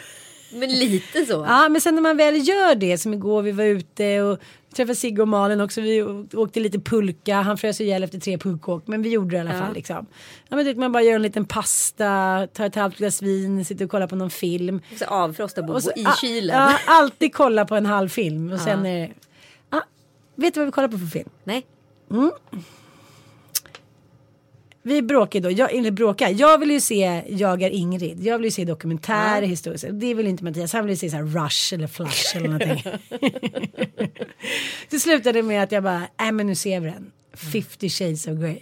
Men 0.51 0.69
lite 0.69 1.25
så. 1.25 1.45
Ja 1.47 1.69
men 1.69 1.81
sen 1.81 1.95
när 1.95 2.01
man 2.01 2.17
väl 2.17 2.47
gör 2.47 2.75
det, 2.75 2.97
som 2.97 3.13
igår 3.13 3.41
vi 3.41 3.51
var 3.51 3.63
ute 3.63 4.21
och 4.21 4.39
träffade 4.75 4.95
Sigge 4.95 5.21
och 5.21 5.27
Malin 5.27 5.61
också, 5.61 5.81
vi 5.81 6.01
åkte 6.33 6.59
lite 6.59 6.79
pulka, 6.79 7.35
han 7.41 7.57
frös 7.57 7.81
ihjäl 7.81 8.03
efter 8.03 8.19
tre 8.19 8.37
pulkåk, 8.37 8.83
men 8.87 9.01
vi 9.01 9.09
gjorde 9.09 9.29
det 9.29 9.37
i 9.37 9.39
alla 9.39 9.53
Ja. 9.53 9.59
fall 9.59 9.73
liksom. 9.73 10.05
Ja 10.49 10.55
men 10.57 10.79
man 10.79 10.91
bara 10.91 11.03
gör 11.03 11.15
en 11.15 11.21
liten 11.21 11.45
pasta, 11.45 12.47
tar 12.53 12.65
ett 12.65 12.75
halvt 12.75 12.97
glas 12.97 13.21
vin, 13.21 13.65
sitter 13.65 13.85
och 13.85 13.91
kollar 13.91 14.07
på 14.07 14.15
någon 14.15 14.29
film. 14.29 14.81
Så 14.99 15.05
avfrosta 15.05 15.63
bo 15.63 15.73
Och 15.73 15.83
så, 15.83 15.91
i 15.95 16.05
kylen. 16.21 16.55
Ja, 16.57 16.77
alltid 16.85 17.33
kolla 17.33 17.65
på 17.65 17.75
en 17.75 17.85
halv 17.85 18.09
film 18.09 18.51
och 18.51 18.59
sen 18.59 18.85
är 18.85 18.99
det, 19.07 19.13
ah, 19.69 19.81
vet 20.35 20.53
du 20.53 20.59
vad 20.59 20.65
vi 20.67 20.71
kollar 20.71 20.87
på 20.87 20.97
för 20.97 21.05
film? 21.05 21.29
Nej. 21.43 21.65
Vi 24.81 25.01
bråkade 25.01 25.47
då, 25.47 25.51
jag, 25.51 25.73
eller 25.73 25.91
bråkar, 25.91 26.29
jag 26.29 26.57
vill 26.57 26.71
ju 26.71 26.79
se 26.79 27.23
Jag 27.27 27.61
är 27.61 27.69
Ingrid, 27.69 28.23
jag 28.23 28.37
vill 28.37 28.45
ju 28.45 28.51
se 28.51 28.65
dokumentärer, 28.65 29.41
historiskt. 29.41 29.85
Det 29.91 30.13
vill 30.13 30.27
inte 30.27 30.43
Mattias, 30.43 30.73
han 30.73 30.85
vill 30.85 30.91
ju 30.91 30.97
se 30.97 31.09
så 31.09 31.15
här 31.15 31.23
Rush 31.23 31.73
eller 31.73 31.87
Flash 31.87 32.37
eller 32.37 32.47
någonting. 32.47 32.83
det 34.89 34.99
slutade 34.99 35.43
med 35.43 35.63
att 35.63 35.71
jag 35.71 35.83
bara, 35.83 36.03
nej 36.19 36.31
men 36.31 36.47
nu 36.47 36.55
ser 36.55 36.79
vi 36.79 36.89
den. 36.89 37.11
50 37.33 37.89
shades 37.89 38.27
of 38.27 38.39
Grey. 38.39 38.59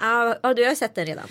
Ja, 0.00 0.36
ja, 0.42 0.54
du 0.54 0.64
har 0.64 0.74
sett 0.74 0.94
den 0.94 1.06
redan. 1.06 1.24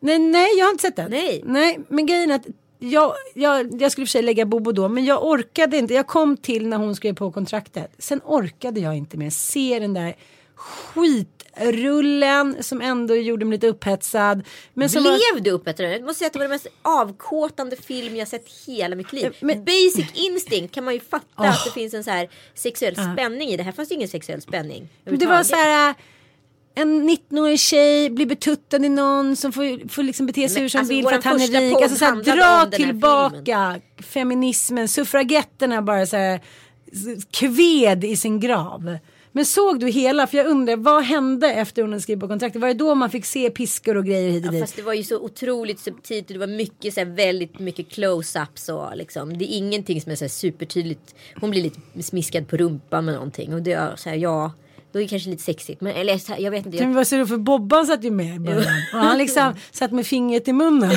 Nej, 0.00 0.18
nej, 0.18 0.48
jag 0.58 0.64
har 0.66 0.70
inte 0.70 0.82
sett 0.82 0.96
den. 0.96 1.10
Nej. 1.10 1.42
Nej, 1.46 1.78
men 1.88 2.06
grejen 2.06 2.30
är 2.30 2.34
att 2.34 2.46
jag, 2.78 3.12
jag, 3.34 3.82
jag 3.82 3.92
skulle 3.92 4.06
för 4.06 4.10
sig 4.10 4.22
lägga 4.22 4.46
Bobo 4.46 4.72
då, 4.72 4.88
men 4.88 5.04
jag 5.04 5.24
orkade 5.24 5.76
inte. 5.76 5.94
Jag 5.94 6.06
kom 6.06 6.36
till 6.36 6.68
när 6.68 6.76
hon 6.76 6.96
skrev 6.96 7.14
på 7.14 7.32
kontraktet. 7.32 7.92
Sen 7.98 8.20
orkade 8.24 8.80
jag 8.80 8.96
inte 8.96 9.16
mer 9.16 9.30
se 9.30 9.78
den 9.78 9.94
där 9.94 10.14
skitrullen 11.56 12.62
som 12.62 12.80
ändå 12.80 13.14
gjorde 13.14 13.44
mig 13.44 13.56
lite 13.56 13.66
upphetsad. 13.66 14.42
Men 14.74 14.88
som 14.90 15.04
var, 15.04 15.32
Blev 15.34 15.42
du 15.44 15.50
upphetsad? 15.50 15.86
Jag 15.86 16.02
måste 16.02 16.18
säga 16.18 16.26
att 16.26 16.32
det 16.32 16.38
var 16.38 16.44
den 16.44 16.50
mest 16.50 16.66
avkåtande 16.82 17.76
film 17.76 18.16
jag 18.16 18.28
sett 18.28 18.44
hela 18.66 18.96
mitt 18.96 19.12
liv. 19.12 19.36
Men- 19.40 19.64
Basic 19.64 20.06
Instinct 20.14 20.74
kan 20.74 20.84
man 20.84 20.94
ju 20.94 21.00
fatta 21.00 21.24
att 21.36 21.64
det 21.64 21.70
finns 21.70 21.94
en 21.94 22.04
så 22.04 22.10
här 22.10 22.28
sexuell 22.54 22.94
spänning 22.94 23.48
i. 23.48 23.56
Det 23.56 23.62
här 23.62 23.72
fanns 23.72 23.90
ju 23.90 23.94
ingen 23.94 24.08
sexuell 24.08 24.40
spänning. 24.40 24.88
det 25.04 25.26
var 25.26 25.42
så 25.42 25.56
här. 25.56 25.90
äh, 25.90 25.94
En 26.74 27.08
19-årig 27.10 27.60
tjej 27.60 28.10
blir 28.10 28.26
betuttad 28.26 28.84
i 28.84 28.88
någon 28.88 29.36
som 29.36 29.52
får, 29.52 29.88
får 29.88 30.02
liksom 30.02 30.26
bete 30.26 30.48
sig 30.48 30.54
Men 30.54 30.62
hur 30.62 30.68
som 30.68 30.78
alltså, 30.78 30.94
vill 30.94 31.04
för 31.04 31.12
att 31.14 31.24
han 31.24 31.40
är 31.40 31.46
rik. 31.46 31.82
Alltså 31.82 31.98
så 31.98 32.04
här, 32.04 32.12
dra 32.66 32.70
tillbaka 32.76 33.80
feminismen, 33.98 34.88
suffragetterna 34.88 35.82
bara 35.82 36.06
så 36.06 36.16
här 36.16 36.40
kved 37.30 38.04
i 38.04 38.16
sin 38.16 38.40
grav. 38.40 38.98
Men 39.32 39.46
såg 39.46 39.80
du 39.80 39.88
hela? 39.88 40.26
För 40.26 40.36
jag 40.38 40.46
undrar, 40.46 40.76
vad 40.76 41.02
hände 41.04 41.52
efter 41.52 41.82
hon 41.82 41.90
hade 41.90 42.02
skrivit 42.02 42.20
på 42.20 42.28
kontraktet? 42.28 42.60
Var 42.60 42.68
det 42.68 42.74
då 42.74 42.94
man 42.94 43.10
fick 43.10 43.24
se 43.24 43.50
piskor 43.50 43.96
och 43.96 44.04
grejer 44.04 44.30
hit 44.30 44.42
och 44.42 44.46
Ja, 44.48 44.50
dit? 44.52 44.60
fast 44.60 44.76
det 44.76 44.82
var 44.82 44.94
ju 44.94 45.04
så 45.04 45.18
otroligt 45.18 45.80
subtilt 45.80 46.26
och 46.26 46.32
det 46.32 46.38
var 46.38 46.46
mycket 46.46 46.94
så 46.94 47.00
här, 47.00 47.06
väldigt 47.06 47.58
mycket 47.58 47.88
close-ups 47.88 48.70
och 48.70 48.96
liksom. 48.96 49.38
Det 49.38 49.44
är 49.44 49.56
ingenting 49.56 50.00
som 50.00 50.12
är 50.12 50.16
så 50.16 50.24
här, 50.24 50.28
supertydligt. 50.28 51.14
Hon 51.40 51.50
blir 51.50 51.62
lite 51.62 51.80
smiskad 52.02 52.48
på 52.48 52.56
rumpan 52.56 53.04
med 53.04 53.14
någonting 53.14 53.54
och 53.54 53.62
det 53.62 53.72
är 53.72 53.96
så 53.96 54.08
här, 54.08 54.16
ja. 54.16 54.52
Då 54.92 54.98
är 54.98 55.02
det 55.02 55.08
kanske 55.08 55.30
lite 55.30 55.42
sexigt. 55.42 55.80
Men 55.80 55.92
eller 55.94 56.20
jag 56.40 56.50
vet 56.50 56.66
inte. 56.66 56.78
Men 56.78 56.88
Jag, 56.88 56.94
vad 56.94 57.06
ser 57.06 57.18
du 57.18 57.26
för 57.26 57.36
Bobban 57.36 57.86
satt 57.86 58.04
ju 58.04 58.10
med 58.10 58.36
i 58.36 58.38
början. 58.38 58.82
Och 58.92 58.98
han 58.98 59.18
liksom 59.18 59.54
satt 59.70 59.92
med 59.92 60.06
fingret 60.06 60.48
i 60.48 60.52
munnen. 60.52 60.90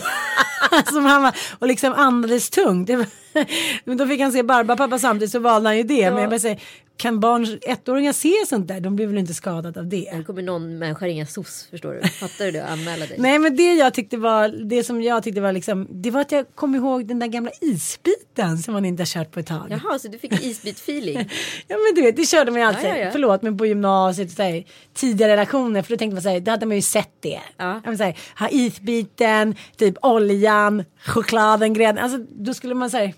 Som 0.91 1.05
han 1.05 1.23
var, 1.23 1.35
och 1.59 1.67
liksom 1.67 1.93
andades 1.93 2.49
tungt. 2.49 2.89
Men 3.85 3.97
då 3.97 4.07
fick 4.07 4.21
han 4.21 4.31
se 4.31 4.43
Barbapapa 4.43 4.99
samtidigt 4.99 5.31
så 5.31 5.39
valde 5.39 5.69
han 5.69 5.77
ju 5.77 5.83
det. 5.83 6.11
Men 6.11 6.21
jag 6.21 6.29
bara 6.29 6.39
säger, 6.39 6.61
kan 6.97 7.19
barn, 7.19 7.59
ettåringar 7.61 8.13
se 8.13 8.33
sånt 8.47 8.67
där? 8.67 8.79
De 8.79 8.95
blir 8.95 9.07
väl 9.07 9.17
inte 9.17 9.33
skadade 9.33 9.79
av 9.79 9.87
det? 9.87 10.09
nu 10.13 10.23
kommer 10.23 10.41
någon 10.41 10.77
människa 10.77 11.05
ringa 11.05 11.25
SOS 11.25 11.67
förstår 11.69 11.93
du. 11.93 12.07
Fattar 12.07 12.45
du 12.45 12.51
det? 12.51 12.65
Anmäla 12.67 13.05
dig. 13.05 13.15
Nej 13.19 13.39
men 13.39 13.55
det 13.55 13.73
jag 13.73 13.93
tyckte 13.93 14.17
var, 14.17 14.49
det 14.49 14.83
som 14.83 15.01
jag 15.01 15.23
tyckte 15.23 15.41
var 15.41 15.51
liksom, 15.51 15.87
det 15.89 16.11
var 16.11 16.21
att 16.21 16.31
jag 16.31 16.45
kom 16.55 16.75
ihåg 16.75 17.07
den 17.07 17.19
där 17.19 17.27
gamla 17.27 17.51
isbiten 17.61 18.57
som 18.57 18.73
man 18.73 18.85
inte 18.85 19.01
har 19.01 19.05
kört 19.05 19.31
på 19.31 19.39
ett 19.39 19.47
tag. 19.47 19.67
Jaha, 19.69 19.99
så 19.99 20.07
du 20.07 20.17
fick 20.17 20.31
isbit-feeling. 20.31 21.29
Ja 21.67 21.75
men 21.77 21.95
du 21.95 22.01
vet, 22.01 22.15
det 22.15 22.25
körde 22.25 22.51
man 22.51 22.59
ju 22.61 22.67
alltid. 22.67 22.85
Ja, 22.89 22.97
ja, 22.97 23.03
ja. 23.05 23.11
Förlåt 23.11 23.41
men 23.41 23.57
på 23.57 23.65
gymnasiet 23.65 24.29
och 24.29 24.35
så 24.35 24.43
här, 24.43 24.63
tidiga 24.93 25.27
relationer. 25.27 25.81
För 25.81 25.89
då 25.93 25.97
tänkte 25.97 26.13
man 26.13 26.23
så 26.23 26.29
här, 26.29 26.39
då 26.39 26.51
hade 26.51 26.65
man 26.65 26.75
ju 26.75 26.81
sett 26.81 27.11
det. 27.19 27.39
Ja. 27.57 27.81
Men 27.85 27.97
så 27.97 28.03
här, 28.03 28.17
ha 28.39 28.49
isbiten, 28.49 29.55
typ 29.77 29.95
oljan, 30.01 30.83
chokladen, 31.05 31.73
grädden. 31.73 32.03
Alltså 32.03 32.17
då 32.31 32.53
skulle 32.53 32.75
man 32.75 32.89
så 32.89 32.97
här, 32.97 33.13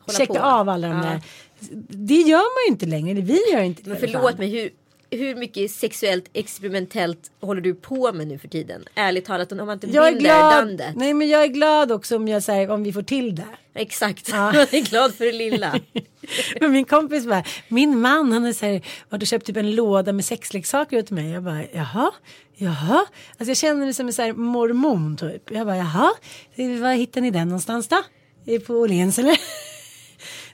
Hålla 0.00 0.18
checka 0.18 0.32
på. 0.32 0.40
av 0.40 0.68
alla 0.68 0.88
de 0.88 1.00
där. 1.00 1.20
Det 1.88 2.14
gör 2.14 2.36
man 2.36 2.66
ju 2.68 2.72
inte 2.72 2.86
längre, 2.86 3.10
eller 3.10 3.22
vi 3.22 3.52
gör 3.52 3.62
inte 3.62 3.82
det. 3.82 3.90
Men 3.90 3.98
förlåt 3.98 4.38
mig, 4.38 4.48
hur, 4.48 4.70
hur 5.10 5.34
mycket 5.34 5.70
sexuellt 5.70 6.24
experimentellt 6.32 7.30
håller 7.40 7.60
du 7.60 7.74
på 7.74 8.12
med 8.12 8.26
nu 8.26 8.38
för 8.38 8.48
tiden? 8.48 8.84
Ärligt 8.94 9.24
talat, 9.24 9.52
om 9.52 9.58
man 9.58 9.70
inte 9.70 9.86
Jag 9.86 10.08
är 10.08 10.12
glad, 10.12 10.82
nej 10.96 11.14
men 11.14 11.28
jag 11.28 11.42
är 11.42 11.48
glad 11.48 11.92
också 11.92 12.16
om, 12.16 12.28
jag, 12.28 12.42
så 12.42 12.52
här, 12.52 12.70
om 12.70 12.82
vi 12.82 12.92
får 12.92 13.02
till 13.02 13.34
det. 13.34 13.46
Exakt, 13.74 14.28
Ja. 14.32 14.54
jag 14.54 14.74
är 14.74 14.82
glad 14.82 15.14
för 15.14 15.24
det 15.24 15.32
lilla. 15.32 15.80
Men 16.60 16.72
min 16.72 16.84
kompis 16.84 17.26
bara, 17.26 17.44
min 17.68 18.00
man 18.00 18.32
han 18.32 18.44
har 18.44 18.52
så 18.52 18.66
här, 18.66 18.82
varit 19.08 19.22
och 19.22 19.26
köpt 19.26 19.46
typ 19.46 19.56
en 19.56 19.74
låda 19.74 20.12
med 20.12 20.24
sexleksaker 20.24 20.98
åt 20.98 21.10
mig. 21.10 21.30
Jag 21.30 21.42
bara, 21.42 21.64
jaha, 21.72 22.10
jaha. 22.54 23.06
Alltså 23.30 23.50
jag 23.50 23.56
känner 23.56 23.84
mig 23.84 23.94
som 23.94 24.06
en 24.06 24.12
så 24.12 24.22
här 24.22 24.32
mormon 24.32 25.16
typ. 25.16 25.50
Jag 25.50 25.66
bara, 25.66 25.76
jaha, 25.76 26.12
var 26.56 26.94
hittar 26.94 27.20
ni 27.20 27.30
den 27.30 27.48
någonstans 27.48 27.88
då? 27.88 28.02
Är 28.46 28.58
På 28.58 28.74
Åhléns 28.74 29.18
eller? 29.18 29.38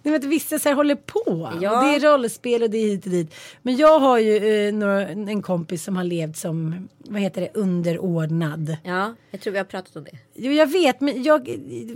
Nej, 0.02 0.18
men 0.20 0.30
vissa 0.30 0.58
så 0.58 0.68
här 0.68 0.76
håller 0.76 0.94
på. 0.94 1.52
Ja. 1.60 1.78
Och 1.78 1.84
det 1.84 1.94
är 1.94 2.12
rollspel 2.12 2.62
och 2.62 2.70
det 2.70 2.78
är 2.78 2.86
hit 2.86 3.04
och 3.04 3.10
dit. 3.10 3.34
Men 3.62 3.76
jag 3.76 3.98
har 4.00 4.18
ju 4.18 4.66
eh, 4.66 4.74
några, 4.74 5.08
en 5.08 5.42
kompis 5.42 5.84
som 5.84 5.96
har 5.96 6.04
levt 6.04 6.36
som, 6.36 6.88
vad 6.98 7.20
heter 7.20 7.40
det, 7.40 7.50
underordnad. 7.54 8.76
Ja, 8.82 9.14
jag 9.30 9.40
tror 9.40 9.52
vi 9.52 9.58
har 9.58 9.64
pratat 9.64 9.96
om 9.96 10.04
det. 10.04 10.18
Jo, 10.34 10.52
jag 10.52 10.66
vet, 10.66 11.00
men 11.00 11.22
jag, 11.22 11.46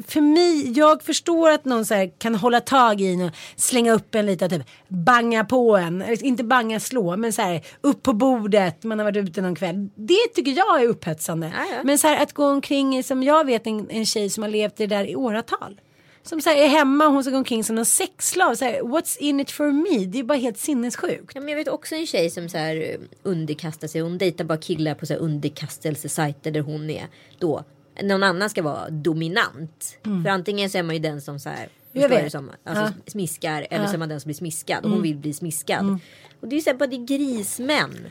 för 0.08 0.20
mig, 0.20 0.78
jag 0.78 1.02
förstår 1.02 1.50
att 1.50 1.64
någon 1.64 1.86
så 1.86 1.94
här 1.94 2.10
kan 2.18 2.34
hålla 2.34 2.60
tag 2.60 3.00
i 3.00 3.12
en 3.12 3.22
och 3.22 3.32
slänga 3.56 3.92
upp 3.92 4.14
en 4.14 4.26
lite, 4.26 4.48
typ 4.48 4.62
banga 4.88 5.44
på 5.44 5.76
en, 5.76 6.04
inte 6.24 6.44
banga 6.44 6.80
slå, 6.80 7.16
men 7.16 7.32
så 7.32 7.42
här 7.42 7.66
upp 7.80 8.02
på 8.02 8.12
bordet, 8.12 8.84
man 8.84 8.98
har 8.98 9.04
varit 9.04 9.16
ute 9.16 9.40
någon 9.40 9.54
kväll. 9.54 9.88
Det 9.94 10.34
tycker 10.34 10.50
jag 10.50 10.82
är 10.82 10.88
upphetsande. 10.88 11.52
Ja, 11.54 11.76
ja. 11.76 11.82
Men 11.84 11.98
så 11.98 12.06
här 12.06 12.22
att 12.22 12.32
gå 12.32 12.44
omkring 12.46 13.04
som 13.04 13.22
jag 13.22 13.46
vet 13.46 13.66
en, 13.66 13.90
en 13.90 14.06
tjej 14.06 14.30
som 14.30 14.42
har 14.42 14.50
levt 14.50 14.76
det 14.76 14.86
där 14.86 15.04
i 15.04 15.16
åratal. 15.16 15.80
Som 16.26 16.40
så 16.40 16.50
här 16.50 16.56
är 16.56 16.68
hemma 16.68 17.06
och 17.06 17.12
hon 17.12 17.22
ska 17.24 17.30
gå 17.30 17.36
omkring 17.38 17.64
som 17.64 17.78
en 17.78 17.84
sexslav. 17.84 18.54
Så 18.54 18.64
här, 18.64 18.80
What's 18.80 19.18
in 19.18 19.40
it 19.40 19.50
for 19.50 19.72
me? 19.72 20.06
Det 20.06 20.18
är 20.18 20.22
bara 20.24 20.38
helt 20.38 20.58
sinnessjukt. 20.58 21.32
Ja, 21.34 21.40
men 21.40 21.48
jag 21.48 21.56
vet 21.56 21.68
också 21.68 21.94
en 21.94 22.06
tjej 22.06 22.30
som 22.30 22.48
så 22.48 22.58
här 22.58 22.76
eh, 22.76 22.96
underkastar 23.22 23.88
sig. 23.88 24.00
Hon 24.00 24.18
dejtar 24.18 24.44
bara 24.44 24.58
killar 24.58 24.94
på 24.94 25.06
så 25.06 25.12
här 25.12 25.20
underkastelsesajter 25.20 26.50
där 26.50 26.60
hon 26.60 26.90
är 26.90 27.06
då. 27.38 27.64
Någon 28.02 28.22
annan 28.22 28.50
ska 28.50 28.62
vara 28.62 28.90
dominant. 28.90 29.98
För 30.02 30.28
antingen 30.30 30.70
så 30.70 30.78
är 30.78 30.82
man 30.82 30.94
ju 30.94 31.00
den 31.02 31.20
som 31.20 31.38
så 31.38 31.48
här. 31.48 31.68
Mm. 31.94 32.02
Jag 32.02 32.08
vet. 32.08 32.32
som, 32.32 32.50
alltså, 32.64 32.82
Ja. 32.84 32.92
smiskar 33.06 33.66
eller 33.70 33.86
så 33.86 33.92
är 33.94 33.98
man 33.98 34.08
den 34.08 34.20
som 34.20 34.28
blir 34.28 34.34
smiskad. 34.34 34.78
Mm. 34.78 34.84
Och 34.90 34.96
hon 34.96 35.02
vill 35.02 35.16
bli 35.16 35.32
smiskad. 35.32 35.98
Och 36.40 36.48
det 36.48 36.54
är 36.54 36.56
ju 36.58 36.62
så 36.62 36.70
här 36.70 36.76
bara 36.76 36.86
det 36.86 36.96
är 36.96 37.06
grismän. 37.06 38.06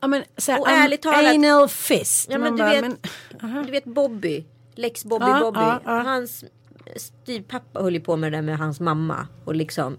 Ja, 0.00 0.08
men, 0.08 0.22
så 0.36 0.52
här, 0.52 0.60
Och 0.60 0.68
ärligt 0.70 1.02
talat- 1.02 1.34
anal 1.34 1.68
fist. 1.68 2.28
Ja, 2.30 2.38
men 2.38 2.52
du, 2.52 2.58
bara, 2.58 2.70
vet, 2.70 2.80
men- 3.40 3.64
du 3.66 3.70
vet 3.72 3.84
Bobby. 3.84 4.44
Lex 4.74 5.04
Bobby 5.04 5.24
Ja, 5.26 5.40
Bobby. 5.40 5.60
ja, 5.60 5.80
ja. 5.84 6.02
Hans 6.02 6.44
styvpappa 6.96 7.80
höll 7.82 7.94
ju 7.94 8.00
på 8.00 8.16
med 8.16 8.32
det 8.32 8.36
där 8.38 8.42
med 8.42 8.58
hans 8.58 8.80
mamma. 8.80 9.28
Och 9.44 9.54
liksom. 9.54 9.98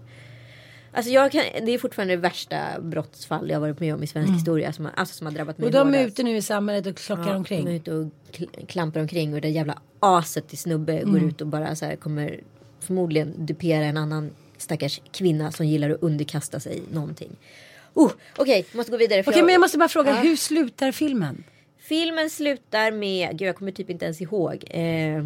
Alltså 0.92 1.10
jag 1.12 1.32
kan, 1.32 1.42
det 1.66 1.72
är 1.72 1.78
fortfarande 1.78 2.14
det 2.16 2.20
värsta 2.20 2.80
brottsfall 2.80 3.50
jag 3.50 3.60
varit 3.60 3.80
med 3.80 3.94
om 3.94 4.02
i 4.02 4.06
svensk 4.06 4.32
historia. 4.32 4.72
Som, 4.72 4.84
har- 4.84 4.92
alltså 4.96 5.14
som 5.14 5.26
har 5.26 5.34
drabbat 5.34 5.58
mig 5.58 5.68
Mm. 5.68 5.80
Och 5.80 5.86
de 5.92 5.98
är 5.98 6.06
ute 6.06 6.22
nu 6.22 6.36
i 6.36 6.42
samhället 6.42 6.86
och 6.86 6.96
klockar 6.96 7.28
Ja, 7.28 7.36
omkring. 7.36 7.64
De 7.64 7.70
är 7.70 7.74
ute 7.76 7.92
och 7.94 8.10
kl- 8.32 8.66
klampar 8.66 9.00
omkring 9.00 9.34
och 9.34 9.40
det 9.40 9.48
jävla 9.48 9.78
aset 10.00 10.48
till 10.48 10.58
snubbe 10.58 10.92
går 11.02 11.16
Mm. 11.16 11.28
ut 11.28 11.40
och 11.40 11.46
bara 11.46 11.76
så 11.76 11.84
här 11.84 11.96
kommer 11.96 12.40
förmodligen 12.80 13.46
dupera 13.46 13.84
en 13.84 13.96
annan 13.96 14.30
stackars 14.56 15.00
kvinna 15.12 15.52
som 15.52 15.66
gillar 15.66 15.90
att 15.90 16.02
underkasta 16.02 16.60
sig 16.60 16.82
någonting. 16.92 17.30
Oh, 17.94 18.10
Okej, 18.36 18.66
måste 18.72 18.92
gå 18.92 18.98
vidare. 18.98 19.22
Okej, 19.26 19.42
men 19.42 19.52
jag 19.52 19.60
måste 19.60 19.78
bara 19.78 19.88
fråga, 19.88 20.10
Ja. 20.10 20.16
hur 20.16 20.36
slutar 20.36 20.92
filmen? 20.92 21.44
Filmen 21.78 22.30
slutar 22.30 22.90
med, 22.90 23.30
gud 23.38 23.48
jag 23.48 23.56
kommer 23.56 23.72
typ 23.72 23.90
inte 23.90 24.04
ens 24.04 24.20
ihåg. 24.20 24.64
Eh, 24.70 25.24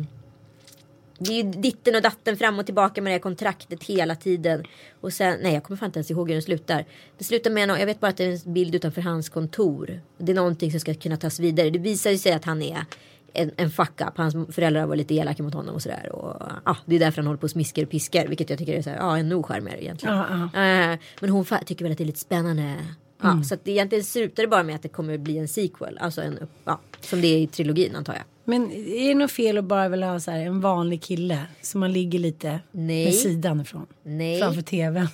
det 1.23 1.33
är 1.33 1.45
ju 1.45 1.51
ditten 1.51 1.95
och 1.95 2.03
datten 2.03 2.37
fram 2.37 2.59
och 2.59 2.67
tillbaka 2.67 3.03
med 3.03 3.11
det 3.11 3.15
här 3.15 3.21
kontraktet 3.21 3.85
hela 3.85 4.15
tiden. 4.15 4.65
Och 5.01 5.13
sen, 5.13 5.39
nej 5.43 5.55
jag 5.55 5.65
kommer 5.65 5.79
fan 5.79 5.87
inte 5.87 5.99
ens 5.99 6.11
ihåg 6.11 6.29
hur 6.29 6.35
den 6.35 6.43
slutar. 6.43 6.85
Det 7.19 7.25
slutar 7.25 7.51
med, 7.51 7.69
jag 7.69 7.87
vet 7.87 8.01
bara 8.01 8.09
att 8.09 8.17
det 8.17 8.25
är 8.25 8.47
en 8.47 8.53
bild 8.53 8.75
utanför 8.75 9.03
hans 9.03 9.29
kontor. 9.29 10.01
Det 10.19 10.33
är 10.33 10.37
någonting 10.37 10.71
som 10.71 10.81
ska 10.81 10.95
kunna 10.95 11.17
tas 11.17 11.41
vidare. 11.41 11.71
Det 11.71 11.79
visar 11.79 12.11
ju 12.11 12.19
sig 12.19 12.33
att 12.33 12.45
han 12.45 12.63
är 12.63 12.85
en, 13.33 13.51
en 13.57 13.71
fuck 13.71 14.01
up. 14.01 14.17
Hans 14.17 14.55
föräldrar 14.55 14.87
var 14.87 14.97
lite 14.97 15.15
elaka 15.15 15.43
mot 15.43 15.55
honom 15.55 15.75
och 15.75 15.83
sådär. 15.83 16.13
Och, 16.13 16.43
ja, 16.65 16.77
det 16.87 16.97
är 16.97 17.01
därför 17.01 17.17
han 17.17 17.27
håller 17.27 17.39
på 17.39 17.45
och 17.45 17.51
smiskar 17.51 17.83
och 17.83 17.91
piskar. 17.91 18.27
Vilket 18.27 18.51
jag 18.51 18.59
tycker 18.59 18.75
är 18.75 18.83
så 18.83 18.91
här, 18.91 18.97
ja, 18.97 19.19
ännu 19.19 19.43
charmigare 19.43 19.85
egentligen. 19.85 20.17
Ja, 20.17 20.61
Eh, 20.61 20.99
men 21.21 21.31
hon 21.31 21.45
tycker 21.67 21.85
väl 21.85 21.93
att 21.93 21.99
det 21.99 22.05
är 22.05 22.07
lite 22.07 22.19
spännande. 22.19 22.75
Ja, 23.23 23.43
Så 23.49 23.55
att 23.55 23.65
det 23.65 23.71
egentligen 23.71 24.05
slutar 24.05 24.43
det 24.43 24.49
bara 24.49 24.63
med 24.63 24.75
att 24.75 24.83
det 24.83 24.89
kommer 24.89 25.19
bli 25.19 25.39
en 25.39 25.49
sequel. 25.49 25.99
Alltså 26.01 26.23
en, 26.23 26.39
ja, 26.65 26.81
som 27.01 27.21
det 27.21 27.27
är 27.29 27.39
i 27.39 27.47
trilogin 27.47 27.97
antar 27.97 28.13
jag. 28.15 28.23
Men 28.45 28.73
är 28.73 29.09
det 29.09 29.15
något 29.15 29.31
fel 29.33 29.59
att 29.59 29.65
bara 29.65 29.89
vilja 29.89 30.07
ha 30.11 30.21
så 30.21 30.31
här 30.31 30.39
en 30.39 30.61
vanlig 30.61 31.03
kille 31.03 31.39
som 31.63 31.81
man 31.81 31.93
ligger 31.93 32.19
lite 32.19 32.61
Nej. 32.73 33.05
med 33.05 33.15
sidan 33.15 33.61
ifrån? 33.61 33.87
Nej. 34.03 34.41
Framför 34.41 34.63
tv. 34.63 35.09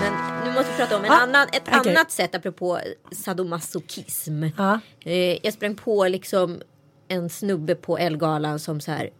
Men 0.00 0.12
nu 0.44 0.52
måste 0.54 0.70
vi 0.72 0.76
prata 0.76 0.96
om 0.96 1.04
en 1.04 1.10
Ah, 1.10 1.14
annan, 1.22 1.48
ett 1.52 1.62
okej. 1.76 1.92
annat 1.96 2.10
sätt 2.10 2.34
apropå 2.34 2.78
sadomasochism. 3.12 4.44
Ja. 4.56 4.80
Eh, 5.04 5.46
jag 5.46 5.52
sprang 5.52 5.74
på 5.74 6.08
liksom 6.08 6.60
en 7.08 7.28
snubbe 7.28 7.74
på 7.74 7.98
Elgalan 7.98 8.58
som 8.58 8.80
så 8.80 8.90
här 8.90 9.10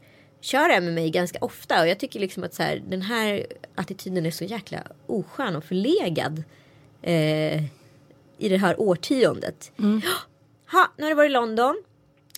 kör 0.41 0.81
med 0.81 0.95
mig 0.95 1.11
ganska 1.11 1.39
ofta 1.41 1.81
och 1.81 1.89
jag 1.89 1.99
tycker 1.99 2.21
liksom 2.21 2.45
att 2.45 2.55
så 2.55 2.63
här, 2.63 2.83
den 2.89 3.03
här 3.03 3.47
attityden 3.75 4.27
är 4.27 4.31
så 4.31 4.45
jäkla 4.45 4.79
oskön 5.07 5.57
och 5.57 5.65
förlegad 5.65 6.43
eh, 7.03 7.65
i 8.39 8.49
det 8.49 8.57
här 8.57 8.81
årtiondet. 8.81 9.73
Ha, 10.71 10.89
nu 10.97 11.03
har 11.03 11.11
du 11.11 11.17
varit 11.17 11.31
i 11.31 11.33
London. 11.33 11.83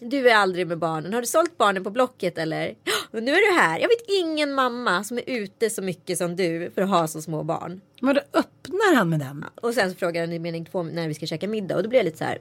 Du 0.01 0.31
är 0.31 0.35
aldrig 0.35 0.67
med 0.67 0.79
barnen. 0.79 1.15
Har 1.15 1.21
du 1.21 1.27
sålt 1.27 1.59
barnen 1.59 1.85
på 1.85 1.91
Blocket 1.91 2.39
eller? 2.39 2.75
Och 3.11 3.23
nu 3.23 3.33
är 3.33 3.53
du 3.53 3.61
här. 3.61 3.79
Jag 3.81 3.89
vet 3.89 4.05
ingen 4.09 4.53
mamma 4.55 5.05
som 5.05 5.19
är 5.19 5.23
ute 5.27 5.71
så 5.71 5.83
mycket 5.83 6.19
som 6.19 6.37
du 6.37 6.71
för 6.75 6.83
att 6.83 6.89
ha 6.89 7.09
så 7.09 7.23
små 7.23 7.43
barn. 7.43 7.81
Men 8.01 8.15
då 8.15 8.21
öppnar 8.33 8.95
han 8.95 9.09
med 9.09 9.21
den? 9.21 9.45
Och 9.55 9.75
sen 9.75 9.91
så 9.91 9.97
frågar 9.97 10.21
han 10.21 10.33
i 10.33 10.39
mening 10.39 10.65
två 10.65 10.83
när 10.83 11.09
vi 11.09 11.15
ska 11.15 11.27
käka 11.27 11.49
middag 11.49 11.77
och 11.77 11.83
då 11.83 11.89
blir 11.89 11.99
jag 11.99 12.05
lite 12.05 12.19
så 12.19 12.25
här. 12.25 12.39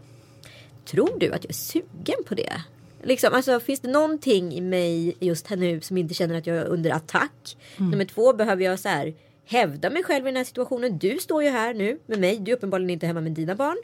Tror 0.85 1.19
du 1.19 1.33
att 1.33 1.43
jag 1.43 1.49
är 1.49 1.53
sugen 1.53 2.23
på 2.27 2.35
det? 2.35 2.63
Liksom, 3.03 3.33
alltså, 3.33 3.59
finns 3.59 3.79
det 3.79 3.91
någonting 3.91 4.53
i 4.53 4.61
mig 4.61 5.17
just 5.19 5.47
här 5.47 5.57
nu 5.57 5.81
som 5.81 5.97
inte 5.97 6.13
känner 6.13 6.37
att 6.37 6.47
jag 6.47 6.57
är 6.57 6.65
under 6.65 6.91
attack? 6.91 7.57
Mm. 7.77 7.91
Nummer 7.91 8.05
två, 8.05 8.33
behöver 8.33 8.63
jag 8.63 8.79
så 8.79 8.89
här 8.89 9.13
hävda 9.45 9.89
mig 9.89 10.03
själv 10.03 10.25
i 10.25 10.29
den 10.29 10.37
här 10.37 10.43
situationen? 10.43 10.97
Du 10.97 11.17
står 11.19 11.43
ju 11.43 11.49
här 11.49 11.73
nu 11.73 11.99
med 12.05 12.19
mig. 12.19 12.37
Du 12.37 12.51
är 12.51 12.55
uppenbarligen 12.55 12.89
inte 12.89 13.07
hemma 13.07 13.21
med 13.21 13.31
dina 13.31 13.55
barn. 13.55 13.77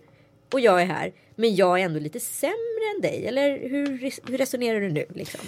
Och 0.54 0.60
jag 0.60 0.82
är 0.82 0.86
här. 0.86 1.14
Men 1.36 1.56
jag 1.56 1.80
är 1.80 1.86
ändå 1.86 2.00
lite 2.00 2.20
sämre 2.20 2.56
än 2.96 3.02
dig. 3.02 3.28
Eller 3.28 3.70
hur, 3.70 4.12
hur 4.28 4.38
resonerar 4.38 4.82
du 4.82 4.90
nu? 4.90 5.06
Liksom? 5.10 5.40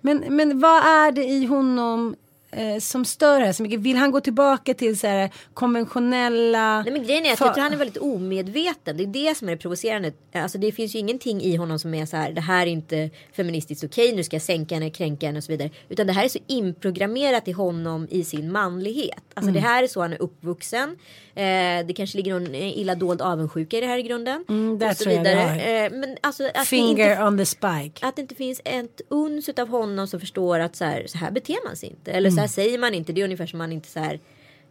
Men, 0.00 0.24
men 0.28 0.60
vad 0.60 0.86
är 0.86 1.12
det 1.12 1.24
i 1.24 1.44
honom 1.44 2.16
eh, 2.52 2.78
som 2.78 3.04
stör 3.04 3.40
här 3.40 3.52
så 3.52 3.62
mycket? 3.62 3.80
Vill 3.80 3.96
han 3.96 4.10
gå 4.10 4.20
tillbaka 4.20 4.74
till 4.74 4.98
så 4.98 5.06
här 5.06 5.30
konventionella? 5.54 6.82
Nej 6.82 6.92
men 6.92 7.02
grejen 7.02 7.26
är 7.26 7.32
att 7.32 7.40
jag 7.40 7.54
tror 7.54 7.62
han 7.62 7.72
är 7.72 7.76
väldigt 7.76 7.96
omedveten. 8.02 8.96
Det 8.96 9.02
är 9.02 9.06
det 9.06 9.34
som 9.36 9.48
är 9.48 9.52
det 9.52 9.58
provocerande. 9.58 10.12
Alltså 10.34 10.58
det 10.58 10.72
finns 10.72 10.94
ju 10.94 10.98
ingenting 10.98 11.40
i 11.42 11.56
honom 11.56 11.78
som 11.78 11.94
är 11.94 12.06
så 12.06 12.16
här. 12.16 12.32
Det 12.32 12.40
här 12.40 12.62
är 12.66 12.70
inte 12.70 13.10
feministiskt 13.32 13.84
okej. 13.84 14.12
Nu 14.16 14.24
ska 14.24 14.36
jag 14.36 14.42
sänka 14.42 14.74
henne, 14.74 14.90
kränka 14.90 15.26
henne 15.26 15.38
och 15.38 15.44
så 15.44 15.52
vidare. 15.52 15.70
Utan 15.88 16.06
det 16.06 16.12
här 16.12 16.24
är 16.24 16.28
så 16.28 16.38
inprogrammerat 16.46 17.48
i 17.48 17.52
honom 17.52 18.06
i 18.10 18.24
sin 18.24 18.52
manlighet. 18.52 19.22
Alltså 19.34 19.50
Mm. 19.50 19.54
det 19.62 19.68
här 19.68 19.82
är 19.82 19.86
så 19.86 20.00
han 20.00 20.12
är 20.12 20.22
uppvuxen. 20.22 20.96
Eh, 21.34 21.86
det 21.86 21.92
kanske 21.96 22.16
ligger 22.16 22.32
någon 22.40 22.54
eh, 22.54 22.78
illa 22.78 22.94
dold 22.94 23.22
avundsjuka 23.22 23.78
i 23.78 23.80
det 23.80 23.86
här 23.86 23.98
i 23.98 24.02
grunden. 24.02 24.44
Mm, 24.48 24.88
och 24.90 24.96
så 24.96 25.08
vidare. 25.08 25.60
Eh, 25.60 25.92
men 25.92 26.16
alltså 26.20 26.44
att 26.44 26.54
det 26.54 26.64
Finger 26.64 27.10
inte 27.10 27.24
on 27.24 27.38
the 27.38 27.46
spike. 27.46 28.06
att 28.06 28.16
det 28.16 28.22
inte 28.22 28.34
finns 28.34 28.60
ett 28.64 29.00
uns 29.08 29.48
av 29.48 29.68
honom 29.68 30.06
som 30.08 30.20
förstår 30.20 30.58
att 30.60 30.76
så 30.76 30.84
här, 30.84 31.06
så 31.06 31.18
här 31.18 31.30
beter 31.30 31.66
man 31.66 31.76
sig 31.76 31.88
inte. 31.88 32.12
Eller 32.12 32.30
så 32.30 32.34
Mm. 32.34 32.40
här 32.40 32.48
säger 32.48 32.78
man 32.78 32.94
inte. 32.94 33.12
Det 33.12 33.20
är 33.20 33.24
ungefär 33.24 33.46
som 33.46 33.58
man 33.58 33.72
inte 33.72 33.88
så 33.88 33.98
här 34.00 34.20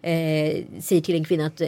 eh, 0.04 0.64
säger 0.82 1.02
till 1.02 1.16
en 1.16 1.26
kvinna 1.26 1.46
att 1.46 1.62
eh, 1.62 1.68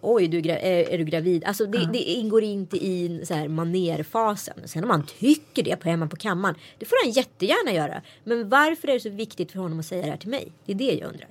oj 0.00 0.28
du 0.28 0.38
är, 0.38 0.42
gra- 0.42 0.58
är, 0.90 0.98
du 0.98 1.04
gravid. 1.04 1.44
Alltså 1.44 1.66
det, 1.66 1.88
det 1.92 1.98
ingår 1.98 2.42
inte 2.42 2.76
i 2.76 3.20
så 3.24 3.34
här 3.34 3.48
manerfasen. 3.48 4.54
Sen 4.64 4.82
om 4.84 4.88
man 4.88 5.06
tycker 5.18 5.62
det 5.62 5.76
på 5.76 5.88
hemma 5.88 6.06
på 6.06 6.16
kammaren. 6.16 6.54
Det 6.78 6.84
får 6.86 7.04
han 7.04 7.12
jättegärna 7.12 7.72
göra. 7.72 8.02
Men 8.24 8.48
varför 8.48 8.88
är 8.88 8.92
det 8.92 9.00
så 9.00 9.10
viktigt 9.10 9.52
för 9.52 9.58
honom 9.58 9.80
att 9.80 9.86
säga 9.86 10.02
det 10.04 10.10
här 10.10 10.16
till 10.16 10.28
mig? 10.30 10.48
Det 10.66 10.72
är 10.72 10.76
det 10.76 10.92
jag 10.92 11.08
undrar. 11.08 11.28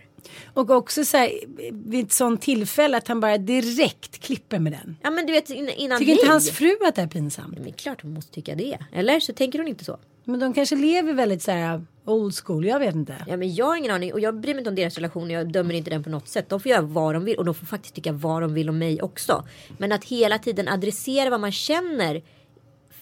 Och 0.53 0.69
också 0.69 1.05
så 1.05 1.17
här 1.17 1.31
vid 1.71 2.05
ett 2.05 2.11
sånt 2.11 2.41
tillfälle 2.41 2.97
att 2.97 3.07
han 3.07 3.19
bara 3.19 3.37
direkt 3.37 4.19
klipper 4.19 4.59
med 4.59 4.71
den. 4.71 4.97
Ja 5.01 5.09
men 5.09 5.25
du 5.25 5.33
vet 5.33 5.49
innan, 5.49 5.99
Tycker 5.99 6.11
inte 6.11 6.27
hans 6.27 6.51
fru 6.51 6.75
att 6.87 6.95
det 6.95 7.01
är 7.01 7.07
pinsamt? 7.07 7.53
Men 7.53 7.63
det 7.63 7.69
är 7.69 7.73
klart 7.73 8.01
hon 8.01 8.13
måste 8.13 8.33
tycka 8.33 8.55
det. 8.55 8.77
Eller 8.93 9.19
så 9.19 9.33
tänker 9.33 9.59
hon 9.59 9.67
inte 9.67 9.85
så. 9.85 9.97
Men 10.23 10.39
de 10.39 10.53
kanske 10.53 10.75
lever 10.75 11.13
väldigt 11.13 11.41
så 11.41 11.51
här 11.51 11.85
old 12.05 12.35
school, 12.35 12.65
jag 12.65 12.79
vet 12.79 12.95
inte. 12.95 13.15
Ja, 13.27 13.37
men 13.37 13.55
jag 13.55 13.65
har 13.65 13.75
ingen 13.75 13.91
aning 13.91 14.13
och 14.13 14.19
jag 14.19 14.39
bryr 14.39 14.53
mig 14.53 14.59
inte 14.59 14.69
om 14.69 14.75
deras 14.75 14.95
relation. 14.95 15.29
Jag 15.29 15.51
dömer 15.51 15.73
inte 15.73 15.89
den 15.89 16.03
på 16.03 16.09
något 16.09 16.27
sätt. 16.27 16.49
De 16.49 16.59
får 16.59 16.69
göra 16.69 16.81
vad 16.81 17.13
de 17.13 17.25
vill 17.25 17.37
och 17.37 17.45
de 17.45 17.55
får 17.55 17.65
faktiskt 17.65 17.95
tycka 17.95 18.11
vad 18.11 18.41
de 18.41 18.53
vill 18.53 18.69
om 18.69 18.77
mig 18.77 19.01
också. 19.01 19.47
Men 19.77 19.91
att 19.91 20.05
hela 20.05 20.39
tiden 20.39 20.67
adressera 20.67 21.29
vad 21.29 21.39
man 21.39 21.51
känner 21.51 22.23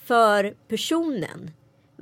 för 0.05 0.53
personen. 0.67 1.51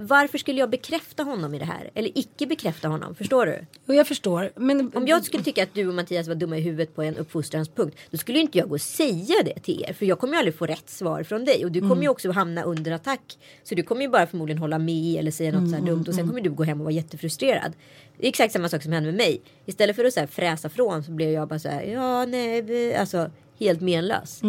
Varför 0.01 0.37
skulle 0.37 0.59
jag 0.59 0.69
bekräfta 0.69 1.23
honom 1.23 1.53
i 1.53 1.59
det 1.59 1.65
här? 1.65 1.89
Eller 1.93 2.17
icke 2.17 2.45
bekräfta 2.45 2.87
honom? 2.87 3.15
Förstår 3.15 3.45
du? 3.45 3.65
Och 3.85 3.95
jag 3.95 4.07
förstår. 4.07 4.51
Men 4.55 4.91
Om 4.95 5.07
jag 5.07 5.25
skulle 5.25 5.43
tycka 5.43 5.63
att 5.63 5.73
du 5.73 5.87
och 5.87 5.93
Mattias 5.93 6.27
var 6.27 6.35
dumma 6.35 6.57
i 6.57 6.61
huvudet 6.61 6.95
på 6.95 7.03
en 7.03 7.17
uppfostranspunkt. 7.17 7.97
Då 8.11 8.17
skulle 8.17 8.39
inte 8.39 8.57
jag 8.57 8.69
gå 8.69 8.75
och 8.75 8.81
säga 8.81 9.35
det 9.45 9.59
till 9.59 9.85
er. 9.87 9.93
För 9.93 10.05
jag 10.05 10.19
kommer 10.19 10.33
ju 10.33 10.37
aldrig 10.37 10.55
få 10.55 10.65
rätt 10.65 10.89
svar 10.89 11.23
från 11.23 11.45
dig. 11.45 11.65
Och 11.65 11.71
du 11.71 11.81
kommer 11.81 12.01
ju 12.01 12.09
också 12.09 12.31
hamna 12.31 12.63
under 12.63 12.91
attack. 12.91 13.37
Så 13.63 13.75
du 13.75 13.83
kommer 13.83 14.01
ju 14.01 14.07
bara 14.07 14.27
förmodligen 14.27 14.57
hålla 14.57 14.79
med 14.79 15.19
eller 15.19 15.31
säga 15.31 15.59
något 15.59 15.69
så 15.69 15.75
här 15.75 15.83
dumt. 15.85 16.05
Och 16.07 16.15
sen 16.15 16.27
kommer 16.27 16.41
du 16.41 16.49
gå 16.49 16.63
hem 16.63 16.79
och 16.79 16.85
vara 16.85 16.93
jättefrustrerad. 16.93 17.73
Det 18.17 18.25
är 18.25 18.29
exakt 18.29 18.53
samma 18.53 18.69
sak 18.69 18.83
som 18.83 18.91
hände 18.91 19.11
med 19.11 19.17
mig. 19.17 19.41
Istället 19.65 19.95
för 19.95 20.05
att 20.05 20.13
så 20.13 20.19
här 20.19 20.27
fräsa 20.27 20.69
från 20.69 21.03
så 21.03 21.11
blev 21.11 21.29
jag 21.29 21.47
bara 21.47 21.59
så 21.59 21.69
här. 21.69 21.83
Ja 21.83 22.25
nej. 22.25 22.95
Alltså 22.95 23.29
helt 23.59 23.81
menlös. 23.81 24.41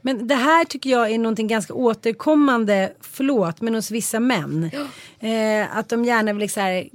Men 0.00 0.26
det 0.28 0.34
här 0.34 0.64
tycker 0.64 0.90
jag 0.90 1.10
är 1.10 1.18
någonting 1.18 1.48
ganska 1.48 1.74
återkommande, 1.74 2.92
förlåt, 3.00 3.60
men 3.60 3.74
hos 3.74 3.90
vissa 3.90 4.20
män. 4.20 4.70
Eh, 5.20 5.76
att 5.76 5.88
de 5.88 6.04
gärna 6.04 6.32
vill 6.32 6.50
så 6.50 6.60
här 6.60 6.88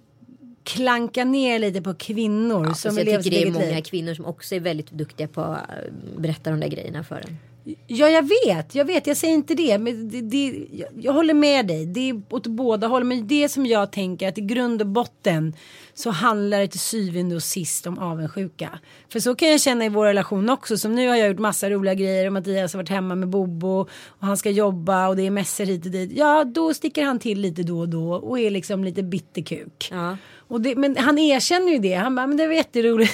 klanka 0.64 1.24
ner 1.26 1.60
lite 1.60 1.82
på 1.82 1.94
kvinnor 1.94 2.66
Ja, 2.68 2.74
som 2.74 2.92
så 2.92 2.98
vill 2.98 3.08
jag 3.08 3.24
tycker 3.24 3.38
det 3.38 3.48
är 3.48 3.52
många 3.52 3.66
liv. 3.66 3.82
kvinnor 3.84 4.14
som 4.14 4.26
också 4.26 4.56
är 4.56 4.60
väldigt 4.60 4.92
duktiga 4.92 5.28
på 5.28 5.42
att 5.42 5.70
äh, 5.70 5.76
berätta 6.18 6.50
de 6.50 6.60
där 6.60 6.68
grejerna 6.68 7.04
för 7.04 7.16
en. 7.16 7.38
Ja, 7.88 8.10
jag 8.10 8.30
vet, 8.46 8.76
jag 8.76 8.86
vet, 8.86 9.08
jag 9.08 9.18
säger 9.18 9.34
inte 9.34 9.56
det. 9.56 9.78
Men 9.78 10.10
det, 10.10 10.22
det, 10.22 10.66
jag, 10.72 10.90
jag 11.00 11.14
håller 11.14 11.34
med 11.34 11.68
dig, 11.68 11.86
det 11.86 12.10
är 12.10 12.22
åt 12.30 12.48
båda 12.48 12.88
håll. 12.88 13.04
Men 13.04 13.28
det 13.28 13.50
som 13.50 13.66
jag 13.66 13.92
tänker 13.92 14.28
att 14.28 14.38
i 14.38 14.42
grund 14.42 14.82
och 14.82 14.88
botten 14.88 15.56
så 15.94 16.10
handlar 16.10 16.60
det 16.60 16.68
till 16.68 16.80
syvende 16.80 17.36
och 17.36 17.44
sist 17.44 17.88
om 17.88 18.00
avundsjuka. 18.00 18.80
För 19.10 19.20
så 19.20 19.36
kan 19.36 19.50
jag 19.50 19.62
känna 19.62 19.86
i 19.86 19.90
vår 19.90 20.06
relation 20.06 20.50
också. 20.50 20.78
Som 20.78 20.96
nu 20.96 21.08
har 21.08 21.16
jag 21.16 21.28
gjort 21.28 21.40
massa 21.40 21.70
roliga 21.70 21.94
grejer 21.94 22.28
och 22.28 22.34
Mattias 22.34 22.74
har 22.74 22.80
varit 22.80 22.90
hemma 22.90 23.16
med 23.16 23.30
Bobo 23.30 23.88
och 24.08 24.28
han 24.28 24.38
ska 24.38 24.50
jobba 24.50 25.08
och 25.08 25.16
det 25.16 25.26
är 25.28 25.32
mässor 25.32 25.66
hit 25.66 25.86
och 25.86 25.92
dit. 25.92 26.12
Ja, 26.16 26.44
då 26.44 26.74
sticker 26.74 27.04
han 27.04 27.20
till 27.20 27.40
lite 27.40 27.64
då 27.64 27.80
och 27.80 27.90
då 27.90 28.14
och 28.14 28.40
är 28.40 28.50
liksom 28.50 28.84
lite 28.84 29.04
bitterkuk. 29.04 29.90
Ja. 29.92 30.18
Och 30.48 30.62
det, 30.62 30.76
men 30.76 30.98
han 30.98 31.20
erkänner 31.20 31.72
ju 31.72 31.80
det. 31.80 31.94
Han 31.94 32.16
bara, 32.16 32.28
men 32.28 32.38
det 32.38 32.48
var 32.48 32.54
jätteroligt. 32.54 33.14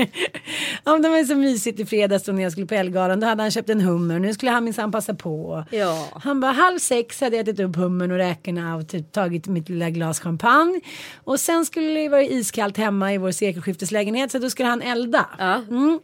ja, 0.84 0.98
det 0.98 1.08
var 1.08 1.24
så 1.24 1.34
mysigt 1.34 1.80
i 1.80 1.86
fredags 1.86 2.26
när 2.26 2.42
jag 2.42 2.52
skulle 2.52 2.66
på 2.66 2.74
Ellegalan. 2.74 3.20
Då 3.20 3.26
hade 3.26 3.42
han 3.42 3.50
köpt 3.50 3.70
en 3.70 3.80
hummer. 3.80 4.18
Nu 4.18 4.34
skulle 4.34 4.50
han 4.50 4.64
minsann 4.64 4.92
passa 4.92 5.14
på. 5.14 5.64
Ja. 5.70 6.08
Han 6.24 6.40
bara 6.40 6.52
halv 6.52 6.78
sex 6.78 7.20
hade 7.20 7.36
jag 7.36 7.48
ätit 7.48 7.60
upp 7.60 7.76
hummern 7.76 8.10
och 8.10 8.16
räkorna 8.16 8.76
och 8.76 8.88
typ 8.88 9.12
tagit 9.12 9.46
mitt 9.46 9.68
lilla 9.68 9.90
glas 9.90 10.20
champagne. 10.20 10.80
Och 11.24 11.40
sen 11.40 11.64
skulle 11.66 12.00
det 12.00 12.08
vara 12.08 12.22
iskallt 12.22 12.76
hemma 12.76 13.14
i 13.14 13.18
vår 13.18 13.30
sekelskifteslägenhet 13.30 14.32
så 14.32 14.38
då 14.38 14.50
skulle 14.50 14.68
han 14.68 14.82
elda. 14.82 15.26
Ja. 15.38 15.54
Mm. 15.54 16.00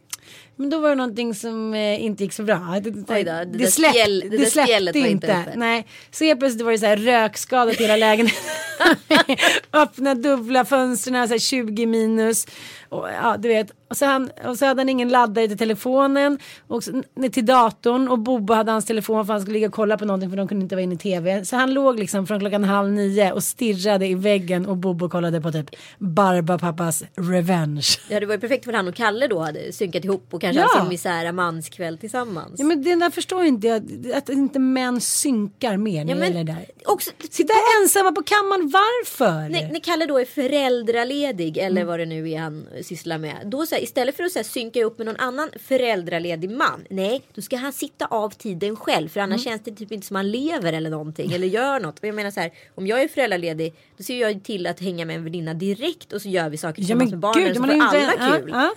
Men 0.59 0.69
då 0.69 0.79
var 0.79 0.89
det 0.89 0.95
någonting 0.95 1.35
som 1.35 1.73
eh, 1.73 2.03
inte 2.03 2.23
gick 2.23 2.33
så 2.33 2.43
bra. 2.43 2.79
Det, 2.83 2.91
då, 2.91 3.13
det 3.13 3.23
där 3.23 3.65
släpp- 3.65 3.91
spjäll- 3.93 4.29
det 4.29 4.37
där 4.37 4.45
släppte 4.45 4.99
inte 4.99 5.27
uppe. 5.27 5.53
Nej, 5.55 5.87
så 6.11 6.23
helt 6.23 6.39
plötsligt 6.39 6.65
var 6.65 6.71
det 6.71 6.77
så 6.79 6.85
här 6.85 6.97
rökskadat 6.97 7.75
hela 7.75 7.95
lägenheten. 7.95 8.43
Öppna 9.73 10.15
dubbla 10.15 10.65
fönstren, 10.65 11.27
så 11.27 11.33
här 11.33 11.39
20 11.39 11.85
minus. 11.85 12.47
Och, 12.89 13.09
ja, 13.09 13.35
du 13.39 13.47
vet. 13.47 13.71
Och 13.89 13.97
så, 13.97 14.05
han, 14.05 14.29
och 14.45 14.57
så 14.57 14.65
hade 14.65 14.79
han 14.81 14.89
ingen 14.89 15.09
laddare 15.09 15.47
till 15.47 15.57
telefonen 15.57 16.39
och 16.67 16.83
så, 16.83 17.03
till 17.31 17.45
datorn 17.45 18.07
och 18.07 18.19
Bobo 18.19 18.53
hade 18.53 18.71
hans 18.71 18.85
telefon 18.85 19.25
för 19.25 19.33
han 19.33 19.41
skulle 19.41 19.53
ligga 19.53 19.67
och 19.67 19.73
kolla 19.73 19.97
på 19.97 20.05
någonting 20.05 20.29
för 20.29 20.37
de 20.37 20.47
kunde 20.47 20.63
inte 20.63 20.75
vara 20.75 20.83
inne 20.83 20.95
i 20.95 20.97
tv. 20.97 21.45
Så 21.45 21.55
han 21.55 21.73
låg 21.73 21.99
liksom 21.99 22.27
från 22.27 22.39
klockan 22.39 22.63
halv 22.63 22.91
nio 22.91 23.31
och 23.31 23.43
stirrade 23.43 24.07
i 24.07 24.15
väggen 24.15 24.65
och 24.65 24.77
Bobo 24.77 25.09
kollade 25.09 25.41
på 25.41 25.51
typ 25.51 25.69
Barbapappas 25.97 27.03
Revenge. 27.15 27.87
Ja 28.09 28.19
det 28.19 28.25
var 28.25 28.33
ju 28.33 28.39
perfekt 28.39 28.65
för 28.65 28.73
han 28.73 28.87
och 28.87 28.95
Kalle 28.95 29.27
då 29.27 29.39
hade 29.39 29.71
synkat 29.73 30.05
ihop 30.05 30.27
och 30.33 30.41
kanske 30.41 30.61
Ja. 30.61 30.67
haft 30.67 30.79
sin 30.79 30.89
misära 30.89 31.31
manskväll 31.31 31.97
tillsammans. 31.97 32.53
Ja 32.57 32.65
men 32.65 32.83
det 32.83 32.95
där 32.95 33.09
förstår 33.09 33.43
inte 33.45 33.67
jag, 33.67 33.83
att 34.15 34.29
inte 34.29 34.59
män 34.59 35.01
synkar 35.01 35.77
mer 35.77 36.05
när 36.05 36.13
Ja, 36.13 36.19
men 36.19 36.33
det 36.33 36.43
där. 36.53 36.65
också, 36.85 37.11
Sitta 37.29 37.53
ensamma 37.81 38.11
på 38.11 38.23
kammaren, 38.23 38.69
varför? 38.73 39.49
när, 39.49 39.71
när 39.71 39.79
Kalle 39.79 40.05
då 40.05 40.17
är 40.19 40.25
föräldraledig 40.25 41.57
eller 41.57 41.81
Mm. 41.81 41.87
vad 41.87 41.99
det 41.99 42.05
nu 42.05 42.29
är 42.31 42.39
han 42.39 42.67
sysslar 42.83 43.17
med. 43.17 43.35
Då 43.45 43.65
så 43.65 43.75
här, 43.75 43.83
istället 43.83 44.15
för 44.17 44.23
att 44.23 44.31
så 44.31 44.39
här, 44.39 44.43
synka 44.43 44.83
upp 44.83 44.97
med 44.97 45.05
någon 45.07 45.15
annan 45.15 45.49
föräldraledig 45.59 46.49
man. 46.51 46.85
Nej, 46.89 47.21
då 47.33 47.41
ska 47.41 47.57
han 47.57 47.73
sitta 47.73 48.05
av 48.05 48.29
tiden 48.29 48.75
själv. 48.75 49.09
För 49.09 49.19
Mm. 49.19 49.31
annars 49.31 49.43
känns 49.43 49.61
det 49.63 49.71
typ 49.75 49.91
inte 49.91 50.07
som 50.07 50.15
han 50.15 50.31
lever 50.31 50.73
eller 50.73 50.89
någonting. 50.89 51.31
Eller 51.33 51.47
gör 51.47 51.79
något. 51.83 51.99
Och 51.99 52.05
jag 52.07 52.15
menar 52.15 52.31
så 52.31 52.39
här, 52.39 52.51
om 52.75 52.87
jag 52.87 53.01
är 53.01 53.07
föräldraledig. 53.07 53.73
Då 53.97 54.03
ser 54.03 54.21
jag 54.21 54.43
till 54.43 54.67
att 54.67 54.79
hänga 54.79 55.05
med 55.05 55.15
en 55.15 55.23
väninna 55.23 55.53
direkt. 55.53 56.13
Och 56.13 56.21
så 56.21 56.29
gör 56.29 56.49
vi 56.49 56.57
saker 56.57 56.81
Ja 56.81 56.85
tillsammans 56.85 57.11
men 57.11 57.19
med 57.19 57.19
barnen. 57.19 57.47
gud, 57.47 57.55
så 57.57 57.63
får 57.63 57.71
alla. 57.71 58.13
Ja, 58.19 58.37
kul. 58.39 58.49
ja. 58.53 58.73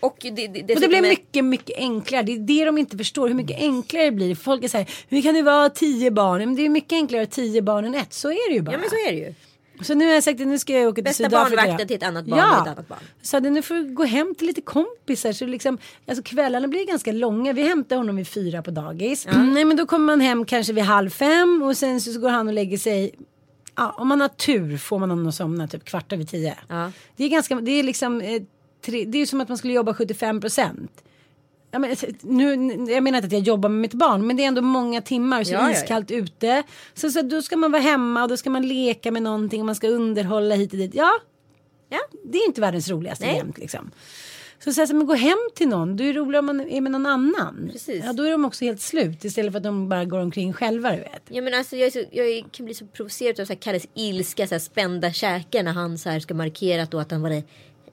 Och 0.00 0.16
det, 0.20 0.30
det, 0.48 0.74
Och 0.74 0.80
det 0.80 0.88
blir 0.88 1.02
mycket, 1.02 1.44
mycket 1.44 1.78
enklare. 1.78 2.22
Det 2.22 2.32
är 2.32 2.38
det 2.38 2.64
de 2.64 2.78
inte 2.78 2.96
förstår. 2.98 3.28
Hur 3.28 3.34
mycket 3.34 3.58
enklare 3.60 4.04
det 4.04 4.10
blir. 4.10 4.34
Folk 4.34 4.64
är 4.64 4.68
så 4.68 4.76
här, 4.78 4.90
hur 5.08 5.22
kan 5.22 5.34
det 5.34 5.42
vara 5.42 5.68
tio 5.70 6.10
barn? 6.10 6.38
Men 6.38 6.56
det 6.56 6.62
är 6.64 6.68
mycket 6.68 6.92
enklare 6.92 7.22
att 7.22 7.30
tio 7.30 7.62
barn 7.62 7.84
än 7.84 7.94
ett. 7.94 8.12
Så 8.12 8.30
är 8.30 8.48
det 8.48 8.54
ju 8.54 8.62
bara. 8.62 8.72
Ja 8.72 8.78
men 8.78 8.90
så 8.90 8.96
är 8.96 9.12
det 9.12 9.18
ju. 9.18 9.34
Så 9.82 9.94
nu 9.94 10.06
har 10.06 10.12
jag 10.12 10.24
sagt 10.24 10.40
att 10.40 10.46
nu 10.46 10.58
ska 10.58 10.72
jag 10.72 10.88
åka 10.88 10.94
till 10.94 11.04
Bästa 11.04 11.24
Sydafrika. 11.24 11.56
barnvakten 11.56 11.88
till 11.88 11.96
ett 11.96 12.02
annat 12.02 12.24
barn 12.24 12.38
ja. 12.38 12.62
ett 12.62 12.68
annat 12.68 12.88
barn. 12.88 12.98
Så 13.22 13.36
att 13.36 13.42
nu 13.42 13.62
får 13.62 13.74
du 13.74 13.94
gå 13.94 14.04
hem 14.04 14.34
till 14.34 14.46
lite 14.46 14.60
kompisar. 14.60 15.32
Så 15.32 15.46
liksom, 15.46 15.78
alltså 16.06 16.22
kvällarna 16.22 16.68
blir 16.68 16.86
ganska 16.86 17.12
långa. 17.12 17.52
Vi 17.52 17.62
hämtar 17.68 17.96
honom 17.96 18.16
vid 18.16 18.28
fyra 18.28 18.62
på 18.62 18.70
dagis. 18.70 19.26
Mm, 19.26 19.54
nej 19.54 19.64
men 19.64 19.76
då 19.76 19.86
kommer 19.86 20.06
man 20.06 20.20
hem 20.20 20.44
kanske 20.44 20.72
vid 20.72 20.84
halv 20.84 21.10
fem. 21.10 21.62
Och 21.62 21.76
sen 21.76 22.00
så 22.00 22.20
går 22.20 22.30
han 22.30 22.48
och 22.48 22.54
lägger 22.54 22.78
sig. 22.78 23.14
Ja, 23.76 23.94
om 23.98 24.08
man 24.08 24.20
har 24.20 24.28
tur 24.28 24.78
får 24.78 24.98
man 24.98 25.10
honom 25.10 25.28
att 25.28 25.34
somna 25.34 25.68
typ 25.68 25.84
kvart 25.84 26.12
över 26.12 26.24
tio. 26.24 26.58
Ja. 26.68 26.92
Det 27.16 27.24
är 27.24 27.28
ganska, 27.28 27.54
det 27.54 27.70
är 27.72 27.82
liksom, 27.82 28.20
eh, 28.20 28.42
tre, 28.86 29.04
det 29.04 29.18
är 29.18 29.26
som 29.26 29.40
att 29.40 29.48
man 29.48 29.58
skulle 29.58 29.72
jobba 29.72 29.94
75 29.94 30.40
procent. 30.40 31.02
Ja, 31.70 31.78
men, 31.78 31.96
nu, 32.20 32.46
jag 32.92 33.02
menar 33.02 33.18
inte 33.18 33.26
att 33.26 33.32
jag 33.32 33.42
jobbar 33.42 33.68
med 33.68 33.80
mitt 33.80 33.94
barn 33.94 34.26
men 34.26 34.36
det 34.36 34.42
är 34.44 34.48
ändå 34.48 34.62
många 34.62 35.00
timmar 35.02 35.44
så 35.44 35.52
Ja, 35.52 35.58
ja, 35.60 35.70
ja. 35.70 35.76
iskallt 35.76 36.10
ute. 36.10 36.62
Så, 36.94 37.10
så 37.10 37.22
då 37.22 37.42
ska 37.42 37.56
man 37.56 37.72
vara 37.72 37.82
hemma 37.82 38.22
och 38.22 38.28
då 38.28 38.36
ska 38.36 38.50
man 38.50 38.68
leka 38.68 39.10
med 39.10 39.22
någonting 39.22 39.60
och 39.60 39.66
man 39.66 39.74
ska 39.74 39.88
underhålla 39.88 40.54
hit 40.54 40.72
och 40.72 40.78
dit. 40.78 40.94
Ja, 40.94 41.10
Ja. 41.88 41.98
det 42.24 42.38
är 42.38 42.46
inte 42.46 42.60
världens 42.60 42.88
roligaste 42.88 43.26
Nej. 43.26 43.36
jämt 43.36 43.58
liksom. 43.58 43.90
Så, 44.64 44.72
så 44.72 44.94
men 44.96 45.06
gå 45.06 45.14
hem 45.14 45.38
till 45.54 45.68
någon, 45.68 45.96
då 45.96 46.04
är 46.04 46.08
det 46.14 46.20
roligare 46.20 46.38
om 46.38 46.46
man 46.46 46.60
är 46.60 46.80
med 46.80 46.92
någon 46.92 47.06
annan. 47.06 47.68
Precis. 47.72 48.02
Ja, 48.04 48.12
då 48.12 48.22
är 48.22 48.30
de 48.30 48.44
också 48.44 48.64
helt 48.64 48.80
slut 48.80 49.24
istället 49.24 49.52
för 49.52 49.56
att 49.56 49.62
de 49.64 49.88
bara 49.88 50.04
går 50.04 50.18
omkring 50.18 50.52
själva 50.52 50.90
du 50.90 50.96
vet. 50.96 51.22
Ja, 51.28 51.42
men 51.42 51.54
alltså, 51.54 51.76
jag, 51.76 51.92
så, 51.92 52.02
jag 52.10 52.44
kan 52.52 52.66
bli 52.66 52.74
så 52.74 52.86
provocerad 52.86 53.40
av 53.40 53.44
så 53.44 53.52
här, 53.52 53.60
Kalles 53.60 53.86
ilska, 53.94 54.46
så 54.46 54.54
här, 54.54 54.58
spända 54.60 55.12
käkar 55.12 55.62
när 55.62 55.72
han 55.72 55.98
så 55.98 56.08
här, 56.10 56.20
ska 56.20 56.34
markera 56.34 56.84
då 56.84 56.98
att 57.00 57.10
han 57.10 57.22
var 57.22 57.42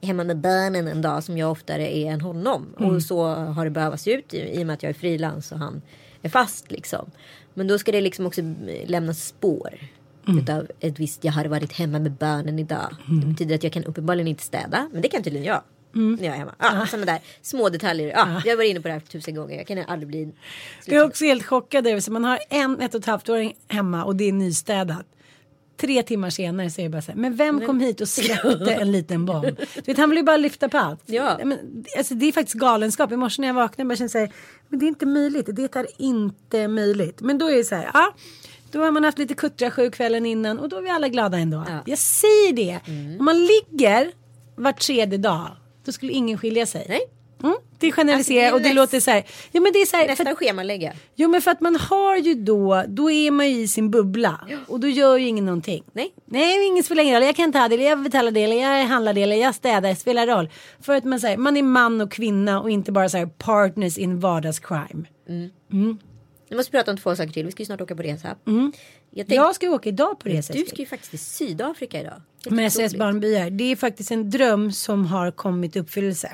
hemma 0.02 0.24
med 0.24 0.36
barnen 0.38 0.88
en 0.88 1.02
dag 1.02 1.24
som 1.24 1.38
jag 1.38 1.50
oftare 1.50 1.96
är 1.96 2.10
än 2.12 2.20
honom. 2.20 2.66
Och 2.76 3.02
så 3.02 3.26
har 3.26 3.64
det 3.64 3.70
behövt 3.70 4.00
se 4.00 4.12
ut 4.12 4.34
i, 4.34 4.38
i 4.38 4.62
och 4.62 4.66
med 4.66 4.74
att 4.74 4.82
jag 4.82 4.90
är 4.90 4.94
frilans 4.94 5.52
och 5.52 5.58
han 5.58 5.82
är 6.22 6.28
fast 6.28 6.70
liksom. 6.70 7.10
Men 7.54 7.66
då 7.66 7.78
ska 7.78 7.92
det 7.92 8.00
liksom 8.00 8.26
också 8.26 8.40
lämnas 8.86 9.26
spår. 9.26 9.78
Mm. 10.28 10.38
Utav 10.40 10.66
ett 10.80 10.98
visst, 10.98 11.24
jag 11.24 11.32
har 11.32 11.44
varit 11.44 11.72
hemma 11.72 11.98
med 11.98 12.12
barnen 12.12 12.58
idag. 12.58 12.96
Mm. 13.08 13.20
Det 13.20 13.26
betyder 13.26 13.54
att 13.54 13.62
jag 13.62 13.72
kan 13.72 13.84
uppenbarligen 13.84 14.28
inte 14.28 14.42
städa. 14.42 14.88
Men 14.92 15.02
det 15.02 15.08
kan 15.08 15.22
tydligen 15.22 15.46
jag. 15.46 15.62
När 15.92 16.24
jag 16.24 16.34
är 16.34 16.38
hemma. 16.38 16.54
Ah, 16.58 16.86
Sådana 16.86 17.06
där 17.06 17.20
små 17.42 17.68
detaljer. 17.68 18.12
Ah, 18.16 18.42
Jag 18.44 18.56
varit 18.56 18.70
inne 18.70 18.80
på 18.80 18.88
det 18.88 18.94
här 18.94 19.00
tusen 19.00 19.34
gånger. 19.34 19.56
Jag 19.56 19.66
kan 19.66 19.78
aldrig 19.78 20.08
bli... 20.08 20.32
Jag 20.86 20.96
är 20.96 21.04
också 21.06 21.24
helt 21.24 21.44
chockad 21.46 21.86
man 22.10 22.24
har 22.24 22.38
en 22.50 22.80
ett 22.80 22.94
och 22.94 23.00
ett 23.00 23.06
halvt 23.06 23.28
åring 23.28 23.54
hemma 23.68 24.04
och 24.04 24.16
det 24.16 24.24
är 24.24 24.32
nystädat. 24.32 25.06
Tre 25.80 26.02
timmar 26.02 26.30
senare 26.30 26.70
säger 26.70 26.84
jag 26.86 26.92
bara 26.92 27.02
så 27.02 27.12
här, 27.12 27.18
men 27.18 27.36
vem 27.36 27.66
kom 27.66 27.80
hit 27.80 28.00
och 28.00 28.08
släppte 28.08 28.74
en 28.80 28.92
liten 28.92 29.24
bomb? 29.26 29.44
Du 29.74 29.82
vet, 29.86 29.98
han 29.98 30.10
vill 30.10 30.16
ju 30.16 30.24
bara 30.24 30.36
lyfta 30.36 30.68
på 30.68 30.78
allt. 30.78 31.02
Ja. 31.06 31.38
Men, 31.44 31.84
alltså, 31.98 32.14
det 32.14 32.26
är 32.26 32.32
faktiskt 32.32 32.58
galenskap. 32.58 33.12
I 33.12 33.16
morse 33.16 33.42
när 33.42 33.48
jag 33.48 33.54
vaknade 33.54 33.88
bara 33.88 33.96
kände 33.96 34.08
så 34.08 34.18
här, 34.18 34.32
men 34.68 34.78
det 34.78 34.86
är 34.86 34.88
inte 34.88 35.06
möjligt. 35.06 35.46
Det 35.52 35.76
är 35.76 35.86
inte 35.98 36.68
möjligt. 36.68 37.20
Men 37.20 37.38
då 37.38 37.50
är 37.50 37.56
det 37.56 37.64
så 37.64 37.74
här, 37.74 37.90
ja. 37.94 38.14
Då 38.70 38.80
har 38.80 38.90
man 38.90 39.04
haft 39.04 39.18
lite 39.18 39.34
kuttrasjuk 39.34 39.94
kvällen 39.94 40.26
innan 40.26 40.58
och 40.58 40.68
då 40.68 40.76
är 40.76 40.80
vi 40.82 40.90
alla 40.90 41.08
glada 41.08 41.38
ändå. 41.38 41.64
Ja. 41.68 41.82
Jag 41.86 41.98
säger 41.98 42.52
det. 42.52 42.80
Om 43.18 43.24
man 43.24 43.46
ligger 43.46 44.12
var 44.56 44.72
tredje 44.72 45.18
dag, 45.18 45.50
då 45.84 45.92
skulle 45.92 46.12
ingen 46.12 46.38
skilja 46.38 46.66
sig. 46.66 46.86
Nej. 46.88 47.00
Mm, 47.42 47.54
det 47.78 47.92
generaliserar 47.92 48.42
Alltså, 48.44 48.54
och 48.56 48.60
det 48.62 48.68
näst- 48.68 48.76
låter 48.76 49.00
så 49.00 49.10
här. 49.10 49.24
Ja 49.52 49.60
men 49.60 49.72
det 49.72 49.78
är 49.78 49.86
så 49.86 49.96
här. 49.96 50.02
för 50.04 50.24
Nästan 50.24 50.36
schemalägga. 50.36 50.92
Jo 51.16 51.28
men 51.28 51.42
för 51.42 51.50
att 51.50 51.60
man 51.60 51.76
har 51.76 52.16
ju 52.16 52.34
då, 52.34 52.84
då 52.88 53.10
är 53.10 53.30
man 53.30 53.50
ju 53.50 53.56
i 53.60 53.68
sin 53.68 53.90
bubbla. 53.90 54.48
Och 54.68 54.80
då 54.80 54.88
gör 54.88 55.16
ju 55.16 55.26
ingen 55.26 55.44
någonting. 55.44 55.84
Nej. 55.92 56.14
Nej, 56.24 56.66
ingen 56.66 56.84
spelar 56.84 57.02
ingen 57.02 57.14
roll. 57.14 57.22
Jag 57.24 57.36
kan 57.36 57.52
ta 57.52 57.68
det, 57.68 57.76
jag 57.76 58.02
betalar 58.02 58.30
det, 58.30 58.40
jag 58.40 58.84
handlar 58.86 59.12
det, 59.14 59.20
jag 59.20 59.54
städar, 59.54 59.94
spelar 59.94 60.26
roll. 60.26 60.48
För 60.80 60.94
att 60.94 61.04
man, 61.04 61.20
säger 61.20 61.36
man 61.36 61.56
är 61.56 61.62
man 61.62 62.00
och 62.00 62.12
kvinna 62.12 62.60
och 62.60 62.70
inte 62.70 62.92
bara 62.92 63.08
så 63.08 63.16
här 63.18 63.26
partners 63.26 63.98
in 63.98 64.20
vardagscrime. 64.20 65.04
Vi 66.50 66.56
måste 66.56 66.70
prata 66.70 66.90
om 66.90 66.96
två 66.98 67.16
saker 67.16 67.32
till. 67.32 67.46
Vi 67.46 67.52
ska 67.52 67.62
ju 67.62 67.66
snart 67.66 67.80
åka 67.80 67.96
på 67.96 68.02
resa. 68.02 68.36
Mm. 68.46 68.72
Jag 69.10 69.16
tänkte, 69.16 69.34
Jag 69.34 69.54
ska 69.54 69.70
åka 69.70 69.88
idag 69.88 70.18
på 70.18 70.28
resa. 70.28 70.52
du 70.52 70.64
ska 70.66 70.76
ju 70.76 70.86
faktiskt 70.86 71.10
till 71.10 71.18
Sydafrika 71.18 72.00
idag. 72.00 72.22
med 72.50 72.72
SOS. 72.72 72.94
Barnbyar. 72.94 73.50
Det 73.50 73.64
är 73.72 73.76
faktiskt 73.76 74.10
en 74.10 74.30
dröm 74.30 74.72
som 74.72 75.06
har 75.06 75.30
kommit 75.30 75.76
i 75.76 75.80
uppfyllelse. 75.80 76.32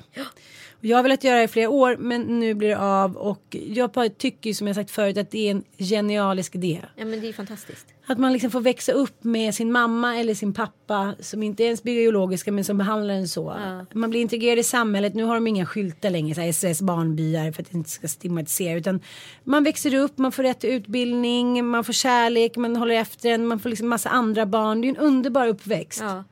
Och 0.72 0.73
jag 0.84 0.98
har 0.98 1.02
velat 1.02 1.24
göra 1.24 1.36
det 1.36 1.44
i 1.44 1.48
flera 1.48 1.68
år 1.68 1.96
men 1.96 2.40
nu 2.40 2.54
blir 2.54 2.68
det 2.68 2.78
av 2.78 3.16
och 3.16 3.56
jag 3.66 4.18
tycker 4.18 4.52
som 4.52 4.66
jag 4.66 4.76
sagt 4.76 4.90
förut 4.90 5.16
att 5.16 5.30
det 5.30 5.46
är 5.46 5.50
en 5.50 5.64
genialisk 5.78 6.54
idé. 6.54 6.80
Ja 6.96 7.04
men 7.04 7.20
det 7.20 7.28
är 7.28 7.32
fantastiskt. 7.32 7.86
Att 8.06 8.18
man 8.18 8.32
liksom 8.32 8.50
får 8.50 8.60
växa 8.60 8.92
upp 8.92 9.24
med 9.24 9.54
sin 9.54 9.72
mamma 9.72 10.16
eller 10.16 10.34
sin 10.34 10.54
pappa 10.54 11.14
som 11.20 11.42
inte 11.42 11.62
är 11.62 11.64
ens 11.64 11.82
biologiska 11.82 12.52
men 12.52 12.64
som 12.64 12.78
behandlar 12.78 13.14
en 13.14 13.28
så. 13.28 13.56
Man 13.92 14.10
blir 14.10 14.20
integrerad 14.20 14.58
i 14.58 14.62
samhället. 14.62 15.14
Nu 15.14 15.24
har 15.24 15.34
de 15.34 15.46
inga 15.46 15.66
skyltar 15.66 16.10
längre, 16.10 16.34
så 16.34 16.40
här 16.40 16.52
SOS 16.52 16.82
barnbyar 16.82 17.52
för 17.52 17.62
att 17.62 17.70
det 17.70 17.76
inte 17.78 17.90
ska 17.90 18.08
stigmatisera. 18.08 18.78
Utan 18.78 19.00
man 19.44 19.64
växer 19.64 19.94
upp, 19.94 20.18
man 20.18 20.32
får 20.32 20.42
rätt 20.42 20.64
utbildning, 20.64 21.66
man 21.66 21.84
får 21.84 21.92
kärlek, 21.92 22.56
man 22.56 22.76
håller 22.76 22.94
efter 22.94 23.30
en, 23.30 23.46
man 23.46 23.58
får 23.58 23.68
liksom 23.68 23.88
massa 23.88 24.08
andra 24.08 24.46
barn. 24.46 24.80
Det 24.80 24.86
är 24.86 24.90
en 24.90 24.96
underbar 24.96 25.46
uppväxt. 25.48 26.00
Ja. 26.00 26.24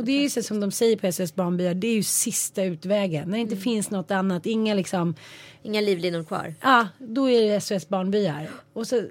Och 0.00 0.06
det 0.06 0.12
är 0.12 0.22
ju 0.22 0.30
så 0.30 0.42
som 0.42 0.60
de 0.60 0.70
säger 0.70 0.96
på 0.96 1.12
SOS 1.12 1.34
barnbyar, 1.34 1.74
det 1.74 1.86
är 1.86 1.94
ju 1.94 2.02
sista 2.02 2.64
utvägen. 2.64 3.28
När 3.28 3.36
det 3.36 3.40
inte 3.40 3.56
finns 3.56 3.90
något 3.90 4.10
annat, 4.10 4.46
inga 4.46 4.74
liksom 4.74 5.14
Inga 5.62 5.80
livlinor 5.80 6.24
kvar. 6.24 6.54
Ja, 6.60 6.88
då 6.98 7.30
är 7.30 7.52
det 7.52 7.60
SOS 7.60 7.88
barnbyar. 7.88 8.50
Och 8.72 8.86
så, 8.86 9.02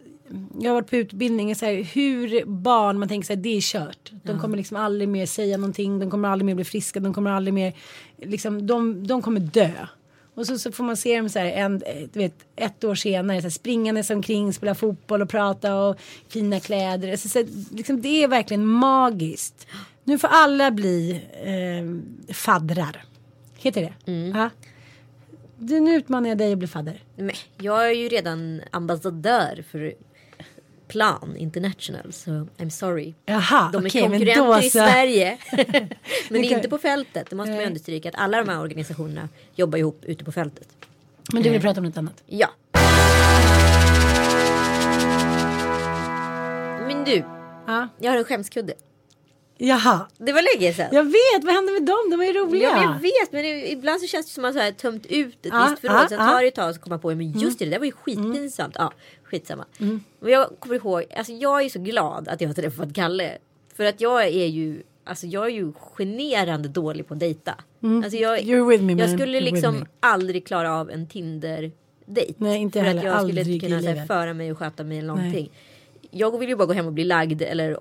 jag 0.60 0.70
har 0.70 0.74
varit 0.74 0.90
på 0.90 0.96
utbildning, 0.96 1.56
så 1.56 1.66
här, 1.66 1.74
hur 1.74 2.46
barn, 2.46 3.00
man 3.00 3.08
tänker 3.10 3.26
så 3.26 3.34
här, 3.34 3.42
det 3.42 3.58
är 3.58 3.62
kört. 3.62 4.12
De 4.24 4.40
kommer 4.40 4.58
liksom 4.58 4.78
aldrig 4.78 5.10
mer 5.10 5.26
säga 5.26 5.58
någonting, 5.58 6.00
de 6.00 6.10
kommer 6.10 6.30
aldrig 6.30 6.46
mer 6.46 6.56
bli 6.56 6.66
friska, 6.66 7.00
de 7.00 7.14
kommer 7.14 7.32
aldrig 7.32 7.54
mer, 7.54 7.74
liksom, 8.18 8.68
de, 8.68 9.08
de 9.08 9.22
kommer 9.22 9.40
dö. 9.40 9.72
Och 10.36 10.48
så, 10.48 10.60
så 10.60 10.72
får 10.72 10.84
man 10.84 10.98
se 10.98 11.18
dem 11.18 11.30
så 11.30 11.40
här, 11.40 11.52
en, 11.52 11.80
du 12.14 12.20
vet, 12.20 12.36
ett 12.56 12.84
år 12.84 12.96
senare, 12.96 13.38
så 13.38 13.46
här, 13.46 13.50
springandes 13.50 14.10
omkring, 14.10 14.54
spela 14.54 14.76
fotboll 14.76 15.22
och 15.22 15.30
prata 15.30 15.76
och 15.76 16.00
fina 16.28 16.60
kläder. 16.60 17.16
Så, 17.16 17.40
här, 17.40 17.48
liksom, 17.76 18.02
det 18.02 18.24
är 18.24 18.28
verkligen 18.28 18.66
magiskt. 18.66 19.68
Nu 20.10 20.18
får 20.20 20.28
alla 20.28 20.72
bli 20.72 21.22
eh, 21.44 22.34
faddrar. 22.36 23.04
Heter 23.58 23.82
det? 23.82 24.12
Ja. 24.34 24.50
Du, 25.58 25.80
nu 25.80 25.96
utmanar 25.96 26.30
jag 26.30 26.38
dig 26.38 26.52
att 26.54 26.58
bli 26.60 26.68
fadder. 26.68 27.04
Men 27.16 27.32
jag 27.58 27.86
är 27.90 27.94
ju 27.94 28.08
redan 28.10 28.62
ambassadör 28.72 29.64
för 29.72 29.94
Plan 30.88 31.36
International 31.38 32.14
så 32.14 32.32
I'm 32.58 32.70
sorry. 32.70 33.14
Jaha, 33.26 33.70
De 33.74 33.78
är 33.78 33.82
men 33.82 33.92
konkurrenter 33.92 34.46
då 34.46 34.60
i 34.60 34.70
så. 34.70 34.70
Sverige. 34.80 35.38
men 36.30 36.44
kan- 36.44 36.52
inte 36.58 36.70
på 36.70 36.78
fältet. 36.78 37.30
Det 37.30 37.36
måste 37.36 37.52
man 37.52 37.60
ju 37.60 37.68
understryka 37.68 38.10
att 38.10 38.16
alla 38.16 38.38
de 38.44 38.50
här 38.52 38.60
organisationerna 38.62 39.30
jobbar 39.56 39.78
ihop 39.78 40.06
ute 40.06 40.24
på 40.26 40.32
fältet. 40.32 40.68
Men 41.34 41.44
du 41.44 41.50
vill 41.50 41.62
prata 41.62 41.80
om 41.80 41.86
något 41.86 41.98
annat? 41.98 42.24
Ja. 42.26 42.48
Men 46.88 47.04
du, 47.06 47.24
Ja. 47.68 47.88
jag 48.00 48.12
har 48.12 48.18
en 48.18 48.24
skämskudde. 48.26 48.74
Jaha. 49.62 50.08
Det 50.18 50.34
var 50.34 50.60
länge 50.60 50.74
sedan. 50.74 50.88
Jag 50.92 51.04
vet, 51.04 51.44
vad 51.44 51.54
hände 51.54 51.72
med 51.72 51.84
dem? 51.86 52.08
De 52.12 52.18
var 52.18 52.26
ju 52.26 52.34
roliga. 52.34 52.70
Ja, 52.70 52.82
jag 52.84 53.00
vet, 53.00 53.32
men 53.32 53.46
ibland 53.46 54.02
så 54.02 54.08
känns 54.08 54.26
det 54.26 54.32
som 54.32 54.46
att 54.46 54.56
man 54.56 54.64
här 54.64 54.72
tömt 54.72 55.06
ut 55.06 55.46
ett 55.46 55.52
Ja, 55.54 55.68
visst 55.70 55.82
förråd. 55.82 55.96
ja, 55.98 56.08
Sen 56.10 56.18
tar 56.18 56.42
det 56.42 56.48
ett 56.48 56.56
tag 56.56 56.70
och 56.70 56.76
så 56.76 56.82
kommer 56.82 56.94
man 56.96 57.02
på, 57.02 57.08
men 57.16 57.32
just 57.32 57.60
det, 57.60 57.66
det 57.66 57.72
där 57.72 57.80
var 57.80 57.86
ju 57.86 57.92
skitpinsamt. 57.92 58.76
Ja, 58.78 58.92
skitsamma. 59.24 59.66
Men 60.20 60.32
jag 60.32 60.50
kommer 60.60 60.76
ihåg, 60.76 61.04
alltså 61.18 61.34
jag 61.34 61.62
är 61.66 61.70
så 61.70 61.80
glad 61.80 62.28
att 62.28 62.42
jag 62.42 62.50
har 62.50 62.54
träffat 62.54 62.94
Kalle. 62.94 63.38
För 63.76 63.84
att 63.86 64.02
jag 64.02 64.24
är 64.28 64.46
ju, 64.46 64.84
alltså 65.04 65.28
jag 65.28 65.46
är 65.46 65.50
ju 65.50 65.74
generande 65.98 66.70
dålig 66.70 67.08
på 67.08 67.14
att 67.14 67.20
dejta. 67.20 67.56
Alltså 68.04 68.18
jag, 68.18 68.40
You're 68.40 68.68
with 68.70 68.84
me, 68.84 68.94
jag 68.94 69.10
man. 69.10 69.18
skulle 69.18 69.40
You're 69.40 69.44
with 69.44 69.54
liksom 69.54 69.86
aldrig 70.00 70.48
klara 70.48 70.74
av 70.80 70.90
en 70.90 71.08
Tinder-dejt. 71.08 72.34
Nej, 72.38 72.58
inte 72.58 72.80
För 72.80 72.86
heller. 72.86 73.00
att 73.00 73.06
jag 73.06 73.14
skulle 73.22 73.40
Aldrig 73.40 73.56
inte 73.56 73.66
i 73.66 73.70
kunna 73.70 73.92
här, 74.00 74.06
föra 74.06 74.34
mig 74.34 74.52
och 74.52 74.58
sköta 74.58 74.84
mig 74.84 74.98
eller 74.98 75.08
någonting. 75.08 75.52
Jag 76.12 76.40
vill 76.40 76.50
ju 76.50 76.56
bara 76.56 76.66
gå 76.66 76.74
hem 76.74 76.86
och 76.86 76.94
bli 76.94 77.04
lagd 77.04 77.42
eller 77.42 77.78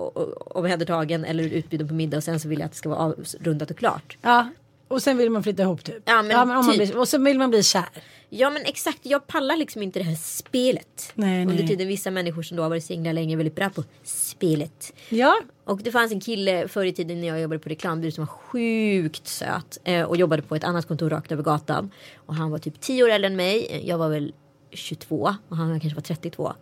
omhändertagen 0.58 1.24
eller 1.24 1.44
utbjuden 1.44 1.88
på 1.88 1.94
middag 1.94 2.16
och 2.16 2.24
sen 2.24 2.40
så 2.40 2.48
vill 2.48 2.58
jag 2.58 2.66
att 2.66 2.72
det 2.72 2.78
ska 2.78 2.88
vara 2.88 2.98
avrundat 2.98 3.70
och 3.70 3.76
klart. 3.78 4.16
Ja. 4.22 4.48
Och 4.88 5.02
sen 5.02 5.16
vill 5.16 5.30
man 5.30 5.42
flytta 5.42 5.62
ihop 5.62 5.84
typ. 5.84 6.02
Ja, 6.04 6.22
men 6.22 6.40
om 6.40 6.48
man 6.48 6.68
typ. 6.68 6.76
blir, 6.76 6.98
och 6.98 7.08
så 7.08 7.18
vill 7.18 7.38
man 7.38 7.50
bli 7.50 7.62
kär. 7.62 7.88
Ja 8.28 8.50
men 8.50 8.62
exakt, 8.64 8.98
jag 9.02 9.26
pallar 9.26 9.56
liksom 9.56 9.82
inte 9.82 9.98
det 9.98 10.04
här 10.04 10.14
spelet. 10.14 11.12
Nej, 11.14 11.42
Under 11.42 11.54
nej. 11.54 11.68
tiden 11.68 11.88
vissa 11.88 12.10
människor 12.10 12.42
som 12.42 12.56
då 12.56 12.62
har 12.62 12.70
varit 12.70 12.84
singlar 12.84 13.12
länge 13.12 13.34
är 13.34 13.36
väldigt 13.36 13.54
bra 13.56 13.70
på 13.70 13.84
spelet. 14.04 14.92
Ja. 15.08 15.40
Och 15.64 15.78
det 15.82 15.92
fanns 15.92 16.12
en 16.12 16.20
kille 16.20 16.68
förr 16.68 16.84
i 16.84 16.92
tiden 16.92 17.20
när 17.20 17.28
jag 17.28 17.40
jobbade 17.40 17.58
på 17.58 17.68
reklambyrå 17.68 18.10
som 18.10 18.22
var 18.24 18.32
sjukt 18.32 19.26
söt. 19.28 19.78
Eh, 19.84 20.02
och 20.02 20.16
jobbade 20.16 20.42
på 20.42 20.56
ett 20.56 20.64
annat 20.64 20.88
kontor 20.88 21.10
rakt 21.10 21.32
över 21.32 21.42
gatan. 21.42 21.90
Och 22.16 22.34
han 22.34 22.50
var 22.50 22.58
typ 22.58 22.80
10 22.80 23.04
år 23.04 23.08
äldre 23.08 23.26
än 23.26 23.36
mig. 23.36 23.82
Jag 23.84 23.98
var 23.98 24.08
väl 24.08 24.32
22 24.70 25.34
och 25.48 25.56
han 25.56 25.80
kanske 25.80 25.96
var 25.96 26.02
32. 26.02 26.52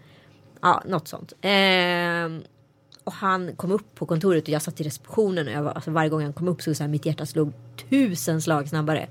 Ja, 0.66 0.82
något 0.86 1.08
sånt. 1.08 1.32
Eh, 1.40 2.48
och 3.04 3.12
han 3.12 3.56
kom 3.56 3.70
upp 3.70 3.94
på 3.94 4.06
kontoret 4.06 4.42
och 4.42 4.48
jag 4.48 4.62
satt 4.62 4.80
i 4.80 4.84
receptionen 4.84 5.46
och 5.46 5.52
jag 5.52 5.62
var, 5.62 5.72
alltså 5.72 5.90
varje 5.90 6.10
gång 6.10 6.22
han 6.22 6.32
kom 6.32 6.48
upp 6.48 6.62
så, 6.62 6.74
så 6.74 6.82
här, 6.82 6.88
mitt 6.88 7.06
hjärta 7.06 7.26
slog 7.26 7.52
tusen 7.90 8.42
slag 8.42 8.68
snabbare. 8.68 9.08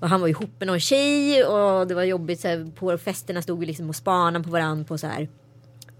Och 0.00 0.08
han 0.08 0.20
var 0.20 0.28
ihop 0.28 0.50
med 0.58 0.66
någon 0.66 0.80
tjej 0.80 1.44
och 1.44 1.86
det 1.86 1.94
var 1.94 2.02
jobbigt. 2.02 2.40
Så 2.40 2.48
här, 2.48 2.70
på 2.74 2.98
festerna 2.98 3.42
stod 3.42 3.58
vi 3.58 3.66
liksom 3.66 3.88
och 3.88 3.96
spanade 3.96 4.44
på 4.44 4.50
varandra 4.50 4.84
på 4.84 4.98
så 4.98 5.06
här 5.06 5.28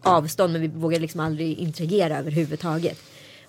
avstånd 0.03 0.53
men 0.53 0.63
vi 0.63 0.69
vågade 0.69 1.03
liksom 1.03 1.21
aldrig 1.21 1.59
interagera 1.59 2.19
överhuvudtaget. 2.19 2.99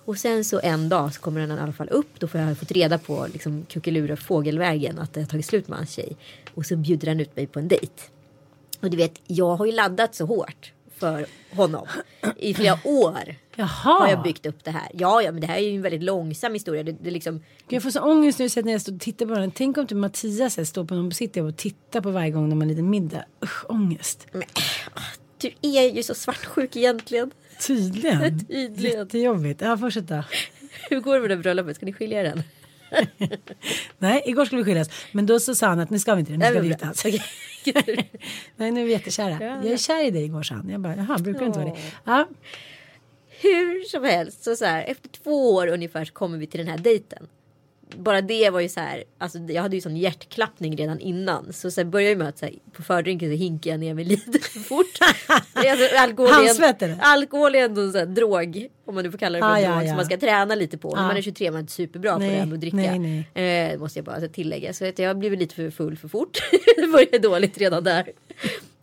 Och 0.06 0.18
sen 0.18 0.46
så 0.46 0.60
en 0.64 0.90
dag 0.90 1.14
så 1.14 1.22
kommer 1.22 1.42
den 1.42 1.58
i 1.58 1.62
alla 1.62 1.74
fall 1.74 1.90
upp. 1.90 2.20
Då 2.20 2.28
får 2.28 2.42
jag 2.42 2.58
fått 2.58 2.72
reda 2.72 2.98
på 2.98 3.28
liksom 3.34 3.66
kuckelura 3.70 4.16
fågelvägen 4.16 5.00
att 5.00 5.14
det 5.14 5.22
har 5.22 5.28
tagit 5.28 5.46
slut 5.46 5.68
med 5.68 5.78
hans 5.78 5.92
tjej. 5.92 6.18
Och 6.54 6.66
så 6.66 6.76
bjuder 6.76 7.08
han 7.08 7.20
ut 7.20 7.36
mig 7.36 7.48
på 7.48 7.60
en 7.60 7.68
dejt. 7.68 8.04
Och 8.82 8.90
du 8.90 8.98
vet, 8.98 9.22
jag 9.28 9.56
har 9.56 9.66
ju 9.66 9.72
laddat 9.72 10.16
så 10.16 10.26
hårt 10.26 10.74
för 11.00 11.26
honom. 11.52 11.88
I 12.38 12.54
flera 12.54 12.80
år 12.84 13.36
Jaha. 13.56 13.68
har 14.00 14.08
jag 14.08 14.24
byggt 14.24 14.46
upp 14.46 14.64
det 14.64 14.72
här. 14.72 14.88
Ja, 14.94 15.22
ja, 15.22 15.32
men 15.32 15.42
det 15.42 15.48
här 15.48 15.56
är 15.58 15.62
ju 15.62 15.76
en 15.76 15.82
väldigt 15.82 16.04
långsam 16.04 16.54
historia. 16.54 16.84
Det, 16.84 16.92
det 16.92 17.12
liksom, 17.12 17.34
Gud, 17.38 17.44
Jag 17.68 17.84
får 17.84 17.90
så 17.90 18.02
ångest 18.02 18.40
nu 18.40 18.50
så 18.50 18.62
när 18.62 18.72
jag 18.72 18.82
står 18.82 18.94
och 18.94 19.02
tittar 19.02 19.26
på 19.26 19.34
den. 19.34 19.52
Tänk 19.52 19.78
om 19.78 19.88
typ 19.88 19.98
Mattias 19.98 20.58
här 20.58 20.64
står 20.64 20.86
på 20.86 20.96
någon 20.96 21.12
city 21.12 21.42
och 21.42 21.58
tittar 21.58 22.02
på 22.02 22.12
varje 22.12 22.32
gång 22.32 22.50
de 22.50 22.56
har 22.58 22.62
en 22.64 22.68
liten 22.70 22.90
middag. 22.90 23.26
Usch, 23.44 23.70
ångest. 23.72 24.28
men, 24.32 24.44
du 25.38 25.52
är 25.62 25.96
ju 25.96 26.04
så 26.04 26.14
svartsjuk 26.14 26.76
egentligen. 26.76 27.32
Tydligen. 27.68 28.40
Tydligen. 28.48 29.00
Jättejobbigt. 29.00 29.62
Ja, 29.62 29.78
fortsätta. 29.78 30.24
Hur 30.90 31.00
går 31.00 31.14
det 31.16 31.22
med 31.22 31.30
det 31.30 31.38
bröllopet? 31.38 31.76
Ska 31.76 31.86
ni 31.86 31.94
skilja 31.94 32.24
den? 32.24 32.44
Nej, 33.98 34.22
igår 34.26 34.46
skulle 34.46 34.62
vi 34.62 34.66
skiljas. 34.66 34.90
Men 35.12 35.26
då 35.26 35.40
så 35.40 35.56
sa 35.56 35.68
han 35.68 35.80
att 35.80 35.90
nu 35.90 36.00
ska 36.00 36.16
vi 36.16 36.20
inte 36.20 36.32
det, 36.32 36.38
nu 36.38 36.46
ska 36.46 36.60
vi 36.60 36.68
gifta 36.68 36.90
oss. 36.90 37.04
Nej, 38.56 38.72
nu 38.72 38.82
är 38.82 38.86
vi 38.86 38.92
jättekära. 38.92 39.38
Jag 39.64 39.66
är 39.74 39.78
kär 39.78 40.06
i 40.06 40.12
dig 40.12 40.24
igår, 40.26 40.44
sa 40.44 40.56
han. 40.56 40.70
Jag 40.70 40.82
bara, 40.82 40.96
jaha, 40.96 41.18
brukar 41.18 41.40
du 41.40 41.46
inte 41.46 41.60
vara 41.60 41.70
det? 41.70 41.78
Ja. 42.04 42.28
Hur 43.42 43.84
som 43.84 44.04
helst, 44.04 44.44
så, 44.44 44.56
så 44.56 44.66
här, 44.66 44.84
efter 44.84 45.10
två 45.10 45.54
år 45.54 45.68
ungefär 45.68 46.06
så 46.06 46.14
kommer 46.14 46.38
vi 46.38 46.48
till 46.48 46.60
den 46.60 46.68
här 46.68 46.78
dejten. 46.78 47.28
Bara 47.96 48.22
det 48.22 48.50
var 48.50 48.60
ju 48.60 48.70
så 48.70 48.80
här, 48.80 49.04
alltså 49.18 49.40
jag 49.40 49.62
hade 49.62 49.76
ju 49.76 49.82
sån 49.82 49.98
hjärtklappning 49.98 50.78
redan 50.78 51.00
innan. 51.00 51.54
Så 51.54 51.72
sen 51.72 51.92
började 51.92 52.10
jag 52.12 52.18
med 52.18 52.28
att 52.28 52.38
så 52.38 52.46
här, 52.46 52.54
på 52.74 52.84
fördrinken 52.84 53.30
så 53.30 53.36
hinkade 53.36 53.70
jag 53.74 53.80
ner 53.80 53.94
mig 53.94 54.06
lite 54.06 54.40
för 54.40 54.60
fort. 54.60 54.86
alltså, 55.54 55.98
alkohol, 55.98 56.32
är 56.32 56.98
alkohol 57.00 57.56
är 57.56 57.60
ändå 57.60 57.82
en 57.82 57.92
sån 57.92 58.00
här 58.00 58.06
drog, 58.06 58.68
om 58.86 58.96
man 58.96 59.04
nu 59.04 59.12
får 59.12 59.18
kalla 59.18 59.38
det 59.38 59.42
för 59.44 59.50
Ah, 59.50 59.58
en 59.58 59.64
ja, 59.64 59.70
drog, 59.72 59.84
ja. 59.84 59.88
som 59.88 59.96
man 59.96 60.06
ska 60.06 60.18
träna 60.18 60.56
lite 60.56 60.78
på. 60.78 60.96
När 60.96 61.04
Ah. 61.04 61.08
man 61.08 61.18
är 61.18 61.22
23 61.22 61.52
man 61.52 61.56
är 61.58 61.60
inte 61.62 61.74
superbra 61.74 62.14
på 62.14 62.20
Nej, 62.20 62.30
det 62.30 62.36
här 62.36 62.46
med 62.46 62.54
att 62.54 62.62
dricka. 62.62 62.78
nej, 62.78 63.72
Eh, 63.74 63.80
måste 63.80 64.00
jag 64.00 64.06
bara 64.06 64.28
tillägga. 64.28 64.74
Så 64.74 64.86
att 64.86 65.00
jag 65.00 65.18
blev 65.18 65.34
lite 65.34 65.56
för 65.56 65.70
full 65.72 65.98
för 65.98 66.08
fort. 66.08 66.38
det 66.78 66.88
började 66.88 67.20
dåligt 67.20 67.58
redan 67.58 67.84
där. 67.84 68.12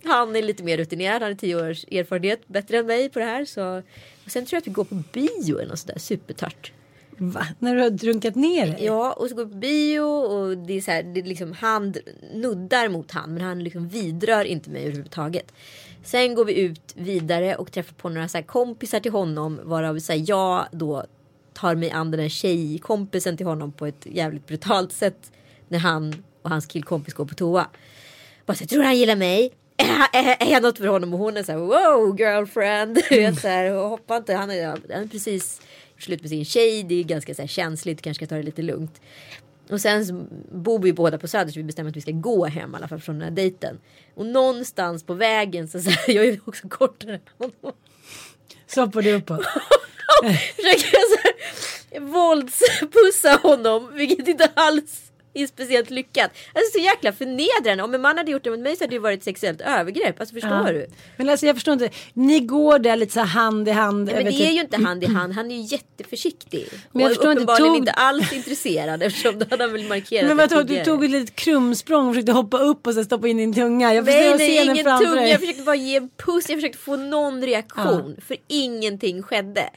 Han 0.05 0.37
är 0.37 0.43
lite 0.43 0.63
mer 0.63 0.77
rutinerad. 0.77 1.23
Han 1.23 1.31
har 1.31 1.37
tio 1.37 1.71
års 1.71 1.85
erfarenhet 1.85 2.49
bättre 2.49 2.79
än 2.79 2.87
mig 2.87 3.09
på 3.09 3.19
det 3.19 3.25
här. 3.25 3.45
Så. 3.45 3.83
Och 4.25 4.31
sen 4.31 4.47
tror 4.47 4.57
jag 4.57 4.61
att 4.61 4.67
vi 4.67 4.73
går 4.73 4.85
på 4.85 5.03
bio 5.13 5.59
eller 5.59 5.69
något 5.69 5.79
sådär 5.79 5.99
supertart. 5.99 6.73
Va? 7.19 7.47
När 7.59 7.77
du 7.77 7.83
har 7.83 7.91
drunkat 7.91 8.35
ner 8.35 8.67
dig? 8.67 8.85
Ja, 8.85 9.12
och 9.12 9.29
så 9.29 9.35
går 9.35 9.45
vi 9.45 9.51
på 9.53 9.59
bio 9.59 10.01
och 10.01 10.59
det 10.59 10.77
är 10.77 10.81
så 10.81 10.91
här, 10.91 11.03
det 11.03 11.21
är 11.21 11.25
liksom 11.25 11.53
hand 11.53 11.99
nuddar 12.35 12.89
mot 12.89 13.11
hand 13.11 13.33
men 13.33 13.43
han 13.43 13.65
liksom 13.65 13.89
vidrör 13.89 14.45
inte 14.45 14.71
mig 14.71 14.83
överhuvudtaget. 14.83 15.53
Sen 16.05 16.35
går 16.35 16.45
vi 16.45 16.61
ut 16.61 16.93
vidare 16.95 17.57
och 17.57 17.73
träffar 17.73 17.95
på 17.95 18.09
några 18.09 18.29
så 18.29 18.39
här 18.39 18.43
kompisar 18.43 19.01
till 19.01 19.12
honom 19.12 19.61
varav 19.65 19.99
så 19.99 20.12
här, 20.12 20.25
jag 20.27 20.67
då 20.73 21.05
tar 21.53 21.75
mig 21.75 21.91
an 21.91 22.11
den 22.11 22.21
här 22.21 22.29
tjejkompisen 22.29 23.37
till 23.37 23.47
honom 23.47 23.73
på 23.73 23.87
ett 23.87 24.07
jävligt 24.07 24.47
brutalt 24.47 24.93
sätt 24.93 25.33
när 25.69 25.79
han 25.79 26.25
och 26.43 26.51
hans 26.51 26.67
killkompis 26.67 27.15
går 27.15 27.25
på 27.25 27.35
toa. 27.35 27.67
Bara 28.47 28.55
så 28.55 28.61
här, 28.61 28.69
tror 28.69 28.83
han 28.83 28.97
gillar 28.97 29.17
mig? 29.17 29.53
Är, 29.77 30.47
jag 30.53 30.62
något 30.62 30.79
för 30.79 30.87
honom? 30.87 31.15
Och 31.15 31.21
hon 31.21 31.37
är 31.37 31.43
så 31.43 31.53
här, 31.53 31.59
wow 31.59 32.21
girlfriend. 32.21 32.99
Mm. 33.11 33.37
så 33.37 33.49
här, 33.49 33.71
hoppa 33.71 34.17
inte. 34.17 34.35
Han 34.35 34.51
är, 34.51 34.67
han 34.67 34.81
är 35.03 35.07
precis 35.07 35.61
slut 35.99 36.21
med 36.21 36.31
sin 36.31 36.45
tjej. 36.45 36.83
Det 36.83 36.95
är 36.95 37.05
ganska 37.05 37.35
så 37.35 37.43
här, 37.43 37.47
känsligt. 37.47 38.03
Kanske 38.03 38.27
ska 38.27 38.35
ta 38.35 38.37
det 38.37 38.43
lite 38.43 38.63
lugnt. 38.63 39.01
Och 39.71 39.81
sen 39.81 40.07
så 40.07 40.25
bor 40.53 40.79
vi 40.79 40.93
båda 40.93 41.19
på 41.19 41.29
Söder 41.29 41.53
så 41.53 41.59
vi 41.59 41.65
bestämmer 41.65 41.91
att 41.91 41.97
vi 41.97 42.01
ska 42.01 42.11
gå 42.11 42.47
hem 42.47 42.73
i 42.73 42.77
alla 42.77 42.89
fall 42.89 43.01
från 43.01 43.19
den 43.19 43.29
här 43.29 43.37
dejten. 43.37 43.79
Och 44.15 44.27
någonstans 44.27 45.03
på 45.03 45.15
vägen 45.15 45.69
så, 45.69 45.81
så 45.81 45.91
här, 45.91 46.05
jag 46.15 46.27
är 46.27 46.41
också 46.47 46.69
kortare 46.69 47.15
än 47.15 47.21
honom. 47.39 47.77
Så 48.67 48.81
hoppar 48.81 49.03
du 49.03 49.13
uppåt. 49.13 49.45
Försöker 50.57 50.91
jag 50.93 51.09
så 51.11 51.19
här, 51.23 52.01
våldspussa 52.01 53.41
honom 53.43 53.91
vilket 53.95 54.29
inte 54.29 54.51
alls 54.55 55.04
är 55.35 55.47
speciellt 55.47 55.91
lyckat. 55.91 56.30
Alltså 56.53 56.72
så 56.72 56.78
jäkla 56.85 57.12
förnedrande. 57.12 57.82
Om 57.85 57.95
en 57.95 58.01
man 58.01 58.18
hade 58.18 58.30
gjort 58.30 58.45
det 58.45 58.51
mot 58.51 58.59
mig 58.61 58.76
så 58.76 58.85
hade 58.85 58.95
det 58.95 58.99
varit 58.99 59.24
sexuellt 59.24 59.61
övergrepp. 59.61 60.20
Alltså 60.20 60.35
förstår 60.35 60.51
Ja. 60.66 60.72
du? 60.72 60.87
Men 61.16 61.28
alltså 61.28 61.47
jag 61.47 61.57
förstår 61.57 61.72
inte. 61.72 61.91
Ni 62.12 62.41
går 62.41 62.78
där 62.78 62.97
lite 62.97 63.12
så 63.12 63.20
hand 63.20 63.68
i 63.68 63.70
hand. 63.70 64.05
Men 64.05 64.14
över 64.14 64.24
det 64.30 64.47
är 64.49 64.51
ju 64.53 64.61
inte 64.61 64.76
hand 64.76 65.05
i 65.05 65.07
hand. 65.07 65.32
Han 65.32 65.51
är 65.51 65.55
ju 65.57 65.61
jätteförsiktig. 65.62 66.68
Men 66.93 67.03
jag 67.03 67.11
och 67.11 67.14
förstår 67.16 67.30
inte, 67.32 67.43
uppenbarligen 67.43 67.68
tog- 67.74 67.76
inte 67.78 67.93
alls 67.93 68.32
intresserad 68.32 69.03
eftersom 69.03 69.39
då 69.39 69.47
hade 69.51 69.64
han 69.64 69.72
väl 69.72 69.85
markerat 69.89 70.28
Men 70.28 70.37
det 70.37 70.47
vadå, 70.55 70.62
du 70.62 70.85
tog 70.85 71.05
ett 71.05 71.11
litet 71.11 71.35
krumsprång 71.37 72.09
och 72.09 72.14
försökte 72.14 72.32
hoppa 72.32 72.59
upp 72.59 72.87
och 72.87 72.95
sen 72.95 73.05
stoppa 73.05 73.28
in 73.28 73.37
din 73.37 73.55
tunga. 73.55 73.95
Jag 73.95 74.05
Nej, 74.05 74.35
nej, 74.39 74.64
ingen 74.64 74.76
tunga. 74.85 75.14
dig. 75.14 75.30
Jag 75.30 75.41
försökte 75.41 75.62
bara 75.62 75.76
ge 75.76 75.97
en 75.97 76.09
puss. 76.16 76.49
Jag 76.49 76.59
försökte 76.59 76.78
få 76.78 76.97
någon 76.97 77.43
reaktion. 77.43 78.16
För 78.26 78.37
ingenting 78.49 79.22
skedde. 79.22 79.70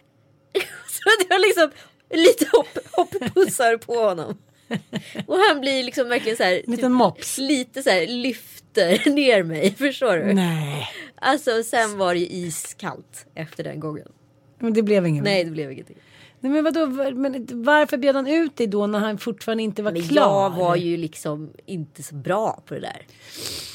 Så 0.89 1.09
det 1.19 1.29
var 1.29 1.39
liksom 1.39 1.71
lite 2.13 2.45
hopp, 2.51 2.77
hopppussar 2.91 3.77
på 3.77 3.93
honom. 3.95 4.37
Och 5.28 5.38
han 5.49 5.61
blir 5.61 5.84
liksom 5.84 6.09
verkligen 6.09 6.38
så 6.38 6.43
här. 6.43 6.61
Liten 6.68 6.93
mops. 6.93 7.38
Lite 7.38 7.84
så 7.84 7.89
här 7.89 8.07
lyfter 8.07 9.09
ner 9.15 9.43
mig. 9.43 9.76
Förstår 9.78 10.18
du? 10.18 10.34
Nej, 10.34 10.88
Alltså 11.15 11.63
sen 11.63 11.97
var 11.97 12.13
det 12.13 12.20
ju 12.20 12.26
iskallt 12.26 13.26
efter 13.36 13.63
den 13.63 13.80
gången. 13.80 14.07
men 14.59 14.74
det 14.74 14.82
blev 14.84 15.07
ingen. 15.07 15.24
Nej 15.24 15.43
det 15.43 15.51
blev 15.51 15.72
ingenting. 15.72 15.97
Nej 16.39 16.51
men 16.51 16.63
vadå, 16.63 16.85
men 17.15 17.47
varför 17.49 17.97
bjöd 17.97 18.15
han 18.15 18.27
ut 18.27 18.55
dig 18.55 18.67
då 18.67 18.88
när 18.88 18.99
han 18.99 19.17
fortfarande 19.17 19.63
inte 19.63 19.83
var 19.83 19.91
Men 19.91 20.01
klar? 20.01 20.43
jag 20.43 20.49
var 20.49 20.75
ju 20.75 20.97
liksom 20.97 21.49
inte 21.65 22.03
så 22.03 22.15
bra 22.15 22.63
på 22.65 22.73
det 22.73 22.79
där. 22.79 23.01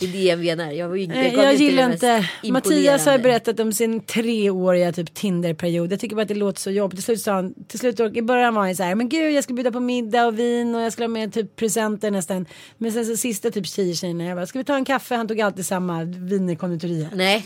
Det 0.01 0.07
är 0.07 0.13
det 0.13 0.23
jag 0.23 0.39
menar. 0.39 0.71
Jag, 0.71 0.89
var 0.89 0.97
ju, 0.97 1.05
jag 1.05 1.27
inte 1.27 1.65
gillar 1.65 1.93
inte. 1.93 2.29
Mattias 2.51 3.07
har 3.07 3.19
berättat 3.19 3.61
om 3.61 3.73
sin 3.73 4.01
treåriga 4.01 4.93
typ 4.93 5.15
Tinderperiod. 5.15 5.93
Jag 5.93 6.01
tycker 6.01 6.17
bara 6.17 6.23
att 6.23 6.29
det 6.29 6.35
låter 6.35 6.61
så 6.61 6.71
jobbigt. 6.71 6.97
Till 6.97 7.05
slut 7.05 7.21
sa 7.21 7.33
han, 7.33 7.55
till 7.69 7.79
slut 7.79 8.01
i 8.01 8.23
början 8.23 8.55
var 8.55 8.63
han 8.63 8.77
så 8.77 8.83
här, 8.83 8.95
men 8.95 9.09
gud 9.09 9.33
jag 9.33 9.45
ska 9.45 9.55
bjuda 9.55 9.73
på 9.73 9.81
middag 9.81 10.27
och 10.27 10.39
vin 10.39 10.75
och 10.75 10.81
jag 10.81 10.93
skulle 10.93 11.05
ha 11.05 11.13
med 11.13 11.33
typ 11.33 11.57
presenter 11.57 12.11
nästan. 12.11 12.47
Men 12.79 12.93
sen 12.93 13.07
så 13.07 13.17
sista 13.17 13.51
typ 13.51 13.67
tio 13.67 13.95
tjejerna, 13.95 14.25
jag 14.25 14.37
bara, 14.37 14.47
ska 14.47 14.59
vi 14.59 14.65
ta 14.65 14.75
en 14.75 14.85
kaffe? 14.85 15.15
Han 15.15 15.29
tog 15.29 15.41
alltid 15.41 15.67
samma 15.67 16.05
vin 16.05 16.51
i 16.51 16.57
konditoriet. 16.57 17.09
Nej. 17.15 17.45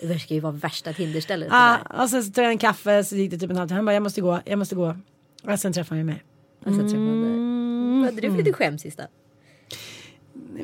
Det 0.00 0.06
verkar 0.06 0.34
ju 0.34 0.40
vara 0.40 0.52
värsta 0.52 0.92
Tinderstället. 0.92 1.48
Ja, 1.50 1.78
där. 1.90 2.02
och 2.02 2.10
sen 2.10 2.24
så 2.24 2.32
tog 2.32 2.44
jag 2.44 2.52
en 2.52 2.58
kaffe 2.58 3.04
så 3.04 3.16
gick 3.16 3.30
det 3.30 3.38
typ 3.38 3.50
en 3.50 3.56
halvtimme. 3.56 3.78
Han 3.78 3.84
bara, 3.84 3.94
jag 3.94 4.02
måste 4.02 4.20
gå, 4.20 4.40
jag 4.44 4.58
måste 4.58 4.74
gå. 4.74 4.96
Och 5.42 5.60
sen 5.60 5.72
träffade 5.72 5.98
han 6.00 6.06
mig. 6.06 6.24
Och 6.58 6.74
sen 6.74 6.78
träffade 6.78 7.08
han 7.08 7.22
dig. 7.22 8.10
Hade 8.10 8.20
du 8.20 8.30
för 8.30 8.38
lite 8.38 8.52
skämt 8.52 8.80
sista? 8.80 9.02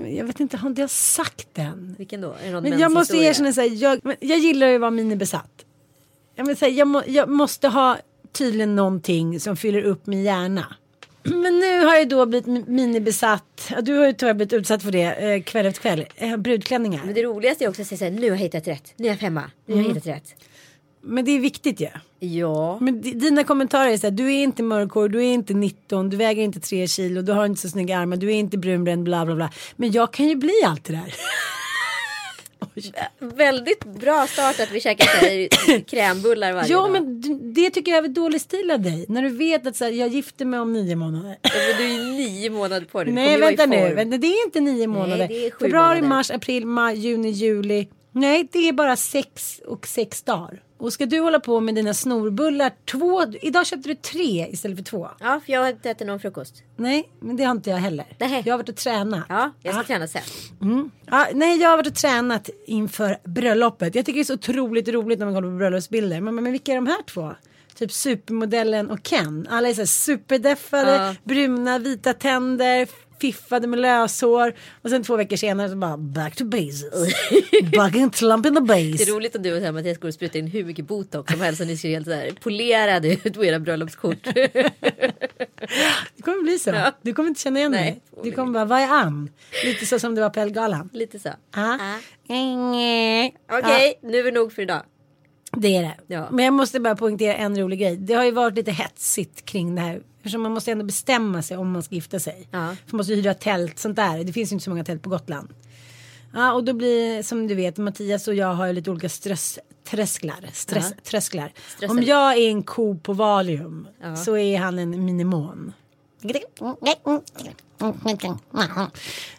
Jag 0.07 0.25
vet 0.25 0.41
inte, 0.41 0.57
har 0.57 0.69
inte 0.69 0.81
jag 0.81 0.91
sagt 0.91 1.49
den? 1.53 1.95
Vilken 1.99 2.21
då? 2.21 2.37
Men 2.43 2.53
jag 2.53 2.63
måste 2.63 3.15
menshistoria? 3.15 3.29
erkänna 3.31 3.53
så 3.53 3.61
här, 3.61 3.83
jag, 3.83 4.17
jag 4.21 4.39
gillar 4.39 4.67
ju 4.67 4.75
att 4.75 4.81
vara 4.81 4.91
minibesatt. 4.91 5.65
Jag, 6.35 6.47
vill 6.47 6.57
säga, 6.57 6.73
jag, 6.77 6.89
må, 6.89 7.03
jag 7.07 7.29
måste 7.29 7.69
ha 7.69 7.99
tydligen 8.33 8.77
någonting 8.77 9.41
som 9.41 9.57
fyller 9.57 9.83
upp 9.83 10.07
min 10.07 10.23
hjärna. 10.23 10.77
Men 11.23 11.59
nu 11.59 11.85
har 11.85 11.97
jag 11.97 12.09
då 12.09 12.27
blivit 12.27 12.47
mi- 12.47 12.69
minibesatt. 12.71 13.69
Ja, 13.71 13.81
Du 13.81 13.95
har 13.99 14.07
ju 14.07 14.13
tyvärr 14.13 14.35
blivit 14.35 14.53
utsatt 14.53 14.83
för 14.83 14.91
det 14.91 15.03
eh, 15.35 15.43
kväll 15.43 15.67
efter 15.67 15.83
kväll. 15.83 16.05
Eh, 16.17 16.37
brudklänningar. 16.37 17.01
Men 17.05 17.15
det 17.15 17.23
roligaste 17.23 17.65
är 17.65 17.69
också 17.69 17.83
att 17.83 17.89
säga 17.89 17.99
såhär, 17.99 18.11
nu 18.13 18.21
har 18.23 18.37
jag 18.37 18.37
hittat 18.37 18.69
rätt. 18.69 18.93
Nu 18.97 19.07
är 19.07 19.11
jag 19.11 19.19
femma. 19.21 19.51
Nu 19.67 19.75
har 19.75 19.83
jag 19.83 19.89
hittat 19.89 20.07
rätt. 20.07 20.35
Men 21.03 21.25
det 21.25 21.31
är 21.31 21.39
viktigt 21.41 21.81
ju. 21.81 21.89
Ja. 22.29 22.79
Men 22.81 23.01
di- 23.03 23.13
dina 23.13 23.45
kommentarer 23.45 23.91
är 23.91 23.97
så 23.99 24.07
här, 24.07 24.11
du 24.11 24.33
är 24.35 24.43
inte 24.43 24.63
mörkhårig, 24.63 25.13
du 25.13 25.19
är 25.19 25.33
inte 25.33 25.55
19, 25.55 26.11
du 26.11 26.17
väger 26.17 26.43
inte 26.43 26.61
3 26.61 26.87
kilo, 26.87 27.23
du 27.23 27.33
har 27.33 27.47
inte 27.47 27.61
så 27.61 27.69
snygga 27.69 27.99
armar, 27.99 28.17
du 28.17 28.27
är 28.31 28.35
inte 28.35 28.59
brunbränd, 28.59 29.03
bla 29.05 29.27
bla 29.27 29.35
bla. 29.35 29.51
Men 29.77 29.93
jag 29.93 30.13
kan 30.13 30.29
ju 30.29 30.35
bli 30.35 30.53
allt 30.67 30.85
det 30.85 30.93
där. 30.93 31.15
Väldigt 33.19 33.85
bra 33.85 34.27
start 34.27 34.61
att 34.61 34.71
vi 34.73 34.81
käkar 34.81 35.07
krämbullar 35.91 36.53
varje 36.53 36.71
Ja 36.73 36.79
dag. 36.81 36.91
men 36.91 37.21
d- 37.21 37.39
det 37.43 37.71
tycker 37.71 37.93
jag 37.93 38.05
är 38.05 38.09
dålig 38.09 38.41
stil 38.41 38.71
av 38.71 38.81
dig. 38.81 39.05
När 39.09 39.23
du 39.23 39.29
vet 39.29 39.67
att 39.67 39.77
så 39.77 39.85
här, 39.85 39.93
jag 39.93 40.09
gifter 40.09 40.45
mig 40.45 40.61
om 40.61 40.73
nio 40.73 40.97
månader. 40.97 41.37
Ja, 41.43 41.51
men 41.69 41.77
du 41.77 41.85
är 41.95 41.99
ju 42.05 42.13
nio 42.13 42.51
månader 42.51 42.87
på 42.87 43.05
dig. 43.05 43.13
Nej 43.13 43.39
vänta 43.39 43.67
nu, 43.67 43.95
vänta, 43.95 44.19
det 44.19 44.27
är 44.27 44.45
inte 44.47 44.61
nio 44.61 44.87
månader. 44.87 45.29
det 45.29 45.47
är 45.47 45.51
sju 45.51 45.65
Februari, 45.65 45.89
månader. 45.95 46.09
mars, 46.09 46.31
april, 46.31 46.67
maj, 46.67 46.97
juni, 46.99 47.31
juli. 47.31 47.89
Nej 48.13 48.49
det 48.53 48.69
är 48.69 48.73
bara 48.73 48.97
sex 48.97 49.61
och 49.67 49.87
sex 49.87 50.23
dagar. 50.23 50.63
Och 50.79 50.93
ska 50.93 51.07
du 51.07 51.21
hålla 51.21 51.41
på 51.41 51.61
med 51.61 51.75
dina 51.75 51.95
snorbullar 51.95 52.73
två, 52.91 53.25
idag 53.43 53.67
köpte 53.67 53.89
du 53.89 53.95
tre 53.95 54.47
istället 54.51 54.77
för 54.79 54.85
två. 54.85 55.09
Ja, 55.21 55.41
för 55.47 55.53
jag 55.53 55.61
har 55.61 55.69
inte 55.69 55.91
ätit 55.91 56.07
någon 56.07 56.21
frukost. 56.21 56.63
Nej 56.77 57.09
men 57.21 57.37
det 57.37 57.45
har 57.45 57.51
inte 57.51 57.71
jag 57.71 57.77
heller. 57.77 58.07
Nej. 58.19 58.43
Jag 58.47 58.53
har 58.53 58.59
varit 58.59 58.69
och 58.69 58.77
tränat. 58.77 59.25
Ja, 59.29 59.51
jag 59.63 59.75
ska 59.75 59.83
Ja. 59.83 59.87
träna 59.87 60.07
sen. 60.07 60.23
Ja, 61.07 61.27
nej, 61.35 61.59
jag 61.61 61.71
har 61.71 61.77
varit 61.77 61.87
och 61.87 61.95
tränat 61.95 62.51
inför 62.67 63.17
bröllopet. 63.25 63.95
Jag 63.95 64.07
tycker 64.07 64.17
det 64.19 64.23
är 64.23 64.25
så 64.25 64.35
otroligt 64.35 64.89
roligt 64.89 65.19
när 65.19 65.27
man 65.27 65.35
kollar 65.35 65.49
på 65.49 65.57
bröllopsbilder. 65.57 66.21
Men, 66.21 66.35
men 66.35 66.53
vilka 66.53 66.73
är 66.73 66.77
de 66.77 66.87
här 66.87 67.03
två? 67.03 67.33
Typ 67.75 67.93
supermodellen 67.93 68.91
och 68.91 69.03
Ken. 69.03 69.47
Alla 69.51 69.69
är 69.69 69.75
så 69.75 69.81
här 69.81 69.87
superdeffade, 69.87 70.95
Ja. 70.97 71.15
bruna, 71.25 71.79
vita 71.79 72.13
tänder, 72.13 72.89
fiffade 73.21 73.67
med 73.67 73.79
löshår. 73.79 74.55
Och 74.83 74.91
sen 74.91 75.03
två 75.05 75.17
veckor 75.17 75.37
senare 75.37 75.69
så 75.69 75.77
bara 75.77 75.97
back 75.97 76.37
to 76.37 76.45
basics. 76.45 77.15
back 77.77 77.97
and 77.97 78.15
slump 78.15 78.47
in 78.47 78.55
the 78.55 78.61
Det 78.61 78.75
är 78.75 78.93
base. 78.93 79.11
roligt 79.11 79.37
om 79.37 79.43
du 79.43 79.69
och 79.69 79.75
Mattias 79.75 79.99
går 79.99 80.09
och 80.09 80.15
sprutar 80.15 80.39
in 80.39 80.47
hur 80.47 80.65
mycket 80.65 80.85
botox 80.85 81.33
som 81.33 81.41
helst. 81.41 81.59
Så 81.59 81.65
ni 81.65 81.77
ser 81.77 81.89
helt 81.89 82.07
så 82.07 82.13
här 82.13 82.31
polerade 82.43 83.09
ut 83.25 83.35
på 83.35 83.45
era 83.45 83.59
bröllopskort. 83.59 84.19
Det 86.17 86.23
kommer 86.23 86.43
bli 86.43 86.59
så. 86.59 86.71
Ja. 86.71 86.93
Du 87.03 87.15
kommer 87.15 87.29
inte 87.29 87.41
känna 87.41 87.59
igen 87.59 87.73
Nej, 87.73 87.83
mig. 87.83 88.23
Du 88.25 88.33
kommer 88.33 88.53
bara, 88.53 88.65
vad 88.65 88.79
är 88.81 88.89
Ann? 88.89 89.31
Lite 89.65 89.87
så 89.87 89.99
som 89.99 90.15
det 90.15 90.21
var 90.21 90.31
på 90.31 90.41
Ellegalan. 90.41 90.91
Lite 90.93 91.19
så. 91.19 91.29
Ja. 91.55 91.79
Ja. 92.29 93.31
Okej, 93.59 93.99
nu 94.03 94.19
är 94.19 94.25
det 94.25 94.31
nog 94.31 94.53
för 94.53 94.63
idag. 94.63 94.83
Det 95.57 95.77
är 95.77 95.83
det. 95.83 95.95
Ja. 96.07 96.29
Men 96.31 96.45
jag 96.45 96.55
måste 96.55 96.81
bara 96.81 96.97
poängtera 96.97 97.35
en 97.35 97.59
rolig 97.59 97.81
grej. 97.81 97.97
Det 97.97 98.15
har 98.15 98.25
ju 98.25 98.31
varit 98.31 98.55
lite 98.55 98.71
hetsigt 98.73 99.45
kring 99.45 99.75
det 99.75 99.81
här. 99.81 100.01
Eftersom 100.21 100.43
man 100.43 100.53
måste 100.53 100.73
ändå 100.73 100.85
bestämma 100.85 101.43
sig 101.43 101.57
om 101.57 101.71
man 101.73 101.83
ska 101.83 101.95
gifta 101.95 102.21
sig. 102.21 102.49
Ja. 102.51 102.59
För 102.59 102.93
man 102.93 102.97
måste 102.97 103.15
hyra 103.15 103.35
tält, 103.35 103.79
sånt 103.79 103.97
där. 103.97 104.25
Det 104.25 104.33
finns 104.33 104.53
ju 104.53 104.55
inte 104.55 104.65
så 104.65 104.71
många 104.71 104.85
tält 104.85 105.03
på 105.03 105.11
Gotland. 105.11 105.49
Ja, 106.35 106.53
och 106.53 106.65
då 106.65 106.73
blir 106.73 107.23
som 107.23 107.47
du 107.47 107.55
vet 107.55 107.77
Mattias 107.77 108.29
och 108.29 108.35
jag 108.35 108.55
har 108.55 108.73
lite 108.73 108.91
olika 108.91 109.09
stresströsklar. 109.09 110.49
Stress, 110.53 110.87
Ja. 110.97 111.03
trösklar. 111.05 111.53
Om 111.89 112.03
jag 112.03 112.33
är 112.39 112.49
en 112.51 112.63
ko 112.63 112.99
på 112.99 113.13
Valium 113.13 113.89
så 114.25 114.37
är 114.37 114.59
han 114.59 114.79
en 114.79 115.05
minimon. 115.05 115.73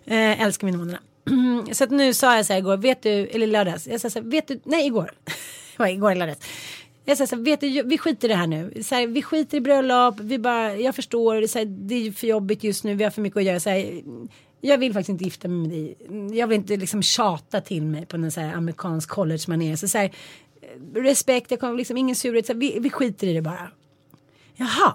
Eh, 0.05 0.41
älskar 0.41 0.65
minimonerna. 0.65 0.99
så 1.71 1.83
att 1.83 1.89
nu 1.91 2.13
sa 2.13 2.35
jag 2.35 2.45
så 2.45 2.53
här 2.53 2.59
igår, 2.59 2.77
vet 2.77 3.03
du, 3.03 3.09
eller 3.09 3.47
lördags, 3.47 3.87
jag 3.87 4.01
sa 4.01 4.09
så 4.09 4.19
här, 4.19 4.25
vet 4.29 4.47
du, 4.47 4.59
nej 4.63 4.85
igår. 4.85 5.11
Igår 5.89 6.11
i 6.11 6.15
lördags. 6.15 6.39
Jag 7.05 7.17
säger 7.17 7.27
så 7.27 7.35
här, 7.35 7.43
vet 7.43 7.59
du, 7.59 7.83
vi 7.83 7.97
skiter 7.97 8.27
i 8.27 8.31
det 8.31 8.35
här 8.35 8.47
nu. 8.47 8.83
Så 8.83 8.95
här, 8.95 9.07
vi 9.07 9.21
skiter 9.21 9.57
i 9.57 9.61
bröllop, 9.61 10.19
vi 10.19 10.39
bara, 10.39 10.75
jag 10.75 10.95
förstår, 10.95 11.35
det 11.35 11.43
är, 11.43 11.47
så 11.47 11.59
här, 11.59 11.65
det 11.65 11.95
är 11.95 12.11
för 12.11 12.27
jobbigt 12.27 12.63
just 12.63 12.83
nu, 12.83 12.95
vi 12.95 13.03
har 13.03 13.11
för 13.11 13.21
mycket 13.21 13.37
att 13.37 13.43
göra. 13.43 13.59
Så 13.59 13.69
här, 13.69 14.01
jag 14.61 14.77
vill 14.77 14.93
faktiskt 14.93 15.09
inte 15.09 15.23
gifta 15.23 15.47
mig 15.47 15.57
med 15.57 15.69
dig. 15.69 15.95
Jag 16.37 16.47
vill 16.47 16.57
inte 16.57 16.77
liksom 16.77 17.01
tjata 17.01 17.61
till 17.61 17.85
mig 17.85 18.05
på 18.05 18.17
någon 18.17 18.31
så 18.31 18.41
här 18.41 18.53
amerikansk 18.53 19.09
college 19.09 19.43
manér. 19.47 19.75
Så, 19.75 19.87
så 19.87 19.97
här, 19.97 20.11
respekt, 20.95 21.51
jag 21.51 21.59
kommer 21.59 21.77
liksom 21.77 21.97
ingen 21.97 22.15
surhet, 22.15 22.45
så 22.45 22.53
här, 22.53 22.59
vi, 22.59 22.79
vi 22.79 22.89
skiter 22.89 23.27
i 23.27 23.33
det 23.33 23.41
bara. 23.41 23.71
Jaha. 24.55 24.93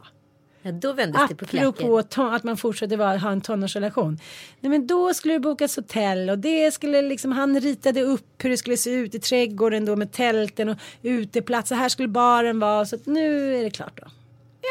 Ja, 0.67 0.73
då 0.73 0.93
vändes 0.93 1.29
det 1.29 1.35
på 1.35 1.45
klacken. 1.45 1.69
Apropå 1.69 2.23
att 2.23 2.45
man 2.45 2.57
fortsätter 2.57 2.97
vara, 2.97 3.19
ha 3.19 3.31
en 3.31 3.41
tonårsrelation. 3.41 4.19
Nej 4.61 4.71
men 4.71 4.87
då 4.87 5.15
skulle 5.15 5.35
det 5.35 5.41
bokas 5.41 5.77
hotell 5.77 6.31
och 6.31 6.39
det 6.39 6.75
skulle 6.75 7.03
liksom, 7.03 7.33
han 7.33 7.61
ritade 7.61 8.03
upp 8.03 8.45
hur 8.45 8.51
det 8.51 8.57
skulle 8.57 8.77
se 8.77 8.91
ut 8.91 9.15
i 9.15 9.19
trädgården 9.19 9.85
då 9.85 9.97
med 9.97 10.13
tälten 10.13 10.69
och 10.69 10.79
uteplats. 11.03 11.69
Så 11.69 11.75
här 11.75 11.89
skulle 11.89 12.09
baren 12.09 12.59
vara 12.59 12.87
så 12.87 12.99
nu 13.05 13.57
är 13.57 13.63
det 13.63 13.71
klart 13.71 14.01
då. 14.01 14.07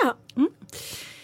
Ja. 0.03 0.15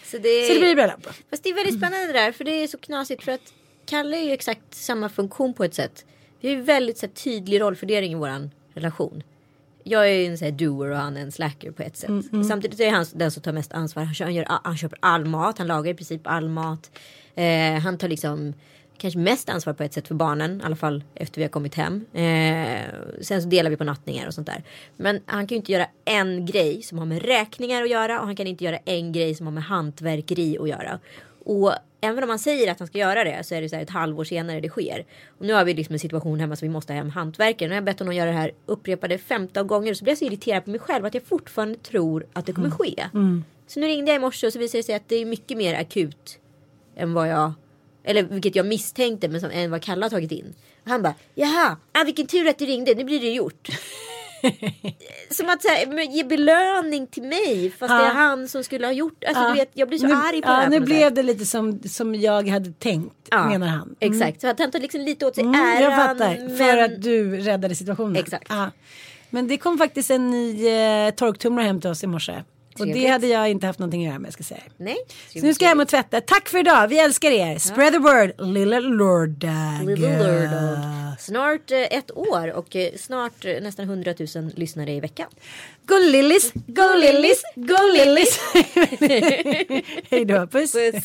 Så, 0.04 0.18
det... 0.18 0.46
Så 0.46 0.54
det 0.54 0.60
blir 0.60 0.74
bröllop. 0.74 1.06
Fast 1.30 1.42
det 1.42 1.50
är 1.50 1.54
väldigt 1.54 1.78
spännande 1.78 2.06
det 2.06 2.12
där. 2.12 2.32
För 2.32 2.44
det 2.44 2.50
är 2.50 2.66
så 2.66 2.78
knasigt. 2.78 3.24
För 3.24 3.32
att 3.32 3.52
Kalle 3.86 4.16
är 4.16 4.24
ju 4.24 4.32
exakt 4.32 4.74
samma 4.74 5.08
funktion 5.08 5.54
på 5.54 5.64
ett 5.64 5.74
sätt. 5.74 6.04
Vi 6.40 6.48
har 6.48 6.56
ju 6.56 6.62
väldigt 6.62 6.98
så 6.98 7.06
här, 7.06 7.12
tydlig 7.12 7.60
rollfördelning 7.60 8.12
i 8.12 8.14
vår 8.14 8.50
relation. 8.74 9.22
Jag 9.84 10.10
är 10.10 10.30
en 10.30 10.38
så 10.38 10.44
här, 10.44 10.52
doer 10.52 10.90
och 10.90 10.96
han 10.96 11.16
är 11.16 11.20
en 11.20 11.32
slacker 11.32 11.70
på 11.70 11.82
ett 11.82 11.96
sätt. 11.96 12.08
Mm, 12.08 12.44
Samtidigt 12.44 12.80
är 12.80 12.90
han 12.90 13.06
den 13.14 13.30
som 13.30 13.42
tar 13.42 13.52
mest 13.52 13.72
ansvar. 13.72 14.02
Han, 14.02 14.14
kö- 14.14 14.24
han, 14.24 14.34
gör, 14.34 14.46
han 14.64 14.76
köper 14.76 14.98
all 15.02 15.24
mat, 15.24 15.58
han 15.58 15.66
lagar 15.66 15.90
i 15.90 15.94
princip 15.94 16.20
all 16.24 16.48
mat. 16.48 16.90
Eh, 17.34 17.78
han 17.82 17.98
tar 17.98 18.08
liksom 18.08 18.54
kanske 18.98 19.18
mest 19.18 19.48
ansvar 19.48 19.72
på 19.72 19.82
ett 19.82 19.92
sätt 19.92 20.08
för 20.08 20.14
barnen. 20.14 20.60
I 20.60 20.64
alla 20.64 20.76
fall 20.76 21.04
efter 21.14 21.36
vi 21.40 21.42
har 21.44 21.48
kommit 21.50 21.74
hem. 21.74 22.04
Eh, 22.12 22.80
sen 23.20 23.42
så 23.42 23.48
delar 23.48 23.70
vi 23.70 23.76
på 23.76 23.84
nattningar 23.84 24.26
och 24.26 24.34
sånt 24.34 24.46
där. 24.46 24.62
Men 24.96 25.20
han 25.26 25.46
kan 25.46 25.54
ju 25.54 25.56
inte 25.56 25.72
göra 25.72 25.86
en 26.04 26.46
grej 26.46 26.82
som 26.82 26.98
har 26.98 27.06
med 27.06 27.22
räkningar 27.22 27.82
att 27.82 27.90
göra. 27.90 28.20
Och 28.20 28.26
han 28.26 28.36
kan 28.36 28.46
inte 28.46 28.64
göra 28.64 28.78
en 28.84 29.12
grej 29.12 29.34
som 29.34 29.46
har 29.46 29.52
med 29.52 29.64
hantverkeri 29.64 30.58
att 30.58 30.68
göra. 30.68 30.98
Och 31.44 31.72
även 32.00 32.24
om 32.24 32.28
man 32.28 32.38
säger 32.38 32.72
att 32.72 32.78
han 32.78 32.88
ska 32.88 32.98
göra 32.98 33.24
det 33.24 33.46
så 33.46 33.54
är 33.54 33.62
det 33.62 33.68
så 33.68 33.76
här 33.76 33.82
ett 33.82 33.90
halvår 33.90 34.24
senare 34.24 34.60
det 34.60 34.68
sker. 34.68 35.04
Och 35.38 35.46
nu 35.46 35.52
har 35.52 35.64
vi 35.64 35.74
liksom 35.74 35.92
en 35.92 35.98
situation 35.98 36.40
hemma 36.40 36.56
så 36.56 36.66
vi 36.66 36.70
måste 36.70 36.92
ha 36.92 36.96
hem 36.98 37.10
hantverkaren. 37.10 37.70
Och 37.70 37.76
jag 37.76 37.80
har 37.80 37.86
bett 37.86 37.98
honom 37.98 38.14
göra 38.14 38.30
det 38.30 38.36
här 38.36 38.52
upprepade 38.66 39.18
15 39.18 39.66
gånger. 39.66 39.94
Så 39.94 40.04
blir 40.04 40.10
jag 40.10 40.18
så 40.18 40.24
irriterad 40.24 40.64
på 40.64 40.70
mig 40.70 40.80
själv 40.80 41.04
att 41.04 41.14
jag 41.14 41.22
fortfarande 41.22 41.78
tror 41.78 42.26
att 42.32 42.46
det 42.46 42.52
kommer 42.52 42.70
ske. 42.70 43.08
Så 43.66 43.80
nu 43.80 43.86
ringde 43.86 44.10
jag 44.10 44.16
i 44.16 44.20
morse 44.20 44.46
och 44.46 44.52
så 44.52 44.58
visade 44.58 44.78
det 44.78 44.86
sig 44.86 44.94
att 44.94 45.08
det 45.08 45.16
är 45.16 45.26
mycket 45.26 45.56
mer 45.58 45.80
akut 45.80 46.38
än 46.96 47.12
vad 47.14 47.28
jag 47.28 47.52
eller 48.04 48.22
vilket 48.22 48.56
jag 48.56 48.66
misstänkte 48.66 49.28
men 49.28 49.40
som, 49.40 49.50
än 49.50 49.70
vad 49.70 49.82
Kalle 49.82 50.04
har 50.04 50.10
tagit 50.10 50.32
in. 50.32 50.54
Och 50.84 50.90
han 50.90 51.02
bara 51.02 51.14
jaha, 51.34 51.76
ah, 51.92 52.04
vilken 52.04 52.26
tur 52.26 52.48
att 52.48 52.58
du 52.58 52.64
ringde, 52.64 52.94
nu 52.94 53.04
blir 53.04 53.20
det 53.20 53.30
gjort. 53.32 53.68
som 55.30 55.48
att 55.48 55.64
här, 55.64 56.02
ge 56.02 56.24
belöning 56.24 57.06
till 57.06 57.22
mig 57.22 57.70
fast 57.78 57.88
det 57.88 57.94
är 57.94 58.14
han 58.14 58.48
som 58.48 58.64
skulle 58.64 58.86
ha 58.86 58.92
gjort. 58.92 59.24
Alltså 59.24 59.48
du 59.48 59.54
vet, 59.54 59.70
jag 59.74 59.88
blir 59.88 59.98
så 59.98 60.06
nu, 60.06 60.12
arg 60.12 60.42
på 60.42 60.48
ja, 60.48 60.52
det 60.52 60.62
här. 60.62 60.68
Nu 60.68 60.80
blev 60.80 61.14
det 61.14 61.22
lite 61.22 61.46
som, 61.46 61.80
som 61.82 62.14
jag 62.14 62.48
hade 62.48 62.72
tänkt, 62.72 63.28
Ja, 63.30 63.48
menar 63.48 63.66
han. 63.66 63.96
Mm. 64.00 64.12
Exakt, 64.12 64.40
så 64.40 64.46
han 64.46 64.70
tar 64.70 64.80
liksom 64.80 65.00
lite 65.00 65.26
åt 65.26 65.34
sig 65.34 65.44
Mm, 65.44 65.54
äran. 65.54 65.82
jag 65.82 65.96
fattar, 65.96 66.38
men... 66.38 66.56
för 66.56 66.78
att 66.78 67.02
du 67.02 67.36
räddade 67.36 67.74
situationen. 67.74 68.16
Exakt. 68.16 68.46
Ja. 68.48 68.70
Men 69.30 69.48
det 69.48 69.56
kom 69.56 69.78
faktiskt 69.78 70.10
en 70.10 70.30
ny 70.30 70.68
eh, 70.68 71.10
torktumlare 71.10 71.66
hem 71.66 71.80
till 71.80 71.90
oss 71.90 72.04
i 72.04 72.06
morse. 72.06 72.42
Och 72.78 72.86
det 72.86 72.92
Trevligt. 72.92 73.10
hade 73.10 73.26
jag 73.26 73.50
inte 73.50 73.66
haft 73.66 73.78
någonting 73.78 74.06
att 74.06 74.08
göra 74.10 74.18
med 74.18 74.32
ska 74.32 74.40
jag 74.40 74.46
säga. 74.46 74.62
Nej. 74.76 74.96
Så 75.32 75.38
nu 75.38 75.54
ska 75.54 75.64
jag 75.64 75.68
hem 75.68 75.80
och 75.80 75.88
tvätta. 75.88 76.20
Tack 76.20 76.48
för 76.48 76.58
idag, 76.58 76.88
vi 76.88 76.98
älskar 76.98 77.30
er. 77.30 77.58
Spread 77.58 77.92
the 77.92 77.98
word, 77.98 78.32
lilla 78.38 78.80
lördag. 78.80 79.86
Little 79.86 80.18
lördag. 80.18 80.78
Snart 81.18 81.70
eh, 81.70 81.78
ett 81.80 82.10
år 82.10 82.52
och 82.52 82.76
eh, 82.76 82.90
snart 82.96 83.44
eh, 83.44 83.60
nästan 83.62 83.84
100 83.84 84.14
000 84.34 84.50
lyssnare 84.56 84.92
i 84.92 85.00
veckan. 85.00 85.26
Go 85.86 85.98
Lillis, 85.98 86.52
go 86.54 86.96
Lillis, 86.96 87.42
go 87.54 87.76
Lillis. 87.94 88.40
Hej 90.10 90.24
då, 90.24 90.46
puss. 90.46 90.72
Puss. 90.72 91.04